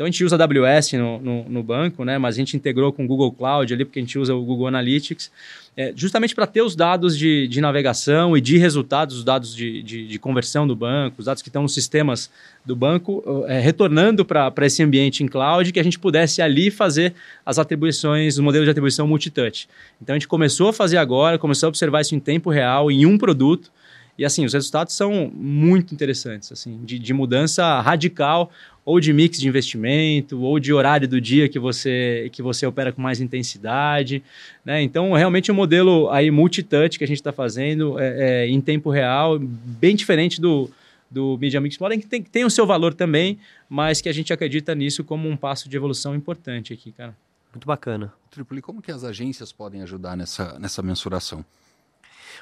Então 0.00 0.06
a 0.06 0.10
gente 0.10 0.24
usa 0.24 0.34
AWS 0.42 0.92
no, 0.94 1.20
no, 1.20 1.44
no, 1.46 1.62
banco, 1.62 2.06
né? 2.06 2.16
mas 2.16 2.34
a 2.34 2.38
gente 2.38 2.56
integrou 2.56 2.90
com 2.90 3.04
o 3.04 3.06
Google 3.06 3.30
Cloud 3.32 3.74
ali, 3.74 3.84
porque 3.84 3.98
a 3.98 4.02
gente 4.02 4.18
usa 4.18 4.34
o 4.34 4.42
Google 4.42 4.66
Analytics, 4.66 5.30
é, 5.76 5.92
justamente 5.94 6.34
para 6.34 6.46
ter 6.46 6.62
os 6.62 6.74
dados 6.74 7.16
de, 7.16 7.46
de, 7.46 7.60
navegação 7.60 8.36
e 8.36 8.40
de 8.40 8.58
resultados, 8.58 9.18
os 9.18 9.24
dados 9.24 9.54
de, 9.54 9.82
de, 9.82 10.06
de, 10.06 10.18
conversão 10.18 10.66
do 10.66 10.74
banco, 10.74 11.16
os 11.18 11.26
dados 11.26 11.42
que 11.42 11.48
estão 11.48 11.62
nos 11.62 11.72
sistemas 11.72 12.30
do 12.64 12.74
banco, 12.74 13.22
é, 13.46 13.60
retornando 13.60 14.24
para 14.24 14.52
esse 14.66 14.82
ambiente 14.82 15.22
em 15.22 15.28
cloud, 15.28 15.72
que 15.72 15.80
a 15.80 15.82
gente 15.82 15.98
pudesse 15.98 16.42
ali 16.42 16.70
fazer 16.70 17.14
as 17.46 17.58
atribuições, 17.58 18.36
o 18.36 18.42
modelo 18.42 18.64
de 18.64 18.70
atribuição 18.70 19.06
multitouch. 19.06 19.68
Então 20.02 20.14
a 20.14 20.18
gente 20.18 20.28
começou 20.28 20.68
a 20.68 20.72
fazer 20.72 20.96
agora, 20.96 21.38
começou 21.38 21.68
a 21.68 21.70
observar 21.70 22.00
isso 22.00 22.14
em 22.14 22.20
tempo 22.20 22.50
real, 22.50 22.90
em 22.90 23.06
um 23.06 23.16
produto, 23.16 23.70
e 24.18 24.24
assim, 24.24 24.44
os 24.44 24.52
resultados 24.52 24.94
são 24.94 25.30
muito 25.32 25.94
interessantes, 25.94 26.52
assim, 26.52 26.78
de, 26.84 26.98
de 26.98 27.14
mudança 27.14 27.80
radical 27.80 28.50
ou 28.90 28.98
de 28.98 29.12
mix 29.12 29.38
de 29.38 29.46
investimento, 29.46 30.42
ou 30.42 30.58
de 30.58 30.72
horário 30.72 31.06
do 31.06 31.20
dia 31.20 31.48
que 31.48 31.60
você, 31.60 32.28
que 32.32 32.42
você 32.42 32.66
opera 32.66 32.92
com 32.92 33.00
mais 33.00 33.20
intensidade. 33.20 34.20
Né? 34.64 34.82
Então, 34.82 35.12
realmente 35.12 35.52
um 35.52 35.54
modelo 35.54 36.10
aí 36.10 36.28
multi-touch 36.28 36.98
que 36.98 37.04
a 37.04 37.06
gente 37.06 37.18
está 37.18 37.32
fazendo 37.32 38.00
é, 38.00 38.42
é, 38.42 38.48
em 38.48 38.60
tempo 38.60 38.90
real, 38.90 39.38
bem 39.38 39.94
diferente 39.94 40.40
do, 40.40 40.68
do 41.08 41.38
Media 41.38 41.60
Mix 41.60 41.78
Model, 41.78 42.00
que 42.00 42.06
tem, 42.06 42.20
tem 42.20 42.44
o 42.44 42.50
seu 42.50 42.66
valor 42.66 42.92
também, 42.92 43.38
mas 43.68 44.00
que 44.00 44.08
a 44.08 44.12
gente 44.12 44.32
acredita 44.32 44.74
nisso 44.74 45.04
como 45.04 45.28
um 45.28 45.36
passo 45.36 45.68
de 45.68 45.76
evolução 45.76 46.16
importante 46.16 46.72
aqui, 46.72 46.90
cara. 46.90 47.16
Muito 47.54 47.66
bacana. 47.66 48.12
Tripoli, 48.28 48.60
como 48.60 48.82
que 48.82 48.90
as 48.90 49.04
agências 49.04 49.52
podem 49.52 49.82
ajudar 49.82 50.16
nessa, 50.16 50.58
nessa 50.58 50.82
mensuração? 50.82 51.44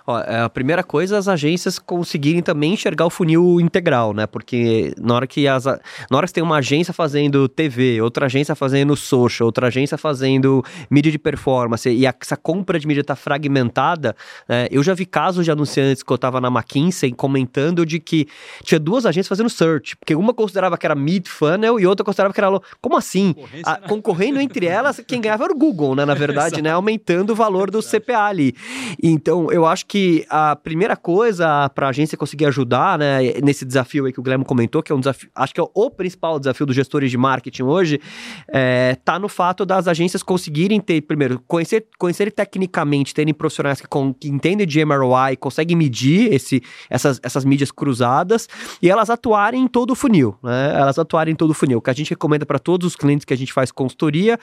Ó, 0.07 0.19
é, 0.21 0.41
a 0.43 0.49
primeira 0.49 0.83
coisa, 0.83 1.19
as 1.19 1.29
agências 1.29 1.79
conseguirem 1.79 2.43
também 2.43 2.75
enxergar 2.75 3.07
o 3.07 3.11
funil 3.11 3.61
integral, 3.61 4.13
né? 4.13 4.27
Porque 4.27 4.93
na 5.01 5.15
hora 5.15 5.27
que 5.27 5.47
as, 5.47 5.65
na 5.65 6.17
hora 6.17 6.27
que 6.27 6.33
tem 6.33 6.43
uma 6.43 6.59
agência 6.59 6.93
fazendo 6.93 7.49
TV, 7.49 8.01
outra 8.01 8.27
agência 8.27 8.55
fazendo 8.55 8.95
social, 8.97 9.47
outra 9.47 9.69
agência 9.69 9.97
fazendo 9.97 10.63
mídia 10.91 11.11
de 11.11 11.19
performance 11.19 11.89
e 11.89 12.07
essa 12.07 12.37
compra 12.37 12.79
de 12.79 12.87
mídia 12.87 13.05
tá 13.05 13.17
fragmentada, 13.17 14.15
é, 14.49 14.69
eu 14.71 14.83
já 14.83 14.95
vi 14.95 15.07
casos 15.07 15.45
de 15.45 15.51
anunciantes 15.51 16.03
que 16.03 16.13
eu 16.13 16.19
tava 16.19 16.41
na 16.41 16.49
McKinsey 16.49 17.13
comentando 17.13 17.87
de 17.87 17.99
que 17.99 18.27
tinha 18.63 18.79
duas 18.79 19.07
agências 19.07 19.29
fazendo 19.29 19.51
search, 19.51 19.97
porque 19.97 20.15
uma 20.15 20.35
considerava 20.35 20.77
que 20.77 20.87
era 20.87 20.95
mid 20.95 21.27
funnel 21.27 21.81
e 21.81 21.87
outra 21.87 22.05
considerava 22.05 22.35
que 22.35 22.41
era 22.41 22.49
como 22.81 22.97
assim? 22.97 23.35
A, 23.65 23.77
concorrendo 23.77 24.41
entre 24.41 24.67
elas, 24.67 25.01
quem 25.07 25.21
ganhava 25.21 25.45
era 25.45 25.53
o 25.53 25.57
Google, 25.57 25.95
né? 25.95 26.05
Na 26.05 26.15
verdade, 26.15 26.63
né? 26.63 26.71
Aumentando 26.71 27.31
o 27.31 27.35
valor 27.35 27.71
do 27.71 27.81
CPA 27.83 28.25
ali. 28.25 28.55
Então, 29.03 29.51
eu 29.51 29.67
acho 29.67 29.79
acho 29.79 29.87
que 29.89 30.27
a 30.29 30.55
primeira 30.55 30.95
coisa 30.95 31.71
para 31.71 31.87
a 31.87 31.91
agência 31.91 32.17
conseguir 32.19 32.45
ajudar, 32.45 32.99
né, 32.99 33.41
nesse 33.43 33.65
desafio 33.65 34.05
aí 34.05 34.13
que 34.13 34.21
o 34.21 34.23
Guilherme 34.23 34.45
comentou, 34.45 34.83
que 34.83 34.93
é 34.93 34.95
um 34.95 35.01
desafio, 35.01 35.31
acho 35.35 35.55
que 35.55 35.61
é 35.61 35.65
o 35.75 35.91
principal 35.91 36.39
desafio 36.39 36.67
dos 36.67 36.77
gestores 36.77 37.11
de 37.11 37.17
marketing 37.17 37.63
hoje, 37.63 38.01
é, 38.49 38.97
tá 39.03 39.19
no 39.19 39.29
fato 39.29 39.65
das 39.65 39.89
agências 39.89 40.23
conseguirem 40.23 40.79
ter, 40.79 41.01
primeiro, 41.01 41.43
conhecer, 41.49 41.87
conhecer 41.99 42.31
tecnicamente, 42.31 43.15
terem 43.15 43.33
profissionais 43.33 43.81
que, 43.81 43.89
com, 43.89 44.13
que 44.13 44.29
entendem 44.29 44.67
de 44.67 44.85
MROI, 44.85 45.37
conseguem 45.37 45.75
medir 45.75 46.33
esse, 46.35 46.63
essas, 46.91 47.19
essas 47.23 47.45
mídias 47.47 47.71
cruzadas 47.71 48.47
e 48.83 48.91
elas 48.91 49.09
atuarem 49.09 49.63
em 49.63 49.69
todo 49.69 49.93
o 49.93 49.95
funil, 49.95 50.37
né? 50.43 50.75
Elas 50.75 50.99
atuarem 50.99 51.33
em 51.33 51.37
todo 51.37 51.51
o 51.51 51.55
funil. 51.55 51.79
O 51.79 51.81
que 51.81 51.89
a 51.89 51.95
gente 51.95 52.11
recomenda 52.11 52.45
para 52.45 52.59
todos 52.59 52.87
os 52.87 52.95
clientes 52.95 53.25
que 53.25 53.33
a 53.33 53.37
gente 53.37 53.53
faz 53.55 53.71
consultoria 53.71 54.39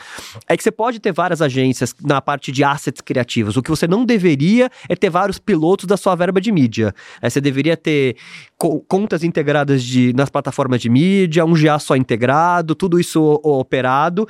é 0.48 0.58
que 0.58 0.64
você 0.64 0.72
pode 0.72 1.00
ter 1.00 1.12
várias 1.12 1.42
agências 1.42 1.94
na 2.02 2.20
parte 2.20 2.52
de 2.52 2.64
assets 2.64 3.02
criativos. 3.02 3.56
O 3.58 3.62
que 3.62 3.70
você 3.70 3.88
não 3.88 4.04
deveria 4.04 4.72
é 4.90 4.96
ter 4.96 5.10
vários 5.10 5.35
pilotos 5.40 5.86
da 5.86 5.98
sua 5.98 6.16
verba 6.16 6.40
de 6.40 6.52
mídia. 6.52 6.94
É, 7.22 7.30
você 7.30 7.40
deveria 7.42 7.78
ter 7.78 8.16
co 8.58 8.80
contas 8.82 9.24
integradas 9.24 9.84
de, 9.84 10.14
nas 10.14 10.30
plataformas 10.30 10.82
de 10.82 10.90
mídia, 10.90 11.46
um 11.46 11.54
GA 11.54 11.80
só 11.80 11.96
integrado, 11.96 12.76
tudo 12.76 13.00
isso 13.00 13.40
operado, 13.44 14.28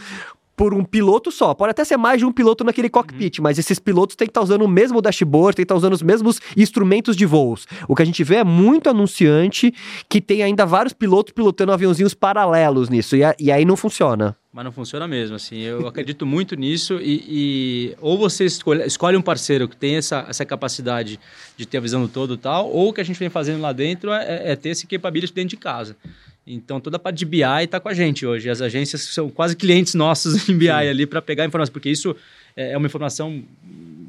por 0.55 0.73
um 0.73 0.83
piloto 0.83 1.31
só. 1.31 1.53
Pode 1.53 1.71
até 1.71 1.83
ser 1.83 1.97
mais 1.97 2.19
de 2.19 2.25
um 2.25 2.31
piloto 2.31 2.63
naquele 2.63 2.89
cockpit, 2.89 3.39
uhum. 3.39 3.43
mas 3.43 3.59
esses 3.59 3.77
pilotos 3.79 4.15
têm 4.15 4.25
que 4.25 4.31
estar 4.31 4.41
usando 4.41 4.63
o 4.63 4.67
mesmo 4.67 5.01
dashboard, 5.01 5.55
têm 5.55 5.63
que 5.63 5.65
estar 5.65 5.75
usando 5.75 5.93
os 5.93 6.01
mesmos 6.01 6.39
instrumentos 6.55 7.15
de 7.15 7.25
voos. 7.25 7.67
O 7.87 7.95
que 7.95 8.01
a 8.01 8.05
gente 8.05 8.23
vê 8.23 8.35
é 8.35 8.43
muito 8.43 8.89
anunciante 8.89 9.73
que 10.07 10.21
tem 10.21 10.43
ainda 10.43 10.65
vários 10.65 10.93
pilotos 10.93 11.33
pilotando 11.33 11.71
aviãozinhos 11.71 12.13
paralelos 12.13 12.89
nisso, 12.89 13.15
e, 13.15 13.23
a, 13.23 13.35
e 13.39 13.51
aí 13.51 13.65
não 13.65 13.75
funciona. 13.75 14.35
Mas 14.53 14.63
não 14.63 14.71
funciona 14.71 15.05
mesmo, 15.05 15.35
assim. 15.35 15.59
Eu 15.59 15.85
acredito 15.85 16.25
muito 16.25 16.55
nisso 16.55 16.97
e, 17.01 17.25
e, 17.27 17.95
ou 17.99 18.17
você 18.17 18.45
escolhe, 18.45 18.85
escolhe 18.85 19.17
um 19.17 19.21
parceiro 19.21 19.67
que 19.67 19.75
tem 19.75 19.97
essa, 19.97 20.25
essa 20.29 20.45
capacidade 20.45 21.19
de 21.57 21.65
ter 21.65 21.77
a 21.77 21.81
visão 21.81 22.01
do 22.01 22.07
todo 22.07 22.35
e 22.35 22.37
tal, 22.37 22.71
ou 22.71 22.87
o 22.87 22.93
que 22.93 23.01
a 23.01 23.03
gente 23.03 23.19
vem 23.19 23.29
fazendo 23.29 23.59
lá 23.59 23.73
dentro 23.73 24.13
é, 24.13 24.51
é 24.51 24.55
ter 24.55 24.69
esse 24.69 24.87
capability 24.87 25.33
dentro 25.33 25.49
de 25.49 25.57
casa. 25.57 25.97
Então, 26.47 26.79
toda 26.79 26.97
a 26.97 26.99
parte 26.99 27.17
de 27.17 27.25
BI 27.25 27.41
está 27.63 27.79
com 27.79 27.89
a 27.89 27.93
gente 27.93 28.25
hoje. 28.25 28.49
As 28.49 28.61
agências 28.61 29.01
são 29.01 29.29
quase 29.29 29.55
clientes 29.55 29.95
nossos 29.95 30.47
em 30.47 30.55
BI 30.55 30.67
Sim. 30.67 30.71
ali 30.71 31.05
para 31.05 31.21
pegar 31.21 31.45
informação, 31.45 31.73
porque 31.73 31.89
isso 31.89 32.15
é, 32.55 32.73
é 32.73 32.77
uma 32.77 32.85
informação 32.85 33.43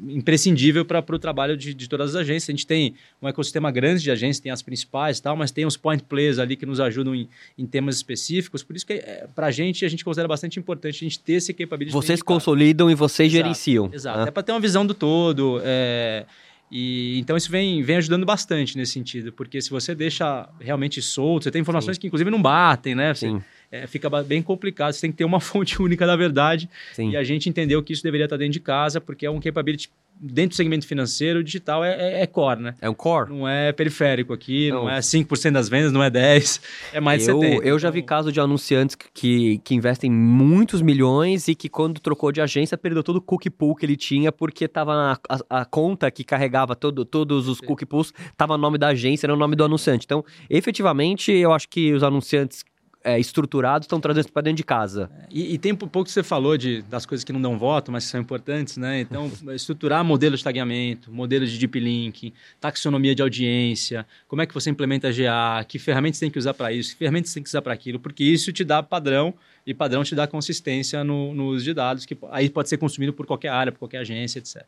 imprescindível 0.09 0.85
para 0.85 0.99
o 0.99 1.19
trabalho 1.19 1.57
de, 1.57 1.73
de, 1.73 1.89
todas 1.89 2.15
as 2.15 2.21
agências. 2.21 2.49
A 2.49 2.51
gente 2.51 2.65
tem 2.65 2.93
um 3.21 3.27
ecossistema 3.27 3.71
grande 3.71 4.03
de 4.03 4.11
agências, 4.11 4.39
tem 4.39 4.51
as 4.51 4.61
principais 4.61 5.19
tal, 5.19 5.35
mas 5.35 5.51
tem 5.51 5.65
os 5.65 5.75
point 5.75 6.03
players 6.03 6.39
ali 6.39 6.55
que 6.55 6.65
nos 6.65 6.79
ajudam 6.79 7.13
em, 7.13 7.27
em 7.57 7.65
temas 7.65 7.95
específicos. 7.95 8.63
Por 8.63 8.75
isso 8.75 8.85
que 8.85 8.93
é, 8.93 9.27
para 9.35 9.47
a 9.47 9.51
gente, 9.51 9.83
a 9.83 9.89
gente 9.89 10.05
considera 10.05 10.27
bastante 10.27 10.59
importante 10.59 10.95
a 10.95 10.99
gente 10.99 11.19
ter 11.19 11.33
esse 11.33 11.53
capability. 11.53 11.91
Vocês 11.91 12.21
consolidam 12.21 12.89
e 12.89 12.95
vocês 12.95 13.31
exato, 13.31 13.43
gerenciam. 13.43 13.89
Exato. 13.91 14.19
Ah. 14.19 14.27
É 14.27 14.31
para 14.31 14.43
ter 14.43 14.51
uma 14.51 14.61
visão 14.61 14.85
do 14.85 14.93
todo. 14.93 15.59
É, 15.63 16.25
e 16.71 17.17
então 17.19 17.37
isso 17.37 17.49
vem, 17.49 17.81
vem 17.81 17.97
ajudando 17.97 18.25
bastante 18.25 18.77
nesse 18.77 18.91
sentido, 18.93 19.31
porque 19.31 19.61
se 19.61 19.69
você 19.69 19.95
deixa 19.95 20.47
realmente 20.59 21.01
solto, 21.01 21.43
você 21.43 21.51
tem 21.51 21.61
informações 21.61 21.95
Sim. 21.95 22.01
que 22.01 22.07
inclusive 22.07 22.29
não 22.29 22.41
batem, 22.41 22.93
né? 22.93 23.13
Você, 23.13 23.39
é, 23.71 23.87
fica 23.87 24.09
bem 24.23 24.41
complicado, 24.41 24.93
você 24.93 25.01
tem 25.01 25.11
que 25.11 25.17
ter 25.17 25.25
uma 25.25 25.39
fonte 25.41 25.81
única 25.81 26.05
da 26.05 26.15
verdade. 26.15 26.69
Sim. 26.93 27.11
E 27.11 27.17
a 27.17 27.23
gente 27.23 27.49
entendeu 27.49 27.81
que 27.81 27.93
isso 27.93 28.03
deveria 28.03 28.25
estar 28.25 28.37
dentro 28.37 28.53
de 28.53 28.59
casa, 28.59 28.99
porque 28.99 29.25
é 29.25 29.31
um 29.31 29.39
capability 29.39 29.89
dentro 30.19 30.49
do 30.49 30.55
segmento 30.55 30.87
financeiro, 30.87 31.39
o 31.39 31.43
digital 31.43 31.83
é, 31.83 31.95
é, 31.95 32.21
é, 32.21 32.27
core, 32.27 32.61
né? 32.61 32.75
É 32.81 32.89
um 32.89 32.93
core. 32.93 33.29
Não 33.29 33.47
é 33.47 33.71
periférico 33.71 34.33
aqui, 34.33 34.69
não, 34.71 34.83
não 34.83 34.89
é 34.89 34.99
5% 34.99 35.51
das 35.51 35.69
vendas, 35.69 35.91
não 35.91 36.03
é 36.03 36.09
10%, 36.09 36.61
é 36.93 36.99
mais 36.99 37.27
eu, 37.27 37.39
de 37.39 37.45
70%. 37.45 37.61
Eu 37.63 37.79
já 37.79 37.89
vi 37.89 38.01
caso 38.01 38.31
de 38.31 38.39
anunciantes 38.39 38.95
que, 38.95 39.59
que 39.59 39.75
investem 39.75 40.11
muitos 40.11 40.81
milhões 40.81 41.47
e 41.47 41.55
que 41.55 41.69
quando 41.69 41.99
trocou 41.99 42.31
de 42.31 42.41
agência 42.41 42.77
perdeu 42.77 43.03
todo 43.03 43.17
o 43.17 43.21
cookie 43.21 43.49
pool 43.49 43.75
que 43.75 43.85
ele 43.85 43.95
tinha 43.95 44.31
porque 44.31 44.65
estava 44.65 44.93
na 44.93 45.19
a, 45.29 45.61
a, 45.61 45.65
conta 45.65 46.09
que 46.09 46.23
carregava 46.23 46.75
todo, 46.75 47.05
todos 47.05 47.47
os 47.47 47.59
Sim. 47.59 47.65
cookie 47.65 47.85
pools 47.85 48.13
estava 48.31 48.57
no 48.57 48.61
nome 48.61 48.77
da 48.77 48.87
agência, 48.87 49.27
não 49.27 49.35
no 49.35 49.39
nome 49.39 49.55
do 49.55 49.63
anunciante. 49.63 50.05
Então, 50.05 50.23
efetivamente, 50.49 51.31
eu 51.31 51.53
acho 51.53 51.67
que 51.69 51.93
os 51.93 52.03
anunciantes 52.03 52.63
é, 53.03 53.19
estruturados 53.19 53.85
estão 53.85 53.99
trazendo 53.99 54.31
para 54.31 54.41
dentro 54.41 54.57
de 54.57 54.63
casa. 54.63 55.09
E, 55.29 55.53
e 55.53 55.57
tem 55.57 55.73
um 55.73 55.75
pouco 55.75 56.05
que 56.05 56.11
você 56.11 56.23
falou 56.23 56.57
de, 56.57 56.81
das 56.83 57.05
coisas 57.05 57.23
que 57.23 57.31
não 57.31 57.41
dão 57.41 57.57
voto, 57.57 57.91
mas 57.91 58.05
que 58.05 58.11
são 58.11 58.19
importantes, 58.19 58.77
né? 58.77 59.01
Então, 59.01 59.31
estruturar 59.55 60.03
modelos 60.03 60.39
de 60.39 60.43
tagueamento, 60.43 61.11
modelos 61.11 61.51
de 61.51 61.57
deep 61.57 61.79
link, 61.79 62.33
taxonomia 62.59 63.15
de 63.15 63.21
audiência, 63.21 64.05
como 64.27 64.41
é 64.41 64.45
que 64.45 64.53
você 64.53 64.69
implementa 64.69 65.11
GA, 65.11 65.63
que 65.65 65.79
ferramentas 65.79 66.19
tem 66.19 66.29
que 66.29 66.39
usar 66.39 66.53
para 66.53 66.71
isso, 66.71 66.91
que 66.91 66.97
ferramentas 66.97 67.33
tem 67.33 67.41
que 67.41 67.49
usar 67.49 67.61
para 67.61 67.73
aquilo, 67.73 67.99
porque 67.99 68.23
isso 68.23 68.51
te 68.51 68.63
dá 68.63 68.83
padrão 68.83 69.33
e 69.65 69.73
padrão 69.73 70.03
te 70.03 70.15
dá 70.15 70.27
consistência 70.27 71.03
no, 71.03 71.33
no 71.33 71.47
uso 71.47 71.65
de 71.65 71.73
dados, 71.73 72.05
que 72.05 72.17
aí 72.31 72.49
pode 72.49 72.69
ser 72.69 72.77
consumido 72.77 73.13
por 73.13 73.25
qualquer 73.25 73.49
área, 73.49 73.71
por 73.71 73.79
qualquer 73.79 73.99
agência, 73.99 74.39
etc. 74.39 74.65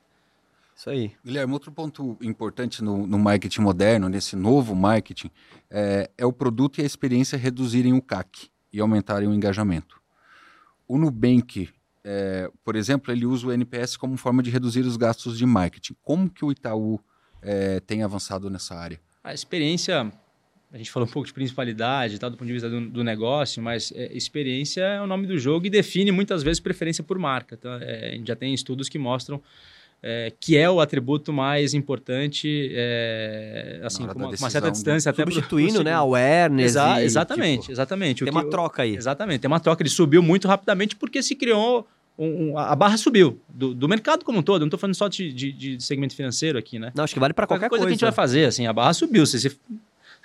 Isso 0.80 0.90
aí. 0.90 1.12
Guilherme, 1.26 1.52
outro 1.52 1.74
ponto 1.74 2.18
importante 2.22 2.82
no, 2.82 3.06
no 3.06 3.20
marketing 3.20 3.60
moderno, 3.60 4.08
nesse 4.08 4.38
novo 4.38 4.74
marketing, 4.74 5.30
é, 5.70 6.10
é, 6.18 6.26
o 6.26 6.32
produto 6.32 6.80
e 6.80 6.82
a 6.82 6.86
experiência 6.86 7.38
reduzirem 7.38 7.92
o 7.92 8.02
CAC 8.02 8.48
e 8.72 8.80
aumentarem 8.80 9.28
o 9.28 9.34
engajamento. 9.34 10.02
O 10.88 10.98
Nubank, 10.98 11.68
é, 12.02 12.50
por 12.64 12.78
exemplo, 12.78 13.12
ele 13.12 13.26
usa 13.26 13.48
o 13.48 13.52
NPS 13.52 13.98
como 13.98 14.16
forma 14.16 14.42
de 14.42 14.50
reduzir 14.50 14.86
os 14.86 14.96
gastos 14.96 15.38
de 15.38 15.46
marketing. 15.46 15.98
Como 16.02 16.30
que 16.30 16.46
o 16.46 16.52
Itaú 16.52 16.98
é, 17.42 17.82
tem 17.82 18.02
avançado 18.02 18.50
nessa 18.50 18.74
área? 18.74 19.02
A 19.22 19.34
experiência, 19.34 20.10
a 20.72 20.78
gente 20.78 20.92
falou 20.92 21.10
um 21.10 21.12
pouco 21.12 21.28
de 21.28 21.34
principalidade, 21.34 22.18
tá, 22.18 22.30
do 22.30 22.38
ponto 22.38 22.48
de 22.48 22.54
vista 22.54 22.70
do, 22.70 22.90
do 22.90 23.04
negócio, 23.04 23.62
mas 23.62 23.92
é, 23.94 24.16
experiência 24.16 24.82
é 24.82 25.02
o 25.02 25.08
nome 25.08 25.28
do 25.28 25.38
jogo 25.38 25.66
e 25.66 25.70
define 25.70 26.10
muitas 26.14 26.42
vezes 26.42 26.62
preferência 26.62 27.04
por 27.04 27.20
marca. 27.20 27.58
Tá? 27.58 27.80
É, 27.82 28.12
a 28.12 28.16
gente 28.16 28.30
já 28.30 28.36
tem 28.38 28.54
estudos 28.54 28.88
que 28.88 28.98
mostram 28.98 29.44
é, 30.02 30.32
que 30.40 30.58
é 30.58 30.70
o 30.70 30.80
atributo 30.80 31.34
mais 31.34 31.74
importante, 31.74 32.72
é, 32.74 33.82
assim, 33.84 34.08
com 34.08 34.18
uma, 34.18 34.30
uma, 34.30 34.50
certa 34.50 34.72
distância. 34.72 35.10
Até 35.10 35.24
Substituindo, 35.24 35.76
pro, 35.76 35.84
né, 35.84 35.94
awareness. 35.94 36.72
Exa 36.72 37.02
e, 37.02 37.06
exatamente, 37.06 37.62
tipo, 37.62 37.72
exatamente. 37.74 38.24
Tem 38.24 38.32
uma 38.32 38.50
troca 38.50 38.84
aí. 38.84 38.96
Exatamente, 38.96 39.42
tem 39.42 39.48
uma 39.48 39.60
troca. 39.60 39.82
Ele 39.82 39.90
subiu 39.90 40.24
muito 40.24 40.48
rapidamente 40.48 40.96
porque 40.96 41.22
se 41.22 41.36
criou... 41.36 41.88
Um, 42.18 42.52
um, 42.52 42.58
a 42.58 42.76
barra 42.76 42.98
subiu, 42.98 43.40
do, 43.48 43.74
do, 43.74 43.88
mercado 43.88 44.26
como 44.26 44.40
um 44.40 44.42
todo. 44.42 44.60
Não 44.60 44.68
estou 44.68 44.78
falando 44.78 44.94
só 44.94 45.08
de, 45.08 45.32
de, 45.32 45.54
de, 45.54 45.82
segmento 45.82 46.14
financeiro 46.14 46.60
aqui, 46.60 46.78
né? 46.78 46.92
Não, 46.94 47.06
acho 47.06 47.14
que 47.14 47.20
vale 47.20 47.34
para 47.34 47.48
qualquer, 47.48 47.70
qualquer 47.70 47.70
coisa, 47.70 47.86
coisa. 47.86 47.98
que 47.98 48.04
a 48.04 48.08
gente 48.08 48.14
vai 48.14 48.26
fazer, 48.26 48.44
assim, 48.44 48.68
a 48.68 48.74
barra 48.74 48.92
subiu. 48.92 49.26
Se 49.26 49.40
você 49.40 49.56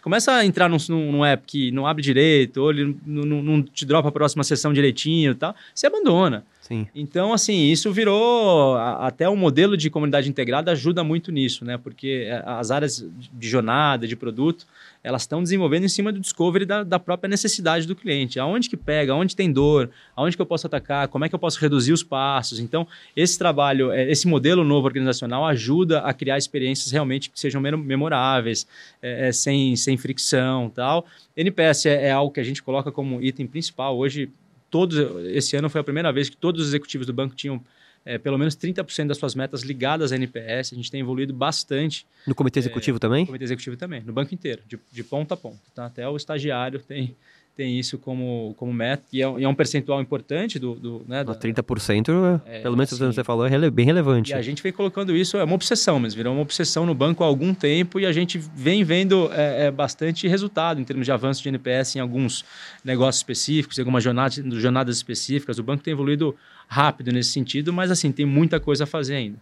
começa 0.02 0.32
a 0.32 0.44
entrar 0.44 0.68
num, 0.68 0.76
num, 0.88 1.24
app 1.24 1.44
que 1.46 1.70
não 1.70 1.86
abre 1.86 2.02
direito, 2.02 2.56
ou 2.56 2.70
ele 2.70 2.96
não, 3.06 3.22
não, 3.24 3.42
não 3.42 3.62
te 3.62 3.86
dropa 3.86 4.08
a 4.08 4.12
próxima 4.12 4.42
sessão 4.42 4.72
direitinho 4.72 5.30
e 5.30 5.34
tal, 5.36 5.54
você 5.72 5.86
abandona. 5.86 6.44
Sim. 6.66 6.86
Então, 6.94 7.34
assim, 7.34 7.66
isso 7.66 7.92
virou 7.92 8.74
até 8.78 9.28
o 9.28 9.32
um 9.32 9.36
modelo 9.36 9.76
de 9.76 9.90
comunidade 9.90 10.30
integrada 10.30 10.72
ajuda 10.72 11.04
muito 11.04 11.30
nisso, 11.30 11.62
né? 11.62 11.76
Porque 11.76 12.24
é, 12.26 12.42
as 12.46 12.70
áreas 12.70 13.06
de 13.34 13.46
jornada, 13.46 14.08
de 14.08 14.16
produto, 14.16 14.66
elas 15.02 15.22
estão 15.22 15.42
desenvolvendo 15.42 15.84
em 15.84 15.90
cima 15.90 16.10
do 16.10 16.18
discovery 16.18 16.64
da, 16.64 16.82
da, 16.82 16.98
própria 16.98 17.28
necessidade 17.28 17.86
do 17.86 17.94
cliente. 17.94 18.40
Aonde 18.40 18.70
que 18.70 18.78
pega, 18.78 19.12
aonde 19.12 19.36
tem 19.36 19.52
dor, 19.52 19.90
aonde 20.16 20.36
que 20.36 20.40
eu 20.40 20.46
posso 20.46 20.66
atacar, 20.66 21.06
como 21.08 21.26
é 21.26 21.28
que 21.28 21.34
eu 21.34 21.38
posso 21.38 21.60
reduzir 21.60 21.92
os 21.92 22.02
passos. 22.02 22.58
Então, 22.58 22.88
esse 23.14 23.38
trabalho, 23.38 23.92
é, 23.92 24.10
esse 24.10 24.26
modelo 24.26 24.64
novo 24.64 24.86
organizacional 24.86 25.44
ajuda 25.44 26.00
a 26.00 26.14
criar 26.14 26.38
experiências 26.38 26.90
realmente 26.90 27.28
que 27.28 27.38
sejam 27.38 27.60
memoráveis, 27.60 28.66
é, 29.02 29.28
é, 29.28 29.32
sem, 29.32 29.76
sem 29.76 29.98
fricção 29.98 30.70
tal. 30.70 31.04
NPS 31.36 31.84
é, 31.84 32.06
é 32.06 32.10
algo 32.10 32.32
que 32.32 32.40
a 32.40 32.44
gente 32.44 32.62
coloca 32.62 32.90
como 32.90 33.20
item 33.20 33.46
principal. 33.46 33.98
Hoje, 33.98 34.30
todos, 34.74 34.98
esse 35.26 35.56
ano 35.56 35.70
foi 35.70 35.80
a 35.80 35.84
primeira 35.84 36.12
vez 36.12 36.28
que 36.28 36.36
todos 36.36 36.60
os 36.60 36.66
executivos 36.66 37.06
do 37.06 37.12
banco 37.12 37.32
tinham 37.36 37.64
é, 38.04 38.18
pelo 38.18 38.36
menos 38.36 38.56
30% 38.56 39.06
das 39.06 39.18
suas 39.18 39.32
metas 39.32 39.62
ligadas 39.62 40.10
à 40.10 40.16
NPS. 40.16 40.72
A 40.72 40.74
gente 40.74 40.90
tem 40.90 41.00
evoluído 41.00 41.32
bastante. 41.32 42.04
No 42.26 42.34
comitê 42.34 42.58
executivo 42.58 42.96
é, 42.96 42.98
também? 42.98 43.20
No 43.20 43.26
comitê 43.28 43.44
executivo 43.44 43.76
também, 43.76 44.02
no 44.02 44.12
banco 44.12 44.34
inteiro, 44.34 44.62
de, 44.66 44.76
de 44.90 45.04
ponta 45.04 45.34
a 45.34 45.36
ponta. 45.36 45.60
Tá? 45.72 45.86
Até 45.86 46.08
o 46.08 46.16
estagiário 46.16 46.80
tem, 46.80 47.14
tem 47.56 47.78
isso 47.78 47.98
como, 47.98 48.54
como 48.56 48.72
meta, 48.72 49.04
e 49.12 49.22
é, 49.22 49.34
e 49.38 49.44
é 49.44 49.48
um 49.48 49.54
percentual 49.54 50.00
importante 50.00 50.58
do... 50.58 50.74
do 50.74 51.04
né, 51.06 51.22
da, 51.22 51.34
30%, 51.34 52.40
é, 52.46 52.60
pelo 52.60 52.76
menos 52.76 52.92
assim, 52.92 53.06
você 53.06 53.22
falou, 53.22 53.46
é 53.46 53.48
rele, 53.48 53.70
bem 53.70 53.86
relevante. 53.86 54.32
E 54.32 54.34
a 54.34 54.42
gente 54.42 54.62
vem 54.62 54.72
colocando 54.72 55.14
isso, 55.16 55.36
é 55.36 55.44
uma 55.44 55.54
obsessão, 55.54 56.00
mas 56.00 56.14
virou 56.14 56.32
uma 56.32 56.42
obsessão 56.42 56.84
no 56.84 56.94
banco 56.94 57.22
há 57.22 57.26
algum 57.26 57.54
tempo 57.54 58.00
e 58.00 58.06
a 58.06 58.12
gente 58.12 58.38
vem 58.38 58.82
vendo 58.82 59.30
é, 59.32 59.66
é 59.66 59.70
bastante 59.70 60.26
resultado 60.26 60.80
em 60.80 60.84
termos 60.84 61.06
de 61.06 61.12
avanço 61.12 61.42
de 61.42 61.48
NPS 61.48 61.96
em 61.96 62.00
alguns 62.00 62.44
negócios 62.84 63.18
específicos, 63.18 63.78
em 63.78 63.82
algumas 63.82 64.02
jornadas, 64.02 64.34
jornadas 64.54 64.96
específicas. 64.96 65.58
O 65.58 65.62
banco 65.62 65.82
tem 65.82 65.92
evoluído 65.92 66.34
rápido 66.66 67.12
nesse 67.12 67.30
sentido, 67.30 67.72
mas 67.72 67.90
assim, 67.90 68.10
tem 68.10 68.26
muita 68.26 68.58
coisa 68.58 68.84
a 68.84 68.86
fazer 68.86 69.14
ainda. 69.14 69.38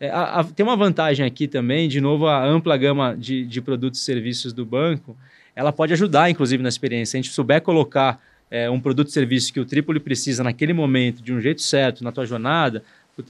É, 0.00 0.10
a, 0.10 0.40
a, 0.40 0.44
tem 0.44 0.66
uma 0.66 0.76
vantagem 0.76 1.24
aqui 1.24 1.46
também, 1.46 1.88
de 1.88 2.00
novo, 2.00 2.26
a 2.26 2.44
ampla 2.44 2.76
gama 2.76 3.16
de, 3.16 3.46
de 3.46 3.60
produtos 3.60 4.00
e 4.00 4.04
serviços 4.04 4.52
do 4.52 4.66
banco, 4.66 5.16
ela 5.54 5.72
pode 5.72 5.92
ajudar, 5.92 6.30
inclusive, 6.30 6.62
na 6.62 6.68
experiência. 6.68 7.12
Se 7.12 7.16
a 7.16 7.20
gente 7.22 7.32
souber 7.32 7.60
colocar 7.60 8.20
é, 8.50 8.68
um 8.68 8.80
produto 8.80 9.08
e 9.08 9.12
serviço 9.12 9.52
que 9.52 9.60
o 9.60 9.64
Tripoli 9.64 10.00
precisa 10.00 10.42
naquele 10.44 10.72
momento, 10.72 11.22
de 11.22 11.32
um 11.32 11.40
jeito 11.40 11.62
certo, 11.62 12.04
na 12.04 12.12
tua 12.12 12.26
jornada, 12.26 12.82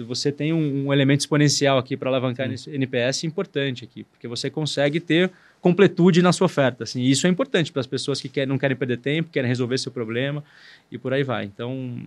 você 0.06 0.30
tem 0.30 0.52
um, 0.52 0.86
um 0.86 0.92
elemento 0.92 1.20
exponencial 1.20 1.76
aqui 1.76 1.96
para 1.96 2.08
alavancar 2.08 2.48
Sim. 2.56 2.72
NPS 2.74 3.24
importante 3.24 3.84
aqui, 3.84 4.04
porque 4.04 4.28
você 4.28 4.48
consegue 4.48 5.00
ter 5.00 5.30
completude 5.60 6.22
na 6.22 6.32
sua 6.32 6.46
oferta. 6.46 6.84
Assim, 6.84 7.02
isso 7.02 7.26
é 7.26 7.30
importante 7.30 7.72
para 7.72 7.80
as 7.80 7.86
pessoas 7.86 8.20
que 8.20 8.28
querem, 8.28 8.48
não 8.48 8.58
querem 8.58 8.76
perder 8.76 8.98
tempo, 8.98 9.30
querem 9.30 9.48
resolver 9.48 9.78
seu 9.78 9.90
problema 9.90 10.42
e 10.90 10.98
por 10.98 11.12
aí 11.12 11.24
vai. 11.24 11.44
Então, 11.44 12.00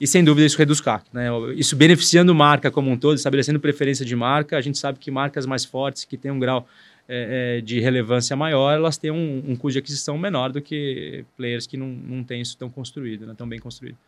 e 0.00 0.06
sem 0.06 0.24
dúvida 0.24 0.46
isso 0.46 0.56
reduz 0.56 0.80
CAC. 0.80 1.04
Né? 1.12 1.26
Isso 1.56 1.76
beneficiando 1.76 2.34
marca 2.34 2.70
como 2.70 2.90
um 2.90 2.96
todo, 2.96 3.16
estabelecendo 3.16 3.60
preferência 3.60 4.04
de 4.04 4.16
marca, 4.16 4.56
a 4.56 4.60
gente 4.60 4.78
sabe 4.78 4.98
que 4.98 5.10
marcas 5.10 5.46
mais 5.46 5.64
fortes, 5.64 6.04
que 6.04 6.16
têm 6.16 6.30
um 6.30 6.38
grau 6.38 6.66
é, 7.12 7.58
é, 7.58 7.60
de 7.60 7.80
relevância 7.80 8.36
maior, 8.36 8.72
elas 8.72 8.96
têm 8.96 9.10
um, 9.10 9.42
um, 9.48 9.56
custo 9.56 9.72
de 9.72 9.78
aquisição 9.80 10.16
menor 10.16 10.52
do 10.52 10.62
que 10.62 11.24
players 11.36 11.66
que 11.66 11.76
não, 11.76 11.88
não 11.88 12.22
têm 12.22 12.40
isso 12.40 12.56
tão 12.56 12.70
construído, 12.70 13.26
né? 13.26 13.34
tão 13.36 13.48
bem 13.48 13.58
construído. 13.58 13.98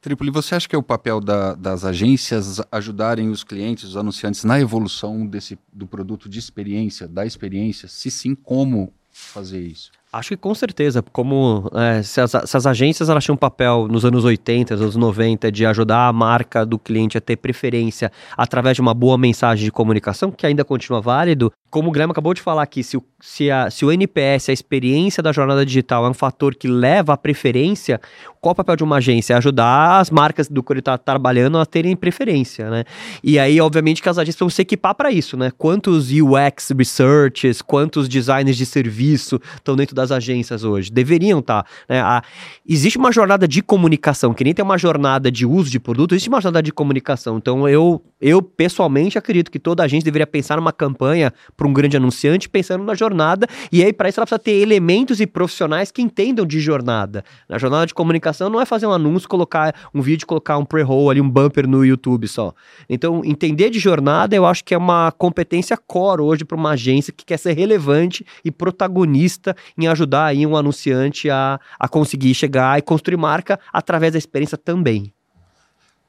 Tripoli, 0.00 0.30
você 0.30 0.54
acha 0.54 0.68
que 0.68 0.76
é 0.76 0.78
o 0.78 0.82
papel 0.82 1.20
da, 1.20 1.56
das 1.56 1.84
agências 1.84 2.62
ajudarem 2.70 3.28
os 3.28 3.42
clientes, 3.42 3.82
os 3.82 3.96
anunciantes, 3.96 4.44
na 4.44 4.60
evolução 4.60 5.26
desse, 5.26 5.58
do 5.72 5.84
produto 5.84 6.28
de 6.28 6.38
experiência, 6.38 7.08
da 7.08 7.26
experiência? 7.26 7.88
Se 7.88 8.08
sim, 8.08 8.36
como 8.36 8.92
fazer 9.10 9.60
isso? 9.60 9.90
Acho 10.14 10.28
que 10.28 10.36
com 10.36 10.54
certeza, 10.54 11.02
como 11.02 11.68
é, 11.74 12.00
se, 12.00 12.20
as, 12.20 12.30
se, 12.30 12.56
as, 12.56 12.66
agências 12.66 13.08
elas 13.08 13.24
tinham 13.24 13.34
um 13.34 13.36
papel 13.36 13.88
nos 13.90 14.04
anos 14.04 14.24
80, 14.24 14.74
nos 14.74 14.82
anos 14.82 14.94
90, 14.94 15.50
de 15.50 15.66
ajudar 15.66 16.06
a 16.06 16.12
marca 16.12 16.64
do 16.64 16.78
cliente 16.78 17.18
a 17.18 17.20
ter 17.20 17.34
preferência 17.34 18.12
através 18.36 18.76
de 18.76 18.80
uma 18.80 18.94
boa 18.94 19.18
mensagem 19.18 19.64
de 19.64 19.72
comunicação, 19.72 20.30
que 20.30 20.46
ainda 20.46 20.64
continua 20.64 21.00
válido, 21.00 21.52
como 21.74 21.88
o 21.88 21.90
Guilherme 21.92 22.12
acabou 22.12 22.32
de 22.32 22.40
falar 22.40 22.62
aqui, 22.62 22.84
se 22.84 22.96
o, 22.96 23.02
se, 23.20 23.50
a, 23.50 23.68
se 23.68 23.84
o 23.84 23.90
NPS, 23.90 24.48
a 24.48 24.52
experiência 24.52 25.20
da 25.20 25.32
jornada 25.32 25.66
digital 25.66 26.06
é 26.06 26.08
um 26.08 26.14
fator 26.14 26.54
que 26.54 26.68
leva 26.68 27.14
à 27.14 27.16
preferência, 27.16 28.00
qual 28.40 28.52
o 28.52 28.54
papel 28.54 28.76
de 28.76 28.84
uma 28.84 28.98
agência? 28.98 29.34
É 29.34 29.36
ajudar 29.38 29.98
as 29.98 30.08
marcas 30.08 30.48
do 30.48 30.62
que 30.62 30.72
ele 30.72 30.78
está 30.78 30.96
trabalhando 30.96 31.58
a 31.58 31.66
terem 31.66 31.96
preferência, 31.96 32.70
né? 32.70 32.84
E 33.24 33.40
aí, 33.40 33.60
obviamente, 33.60 34.00
que 34.00 34.08
as 34.08 34.18
agências 34.18 34.38
vão 34.38 34.50
se 34.50 34.62
equipar 34.62 34.94
para 34.94 35.10
isso, 35.10 35.36
né? 35.36 35.50
Quantos 35.58 36.10
UX 36.12 36.70
researchers, 36.76 37.60
quantos 37.60 38.08
designers 38.08 38.56
de 38.56 38.66
serviço 38.66 39.40
estão 39.56 39.74
dentro 39.74 39.96
das 40.04 40.12
agências 40.12 40.64
hoje? 40.64 40.90
Deveriam 40.90 41.40
estar. 41.40 41.62
Tá, 41.62 41.68
né? 41.88 42.00
A, 42.00 42.22
existe 42.66 42.98
uma 42.98 43.12
jornada 43.12 43.46
de 43.48 43.62
comunicação, 43.62 44.32
que 44.32 44.44
nem 44.44 44.54
tem 44.54 44.64
uma 44.64 44.78
jornada 44.78 45.30
de 45.30 45.46
uso 45.46 45.70
de 45.70 45.80
produto, 45.80 46.14
existe 46.14 46.28
uma 46.28 46.40
jornada 46.40 46.62
de 46.62 46.72
comunicação. 46.72 47.38
Então, 47.38 47.68
eu, 47.68 48.02
eu 48.20 48.42
pessoalmente 48.42 49.18
acredito 49.18 49.50
que 49.50 49.58
toda 49.58 49.82
agência 49.82 50.04
deveria 50.04 50.26
pensar 50.26 50.56
numa 50.56 50.72
campanha 50.72 51.32
para 51.56 51.66
um 51.66 51.72
grande 51.72 51.96
anunciante 51.96 52.48
pensando 52.48 52.84
na 52.84 52.94
jornada, 52.94 53.46
e 53.70 53.82
aí 53.82 53.92
para 53.92 54.08
isso 54.08 54.20
ela 54.20 54.26
precisa 54.26 54.38
ter 54.38 54.52
elementos 54.52 55.20
e 55.20 55.26
profissionais 55.26 55.90
que 55.90 56.02
entendam 56.02 56.46
de 56.46 56.60
jornada. 56.60 57.24
Na 57.48 57.58
jornada 57.58 57.86
de 57.86 57.94
comunicação 57.94 58.48
não 58.48 58.60
é 58.60 58.66
fazer 58.66 58.86
um 58.86 58.92
anúncio, 58.92 59.28
colocar 59.28 59.74
um 59.94 60.00
vídeo, 60.00 60.26
colocar 60.26 60.58
um 60.58 60.64
pre-roll 60.64 61.10
ali, 61.10 61.20
um 61.20 61.28
bumper 61.28 61.66
no 61.66 61.84
YouTube 61.84 62.28
só. 62.28 62.52
Então, 62.88 63.22
entender 63.24 63.70
de 63.70 63.78
jornada 63.78 64.34
eu 64.34 64.46
acho 64.46 64.64
que 64.64 64.74
é 64.74 64.78
uma 64.78 65.12
competência 65.12 65.76
core 65.76 66.22
hoje 66.22 66.44
para 66.44 66.56
uma 66.56 66.70
agência 66.70 67.12
que 67.12 67.24
quer 67.24 67.38
ser 67.38 67.52
relevante 67.52 68.24
e 68.44 68.50
protagonista 68.50 69.56
em 69.76 69.83
ajudar 69.86 70.26
aí 70.26 70.46
um 70.46 70.56
anunciante 70.56 71.30
a, 71.30 71.58
a 71.78 71.88
conseguir 71.88 72.34
chegar 72.34 72.78
e 72.78 72.82
construir 72.82 73.16
marca 73.16 73.58
através 73.72 74.12
da 74.12 74.18
experiência 74.18 74.58
também. 74.58 75.12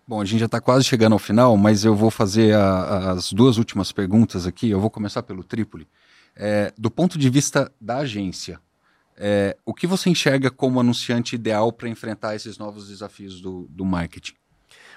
Bom, 0.08 0.22
a 0.22 0.26
gente 0.26 0.40
já 0.40 0.46
está 0.46 0.62
quase 0.62 0.86
chegando 0.86 1.14
ao 1.14 1.20
final, 1.20 1.58
mas 1.58 1.84
eu 1.84 1.96
vou 1.96 2.12
fazer 2.12 2.56
a, 2.56 3.12
as 3.12 3.34
duas 3.34 3.58
últimas 3.58 3.92
perguntas 3.92 4.46
aqui. 4.46 4.70
Eu 4.70 4.80
vou 4.80 4.90
começar 4.90 5.24
pelo 5.24 5.44
Trípoli. 5.44 5.88
É, 6.36 6.72
do 6.78 6.92
ponto 6.92 7.18
de 7.18 7.30
vista 7.30 7.72
da 7.82 7.98
agência, 7.98 8.60
é, 9.18 9.58
o 9.66 9.74
que 9.74 9.88
você 9.88 10.10
enxerga 10.10 10.52
como 10.52 10.80
anunciante 10.80 11.36
ideal 11.36 11.72
para 11.72 11.90
enfrentar 11.90 12.36
esses 12.36 12.58
novos 12.58 12.90
desafios 12.90 13.42
do, 13.42 13.68
do 13.70 13.86
marketing? 13.86 14.34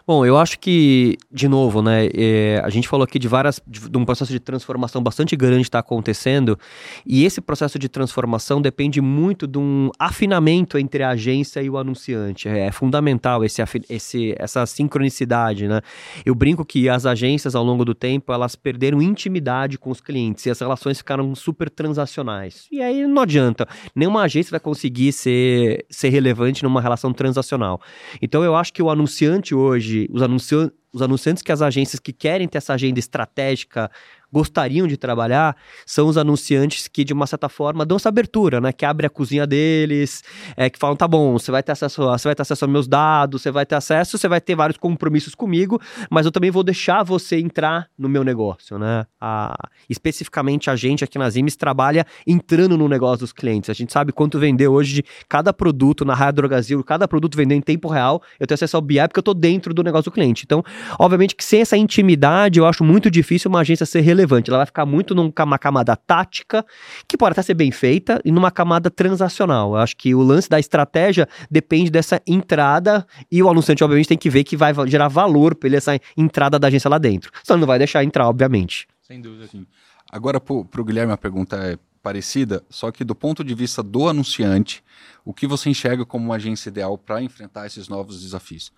Bom, 0.09 0.25
eu 0.25 0.39
acho 0.39 0.59
que, 0.59 1.19
de 1.31 1.47
novo, 1.47 1.83
né, 1.83 2.09
é, 2.15 2.63
a 2.65 2.71
gente 2.71 2.89
falou 2.89 3.05
aqui 3.05 3.19
de 3.19 3.29
várias, 3.29 3.61
de, 3.67 3.91
de 3.91 3.99
um 3.99 4.07
processo 4.07 4.33
de 4.33 4.41
transformação 4.41 5.03
bastante 5.03 5.37
grande 5.37 5.61
está 5.61 5.81
acontecendo, 5.81 6.59
e 7.05 7.27
esse 7.27 7.43
processo 7.43 7.79
de 7.79 7.91
transformação 7.91 8.63
depende 8.63 9.03
muito 9.03 9.47
de 9.47 9.59
um 9.59 9.91
afinamento 9.99 10.79
entre 10.79 11.03
a 11.03 11.11
agência 11.11 11.61
e 11.61 11.69
o 11.69 11.77
anunciante. 11.77 12.49
É, 12.49 12.69
é 12.69 12.73
fundamental 12.73 13.45
esse, 13.45 13.63
esse, 13.91 14.35
essa 14.39 14.65
sincronicidade, 14.65 15.69
né? 15.69 15.83
Eu 16.25 16.35
brinco 16.35 16.65
que 16.65 16.89
as 16.89 17.05
agências, 17.05 17.55
ao 17.55 17.63
longo 17.63 17.85
do 17.85 17.95
tempo, 17.95 18.33
elas 18.33 18.57
perderam 18.57 19.03
intimidade 19.03 19.77
com 19.77 19.91
os 19.91 20.01
clientes 20.01 20.47
e 20.47 20.51
as 20.51 20.59
relações 20.59 20.97
ficaram 20.97 21.35
super 21.35 21.69
transacionais. 21.69 22.67
E 22.73 22.81
aí 22.81 23.07
não 23.07 23.21
adianta, 23.21 23.69
nenhuma 23.95 24.23
agência 24.23 24.53
vai 24.53 24.61
conseguir 24.61 25.13
ser, 25.13 25.85
ser 25.91 26.09
relevante 26.09 26.63
numa 26.63 26.81
relação 26.81 27.13
transacional. 27.13 27.79
Então 28.23 28.43
eu 28.43 28.57
acho 28.57 28.73
que 28.73 28.83
o 28.83 28.89
anunciante 28.89 29.55
hoje 29.55 29.98
os, 30.11 30.23
anunciantes, 30.23 30.77
os 30.93 31.03
anunciantes 31.03 31.43
que 31.43 31.51
as 31.51 31.63
agências 31.63 31.99
que 31.99 32.13
querem 32.13 32.47
ter 32.47 32.59
essa 32.59 32.75
agenda 32.75 32.99
estratégica 32.99 33.91
gostariam 34.33 34.87
de 34.87 34.97
trabalhar 34.97 35.57
são 35.87 36.07
os 36.07 36.17
anunciantes 36.17 36.87
que, 36.89 37.05
de 37.05 37.13
uma 37.13 37.27
certa 37.27 37.49
forma, 37.49 37.85
dão 37.85 37.97
essa 37.97 38.09
abertura, 38.09 38.61
né? 38.61 38.73
Que 38.73 38.85
abre 38.85 39.07
a 39.07 39.11
cozinha 39.11 39.47
deles, 39.47 40.23
é, 40.57 40.69
que 40.69 40.79
falam, 40.79 40.97
tá 40.97 41.09
bom, 41.09 41.33
você 41.33 41.51
vai 41.51 41.63
ter 41.63 41.73
acesso, 41.73 42.03
você 42.03 42.29
vai 42.29 42.35
ter 42.35 42.43
acesso 42.43 42.65
aos 42.65 42.73
meus 42.73 42.87
dados, 42.87 43.43
você 43.43 43.51
vai 43.51 43.65
ter 43.65 43.75
acesso, 43.75 44.19
você 44.19 44.29
vai 44.29 44.41
ter 44.41 44.55
vários 44.55 44.79
compromissos 44.79 45.35
comigo, 45.35 45.81
mas 46.11 46.27
eu 46.27 46.33
também 46.33 46.51
vou 46.51 46.63
deixar 46.63 47.03
você 47.03 47.39
entrar 47.39 47.89
no 47.99 48.09
meu 48.09 48.23
negócio, 48.23 48.79
né? 48.79 49.07
A, 49.21 49.55
especificamente 49.89 50.71
a 50.71 50.77
gente 50.77 51.03
aqui 51.03 51.19
nas 51.19 51.37
IMES 51.37 51.57
trabalha 51.57 52.07
entrando 52.27 52.77
no 52.77 52.89
negócio 52.89 53.21
dos 53.21 53.33
clientes. 53.33 53.71
A 53.71 53.75
gente 53.75 53.93
sabe 53.93 54.13
quanto 54.13 54.39
vender 54.39 54.69
hoje 54.69 54.95
de 54.95 55.05
cada 55.29 55.53
produto 55.53 56.05
na 56.05 56.15
Rádio 56.15 56.47
Brasil, 56.47 56.85
cada 56.85 57.09
produto 57.09 57.37
vendendo 57.37 57.59
em 57.59 57.63
tempo 57.63 57.89
real, 57.89 58.23
eu 58.39 58.47
tenho 58.47 58.55
acesso 58.57 58.77
ao 58.77 58.83
BI 58.83 58.99
porque 59.09 59.19
eu 59.19 59.23
tô 59.23 59.35
dentro 59.35 59.73
do 59.73 59.83
negócio 59.83 60.11
do 60.11 60.15
cliente. 60.15 60.45
Então, 60.45 60.63
obviamente 60.99 61.35
que 61.35 61.45
sem 61.45 61.61
essa 61.61 61.77
intimidade, 61.77 62.59
eu 62.59 62.67
acho 62.67 62.85
muito 62.85 63.11
difícil 63.11 63.49
uma 63.49 63.61
agência 63.61 63.87
ser 63.87 64.01
relevante 64.01 64.18
relevante. 64.19 64.51
Ela 64.51 64.59
vai 64.59 64.67
ficar 64.67 64.85
muito 64.85 65.15
numa 65.15 65.59
camada 65.59 65.97
tática, 65.97 66.67
que 67.07 67.17
pode 67.17 67.33
até 67.33 67.43
ser 67.43 67.55
bem 67.55 67.71
feita, 67.71 68.21
e 68.25 68.33
numa 68.33 68.51
camada 68.51 68.91
transacional. 68.91 69.75
Eu 69.75 69.77
acho 69.77 69.97
que 69.97 70.15
o 70.15 70.23
lance 70.23 70.49
da 70.49 70.59
estratégia 70.59 71.29
depende 71.51 71.91
dessa 71.91 72.21
entrada, 72.27 73.07
e 73.31 73.43
o 73.43 73.49
anunciante, 73.49 73.85
obviamente, 73.85 74.09
tem 74.09 74.19
que 74.19 74.29
ver 74.29 74.45
que 74.45 74.57
vai 74.57 74.75
gerar 74.87 75.09
valor 75.09 75.55
para 75.55 75.69
ele 75.69 75.77
essa 75.77 75.99
entrada 76.17 76.59
da 76.59 76.69
agência 76.69 76.91
lá 76.91 76.99
dentro. 76.99 77.31
Só 77.45 77.57
não 77.57 77.67
vai 77.67 77.79
deixar 77.79 78.03
entrar, 78.03 78.29
obviamente. 78.29 78.89
Sem 79.03 79.21
dúvida, 79.21 79.47
sim. 79.47 79.67
Agora, 80.11 80.41
para 80.41 80.81
o 80.81 80.85
Guilherme, 80.85 81.13
a 81.13 81.17
pergunta 81.17 81.57
é 81.57 81.79
parecida, 82.03 82.65
só 82.71 82.91
que 82.91 83.05
do 83.05 83.15
ponto 83.15 83.45
de 83.45 83.55
vista 83.55 83.83
do 83.83 84.09
anunciante, 84.09 84.83
o 85.25 85.35
que 85.35 85.47
você 85.47 85.69
enxerga 85.69 86.07
como 86.07 86.25
uma 86.25 86.37
agência 86.37 86.71
ideal 86.71 86.97
para 86.97 87.21
enfrentar 87.21 87.67
esses 87.67 87.89
novos 87.89 88.23
desafios? 88.23 88.73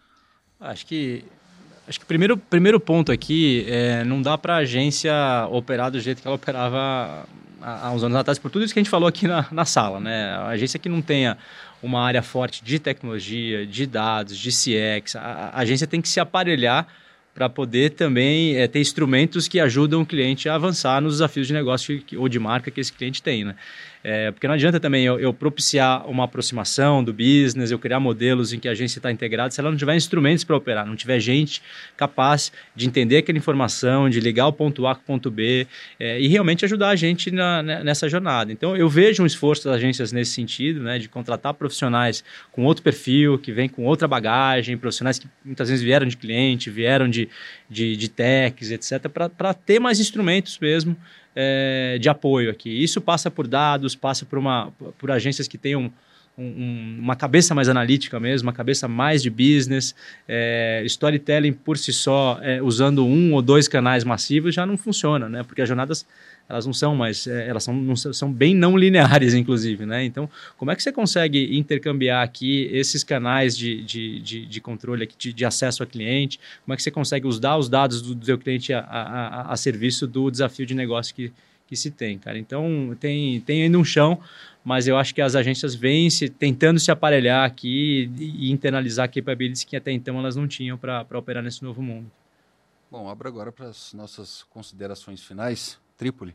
Acho 0.58 0.86
que 0.86 1.24
Acho 1.90 1.98
que 1.98 2.04
o 2.04 2.06
primeiro, 2.06 2.36
primeiro 2.36 2.78
ponto 2.78 3.10
aqui 3.10 3.66
é 3.66 4.04
não 4.04 4.22
dá 4.22 4.38
para 4.38 4.54
a 4.54 4.56
agência 4.58 5.12
operar 5.50 5.90
do 5.90 5.98
jeito 5.98 6.22
que 6.22 6.28
ela 6.28 6.36
operava 6.36 7.26
há, 7.60 7.90
uns 7.90 8.04
anos 8.04 8.16
atrás, 8.16 8.38
por 8.38 8.48
tudo 8.48 8.64
isso 8.64 8.72
que 8.72 8.78
a 8.78 8.82
gente 8.82 8.88
falou 8.88 9.08
aqui 9.08 9.26
na, 9.26 9.44
na 9.50 9.64
sala. 9.64 9.98
Né? 9.98 10.30
A 10.30 10.46
agência 10.50 10.78
que 10.78 10.88
não 10.88 11.02
tenha 11.02 11.36
uma 11.82 12.00
área 12.00 12.22
forte 12.22 12.62
de 12.62 12.78
tecnologia, 12.78 13.66
de 13.66 13.86
dados, 13.86 14.38
de 14.38 14.50
CX, 14.50 15.16
a, 15.16 15.50
a 15.52 15.58
agência 15.58 15.84
tem 15.84 16.00
que 16.00 16.08
se 16.08 16.20
aparelhar 16.20 16.86
para 17.34 17.48
poder 17.48 17.90
também 17.90 18.54
é, 18.54 18.68
ter 18.68 18.78
instrumentos 18.78 19.48
que 19.48 19.58
ajudam 19.58 20.02
o 20.02 20.06
cliente 20.06 20.48
a 20.48 20.54
avançar 20.54 21.00
nos 21.00 21.14
desafios 21.14 21.48
de 21.48 21.52
negócio 21.52 22.00
que, 22.02 22.16
ou 22.16 22.28
de 22.28 22.38
marca 22.38 22.70
que 22.70 22.80
esse 22.80 22.92
cliente 22.92 23.20
tem. 23.20 23.44
Né? 23.44 23.56
É, 24.02 24.30
porque 24.30 24.46
não 24.46 24.54
adianta 24.54 24.80
também 24.80 25.04
eu, 25.04 25.20
eu, 25.20 25.32
propiciar 25.32 26.08
uma 26.08 26.24
aproximação 26.24 27.04
do 27.04 27.12
business, 27.12 27.70
eu 27.70 27.78
criar 27.78 28.00
modelos 28.00 28.52
em 28.52 28.58
que 28.58 28.66
a 28.66 28.72
agência 28.72 28.98
está 28.98 29.12
integrada, 29.12 29.50
se 29.50 29.60
ela 29.60 29.70
não 29.70 29.76
tiver 29.76 29.94
instrumentos 29.94 30.42
para 30.42 30.56
operar, 30.56 30.86
não 30.86 30.96
tiver 30.96 31.20
gente 31.20 31.60
capaz 31.98 32.50
de 32.74 32.86
entender 32.86 33.18
aquela 33.18 33.36
informação, 33.36 34.08
de 34.08 34.18
ligar 34.18 34.46
o 34.46 34.52
ponto 34.52 34.86
A 34.86 34.94
com 34.94 35.02
o 35.02 35.04
ponto 35.04 35.30
B 35.30 35.66
é, 35.98 36.18
e 36.18 36.28
realmente 36.28 36.64
ajudar 36.64 36.88
a 36.88 36.96
gente 36.96 37.30
na, 37.30 37.62
né, 37.62 37.84
nessa 37.84 38.08
jornada. 38.08 38.50
Então, 38.50 38.74
eu 38.74 38.88
vejo 38.88 39.22
um 39.22 39.26
esforço 39.26 39.64
das 39.64 39.76
agências 39.76 40.12
nesse 40.12 40.32
sentido, 40.32 40.80
né, 40.80 40.98
de 40.98 41.08
contratar 41.08 41.52
profissionais 41.52 42.24
com 42.52 42.64
outro 42.64 42.82
perfil, 42.82 43.38
que 43.38 43.52
vem 43.52 43.68
com 43.68 43.84
outra 43.84 44.08
bagagem, 44.08 44.78
profissionais 44.78 45.18
que 45.18 45.28
muitas 45.44 45.68
vezes 45.68 45.84
vieram 45.84 46.06
de 46.06 46.16
cliente, 46.16 46.70
vieram 46.70 47.06
de, 47.06 47.28
de, 47.68 47.94
de 47.96 48.08
techs, 48.08 48.70
etc., 48.70 49.08
para 49.36 49.52
ter 49.52 49.78
mais 49.78 50.00
instrumentos 50.00 50.58
mesmo 50.58 50.96
é, 51.34 51.98
de 52.00 52.08
apoio 52.08 52.50
aqui. 52.50 52.82
Isso 52.82 53.00
passa 53.00 53.30
por 53.30 53.46
dados, 53.46 53.94
passa 53.94 54.24
por, 54.24 54.38
uma, 54.38 54.72
por 54.98 55.10
agências 55.10 55.46
que 55.46 55.58
tenham 55.58 55.92
um, 56.40 56.98
uma 57.00 57.16
cabeça 57.16 57.54
mais 57.54 57.68
analítica 57.68 58.18
mesmo, 58.18 58.46
uma 58.46 58.52
cabeça 58.52 58.88
mais 58.88 59.22
de 59.22 59.30
business. 59.30 59.94
É, 60.26 60.82
storytelling 60.86 61.52
por 61.52 61.76
si 61.76 61.92
só, 61.92 62.38
é, 62.42 62.62
usando 62.62 63.04
um 63.04 63.34
ou 63.34 63.42
dois 63.42 63.68
canais 63.68 64.04
massivos, 64.04 64.54
já 64.54 64.64
não 64.64 64.76
funciona, 64.76 65.28
né? 65.28 65.42
Porque 65.42 65.62
as 65.62 65.68
jornadas 65.68 66.06
elas 66.50 66.66
não 66.66 66.72
são 66.72 66.96
mais, 66.96 67.28
é, 67.28 67.48
elas 67.48 67.62
são, 67.62 67.72
não, 67.72 67.94
são 67.94 68.32
bem 68.32 68.56
não 68.56 68.76
lineares, 68.76 69.34
inclusive, 69.34 69.86
né? 69.86 70.04
Então, 70.04 70.28
como 70.56 70.72
é 70.72 70.76
que 70.76 70.82
você 70.82 70.90
consegue 70.90 71.56
intercambiar 71.56 72.24
aqui 72.24 72.68
esses 72.72 73.04
canais 73.04 73.56
de, 73.56 73.82
de, 73.84 74.20
de, 74.20 74.46
de 74.46 74.60
controle, 74.60 75.04
aqui, 75.04 75.14
de, 75.16 75.32
de, 75.32 75.44
acesso 75.44 75.82
ao 75.82 75.86
cliente? 75.86 76.40
Como 76.64 76.74
é 76.74 76.76
que 76.76 76.82
você 76.82 76.90
consegue 76.90 77.26
usar 77.26 77.56
os 77.56 77.68
dados 77.68 78.02
do, 78.02 78.16
do 78.16 78.26
seu 78.26 78.36
cliente 78.36 78.72
a, 78.72 78.80
a, 78.80 79.52
a, 79.52 79.56
serviço 79.56 80.08
do 80.08 80.28
desafio 80.28 80.66
de 80.66 80.74
negócio 80.74 81.14
que, 81.14 81.32
que 81.70 81.76
se 81.76 81.88
tem, 81.92 82.18
cara? 82.18 82.36
Então, 82.36 82.96
tem, 82.98 83.40
tem 83.42 83.62
ainda 83.62 83.78
um 83.78 83.84
chão, 83.84 84.20
mas 84.64 84.88
eu 84.88 84.98
acho 84.98 85.14
que 85.14 85.22
as 85.22 85.36
agências 85.36 85.72
vêm 85.72 86.10
se, 86.10 86.28
tentando 86.28 86.80
se 86.80 86.90
aparelhar 86.90 87.46
aqui 87.46 88.10
e, 88.18 88.50
internalizar 88.50 89.08
capabilities 89.08 89.62
que 89.62 89.76
até 89.76 89.92
então 89.92 90.18
elas 90.18 90.34
não 90.34 90.48
tinham 90.48 90.76
para 90.76 91.06
operar 91.16 91.44
nesse 91.44 91.62
novo 91.62 91.80
mundo. 91.80 92.10
Bom, 92.90 93.08
abro 93.08 93.28
agora 93.28 93.52
para 93.52 93.68
as 93.68 93.92
nossas 93.92 94.42
considerações 94.50 95.22
finais. 95.22 95.78
Trípoli. 95.96 96.34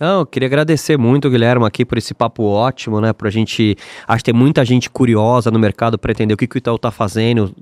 Não, 0.00 0.20
eu 0.20 0.26
queria 0.26 0.46
agradecer 0.46 0.96
muito, 0.96 1.28
Guilherme, 1.28 1.66
aqui 1.66 1.84
por 1.84 1.98
esse 1.98 2.14
papo 2.14 2.42
ótimo, 2.44 3.02
né? 3.02 3.12
Pra 3.12 3.28
gente. 3.28 3.76
Acho 4.08 4.24
que 4.24 4.32
tem 4.32 4.40
muita 4.40 4.64
gente 4.64 4.88
curiosa 4.88 5.50
no 5.50 5.58
mercado 5.58 5.98
para 5.98 6.10
entender 6.10 6.32
o 6.32 6.38
que, 6.38 6.46
que 6.46 6.56
o 6.56 6.58
Itaú 6.58 6.78
tá 6.78 6.90
fazendo. 6.90 7.54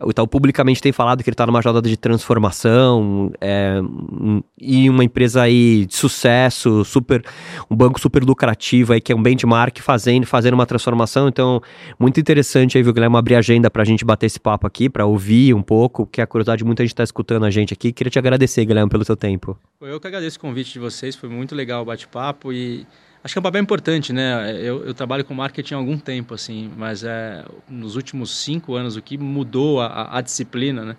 O 0.00 0.08
Itaú 0.08 0.26
publicamente 0.26 0.80
tem 0.80 0.90
falado 0.90 1.22
que 1.22 1.28
ele 1.28 1.34
tá 1.34 1.46
numa 1.46 1.60
jornada 1.60 1.86
de 1.86 1.96
transformação 1.98 3.30
é, 3.38 3.78
e 4.58 4.88
uma 4.88 5.04
empresa 5.04 5.42
aí 5.42 5.84
de 5.84 5.94
sucesso, 5.94 6.82
super, 6.82 7.22
um 7.70 7.76
banco 7.76 8.00
super 8.00 8.24
lucrativo 8.24 8.94
aí, 8.94 9.00
que 9.00 9.12
é 9.12 9.14
um 9.14 9.22
benchmark 9.22 9.78
fazendo, 9.82 10.26
fazendo 10.26 10.54
uma 10.54 10.64
transformação. 10.64 11.28
Então, 11.28 11.60
muito 11.98 12.18
interessante 12.18 12.78
aí, 12.78 12.82
viu, 12.82 12.94
Guilherme, 12.94 13.18
abrir 13.18 13.34
agenda 13.34 13.70
pra 13.70 13.84
gente 13.84 14.02
bater 14.02 14.24
esse 14.24 14.40
papo 14.40 14.66
aqui, 14.66 14.88
para 14.88 15.04
ouvir 15.04 15.52
um 15.52 15.60
pouco, 15.60 16.06
que 16.06 16.22
a 16.22 16.26
curiosidade 16.26 16.64
muita 16.64 16.82
gente 16.84 16.94
tá 16.94 17.04
escutando 17.04 17.44
a 17.44 17.50
gente 17.50 17.74
aqui. 17.74 17.92
Queria 17.92 18.10
te 18.10 18.18
agradecer, 18.18 18.64
Guilherme, 18.64 18.88
pelo 18.88 19.04
seu 19.04 19.14
tempo. 19.14 19.58
Eu 19.82 19.98
que 19.98 20.06
agradeço 20.06 20.38
o 20.38 20.40
convite 20.40 20.72
de 20.72 20.78
vocês, 20.78 21.16
foi 21.16 21.28
muito 21.28 21.56
legal 21.56 21.82
o 21.82 21.84
bate-papo 21.84 22.52
e 22.52 22.86
acho 23.24 23.34
que 23.34 23.38
é 23.38 23.40
um 23.40 23.42
papel 23.42 23.60
importante, 23.60 24.12
né? 24.12 24.52
Eu, 24.60 24.84
eu, 24.84 24.94
trabalho 24.94 25.24
com 25.24 25.34
marketing 25.34 25.74
há 25.74 25.76
algum 25.76 25.98
tempo, 25.98 26.34
assim, 26.34 26.70
mas 26.76 27.02
é, 27.02 27.44
nos 27.68 27.96
últimos 27.96 28.30
cinco 28.30 28.76
anos 28.76 28.94
o 28.94 29.02
que 29.02 29.18
mudou 29.18 29.80
a, 29.80 30.16
a 30.16 30.20
disciplina, 30.20 30.84
né? 30.84 30.96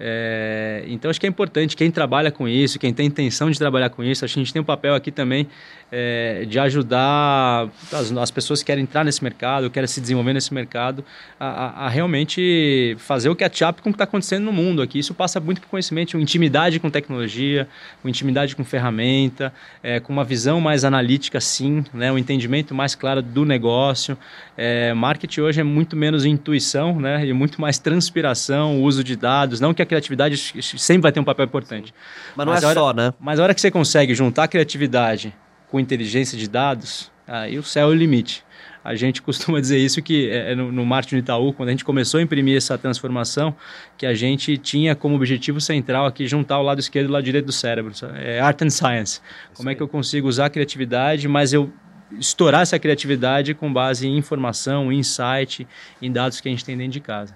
É, 0.00 0.84
então 0.86 1.10
acho 1.10 1.20
que 1.20 1.26
é 1.26 1.28
importante 1.28 1.76
quem 1.76 1.90
trabalha 1.90 2.30
com 2.30 2.46
isso, 2.46 2.78
quem 2.78 2.92
tem 2.92 3.06
intenção 3.06 3.50
de 3.50 3.58
trabalhar 3.58 3.90
com 3.90 4.04
isso, 4.04 4.24
acho 4.24 4.34
que 4.34 4.40
a 4.40 4.42
gente 4.44 4.52
tem 4.52 4.62
um 4.62 4.64
papel 4.64 4.94
aqui 4.94 5.10
também 5.10 5.48
é, 5.90 6.44
de 6.46 6.58
ajudar 6.58 7.68
as, 7.92 8.12
as, 8.12 8.30
pessoas 8.30 8.60
que 8.60 8.66
querem 8.66 8.82
entrar 8.82 9.04
nesse 9.04 9.24
mercado, 9.24 9.70
querem 9.70 9.86
se 9.86 10.00
desenvolver 10.00 10.34
nesse 10.34 10.52
mercado, 10.52 11.04
a, 11.40 11.46
a, 11.46 11.86
a 11.86 11.88
realmente 11.88 12.94
fazer 12.98 13.28
o 13.28 13.36
catch-up 13.36 13.80
com 13.80 13.88
o 13.88 13.92
que 13.92 13.94
está 13.94 14.04
acontecendo 14.04 14.44
no 14.44 14.52
mundo 14.52 14.82
aqui. 14.82 14.98
Isso 14.98 15.14
passa 15.14 15.40
muito 15.40 15.60
por 15.60 15.68
conhecimento, 15.68 16.18
intimidade 16.18 16.78
com 16.78 16.90
tecnologia, 16.90 17.66
intimidade 18.04 18.54
com 18.54 18.64
ferramenta, 18.64 19.52
é, 19.82 19.98
com 19.98 20.12
uma 20.12 20.24
visão 20.24 20.60
mais 20.60 20.84
analítica, 20.84 21.40
sim, 21.40 21.84
né, 21.92 22.12
um 22.12 22.18
entendimento 22.18 22.74
mais 22.74 22.94
claro 22.94 23.22
do 23.22 23.44
negócio. 23.44 24.16
É, 24.56 24.92
marketing 24.92 25.40
hoje 25.40 25.60
é 25.60 25.64
muito 25.64 25.96
menos 25.96 26.24
intuição 26.24 27.00
né, 27.00 27.24
e 27.26 27.32
muito 27.32 27.60
mais 27.60 27.78
transpiração, 27.78 28.82
uso 28.82 29.02
de 29.02 29.16
dados. 29.16 29.60
Não 29.60 29.72
que 29.72 29.82
a 29.82 29.86
criatividade 29.88 30.36
sempre 30.62 31.02
vai 31.02 31.12
ter 31.12 31.18
um 31.18 31.24
papel 31.24 31.46
importante. 31.46 31.92
Mas 32.36 32.46
não 32.46 32.52
mas 32.52 32.62
é 32.62 32.66
hora, 32.66 32.74
só, 32.74 32.92
né? 32.92 33.12
Mas 33.18 33.40
a 33.40 33.42
hora 33.42 33.54
que 33.54 33.60
você 33.60 33.70
consegue 33.70 34.14
juntar 34.14 34.44
a 34.44 34.48
criatividade 34.48 35.34
com 35.70 35.80
inteligência 35.80 36.38
de 36.38 36.48
dados, 36.48 37.10
aí 37.26 37.58
o 37.58 37.62
céu 37.62 37.88
é 37.88 37.90
o 37.90 37.94
limite. 37.94 38.44
A 38.84 38.94
gente 38.94 39.20
costuma 39.22 39.60
dizer 39.60 39.78
isso 39.78 40.00
que 40.00 40.30
é, 40.30 40.52
é 40.52 40.54
no, 40.54 40.70
no 40.70 40.86
marketing 40.86 41.16
do 41.16 41.18
Itaú, 41.20 41.52
quando 41.52 41.68
a 41.68 41.72
gente 41.72 41.84
começou 41.84 42.20
a 42.20 42.22
imprimir 42.22 42.56
essa 42.56 42.78
transformação, 42.78 43.54
que 43.96 44.06
a 44.06 44.14
gente 44.14 44.56
tinha 44.56 44.94
como 44.94 45.16
objetivo 45.16 45.60
central 45.60 46.06
aqui 46.06 46.26
juntar 46.26 46.58
o 46.58 46.62
lado 46.62 46.78
esquerdo 46.78 47.06
e 47.06 47.10
o 47.10 47.12
lado 47.12 47.24
direito 47.24 47.46
do 47.46 47.52
cérebro. 47.52 47.92
É 48.16 48.40
art 48.40 48.62
and 48.62 48.70
science. 48.70 49.20
Como 49.54 49.68
é 49.68 49.74
que 49.74 49.82
eu 49.82 49.88
consigo 49.88 50.28
usar 50.28 50.46
a 50.46 50.50
criatividade, 50.50 51.26
mas 51.26 51.52
eu 51.52 51.72
estourar 52.18 52.62
essa 52.62 52.78
criatividade 52.78 53.54
com 53.54 53.72
base 53.72 54.06
em 54.06 54.16
informação, 54.16 54.92
insight, 54.92 55.66
em 56.00 56.10
dados 56.10 56.40
que 56.40 56.48
a 56.48 56.50
gente 56.50 56.64
tem 56.64 56.76
dentro 56.76 56.92
de 56.92 57.00
casa. 57.00 57.34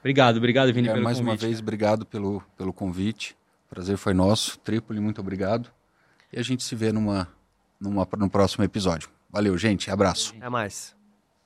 Obrigado, 0.00 0.36
obrigado, 0.36 0.72
Vini, 0.72 0.88
é, 0.88 0.92
pelo 0.92 1.04
mais 1.04 1.18
convite. 1.18 1.28
Mais 1.28 1.42
uma 1.42 1.48
vez, 1.48 1.60
obrigado 1.60 2.06
pelo, 2.06 2.42
pelo 2.56 2.72
convite. 2.72 3.36
O 3.66 3.74
prazer 3.74 3.96
foi 3.96 4.14
nosso. 4.14 4.58
Trípoli, 4.58 5.00
muito 5.00 5.20
obrigado. 5.20 5.70
E 6.32 6.38
a 6.38 6.42
gente 6.42 6.62
se 6.62 6.74
vê 6.74 6.92
numa 6.92 7.28
numa, 7.80 8.06
no 8.16 8.30
próximo 8.30 8.64
episódio. 8.64 9.08
Valeu, 9.30 9.56
gente. 9.56 9.90
Abraço. 9.90 10.34
Até 10.36 10.48
mais. 10.48 10.97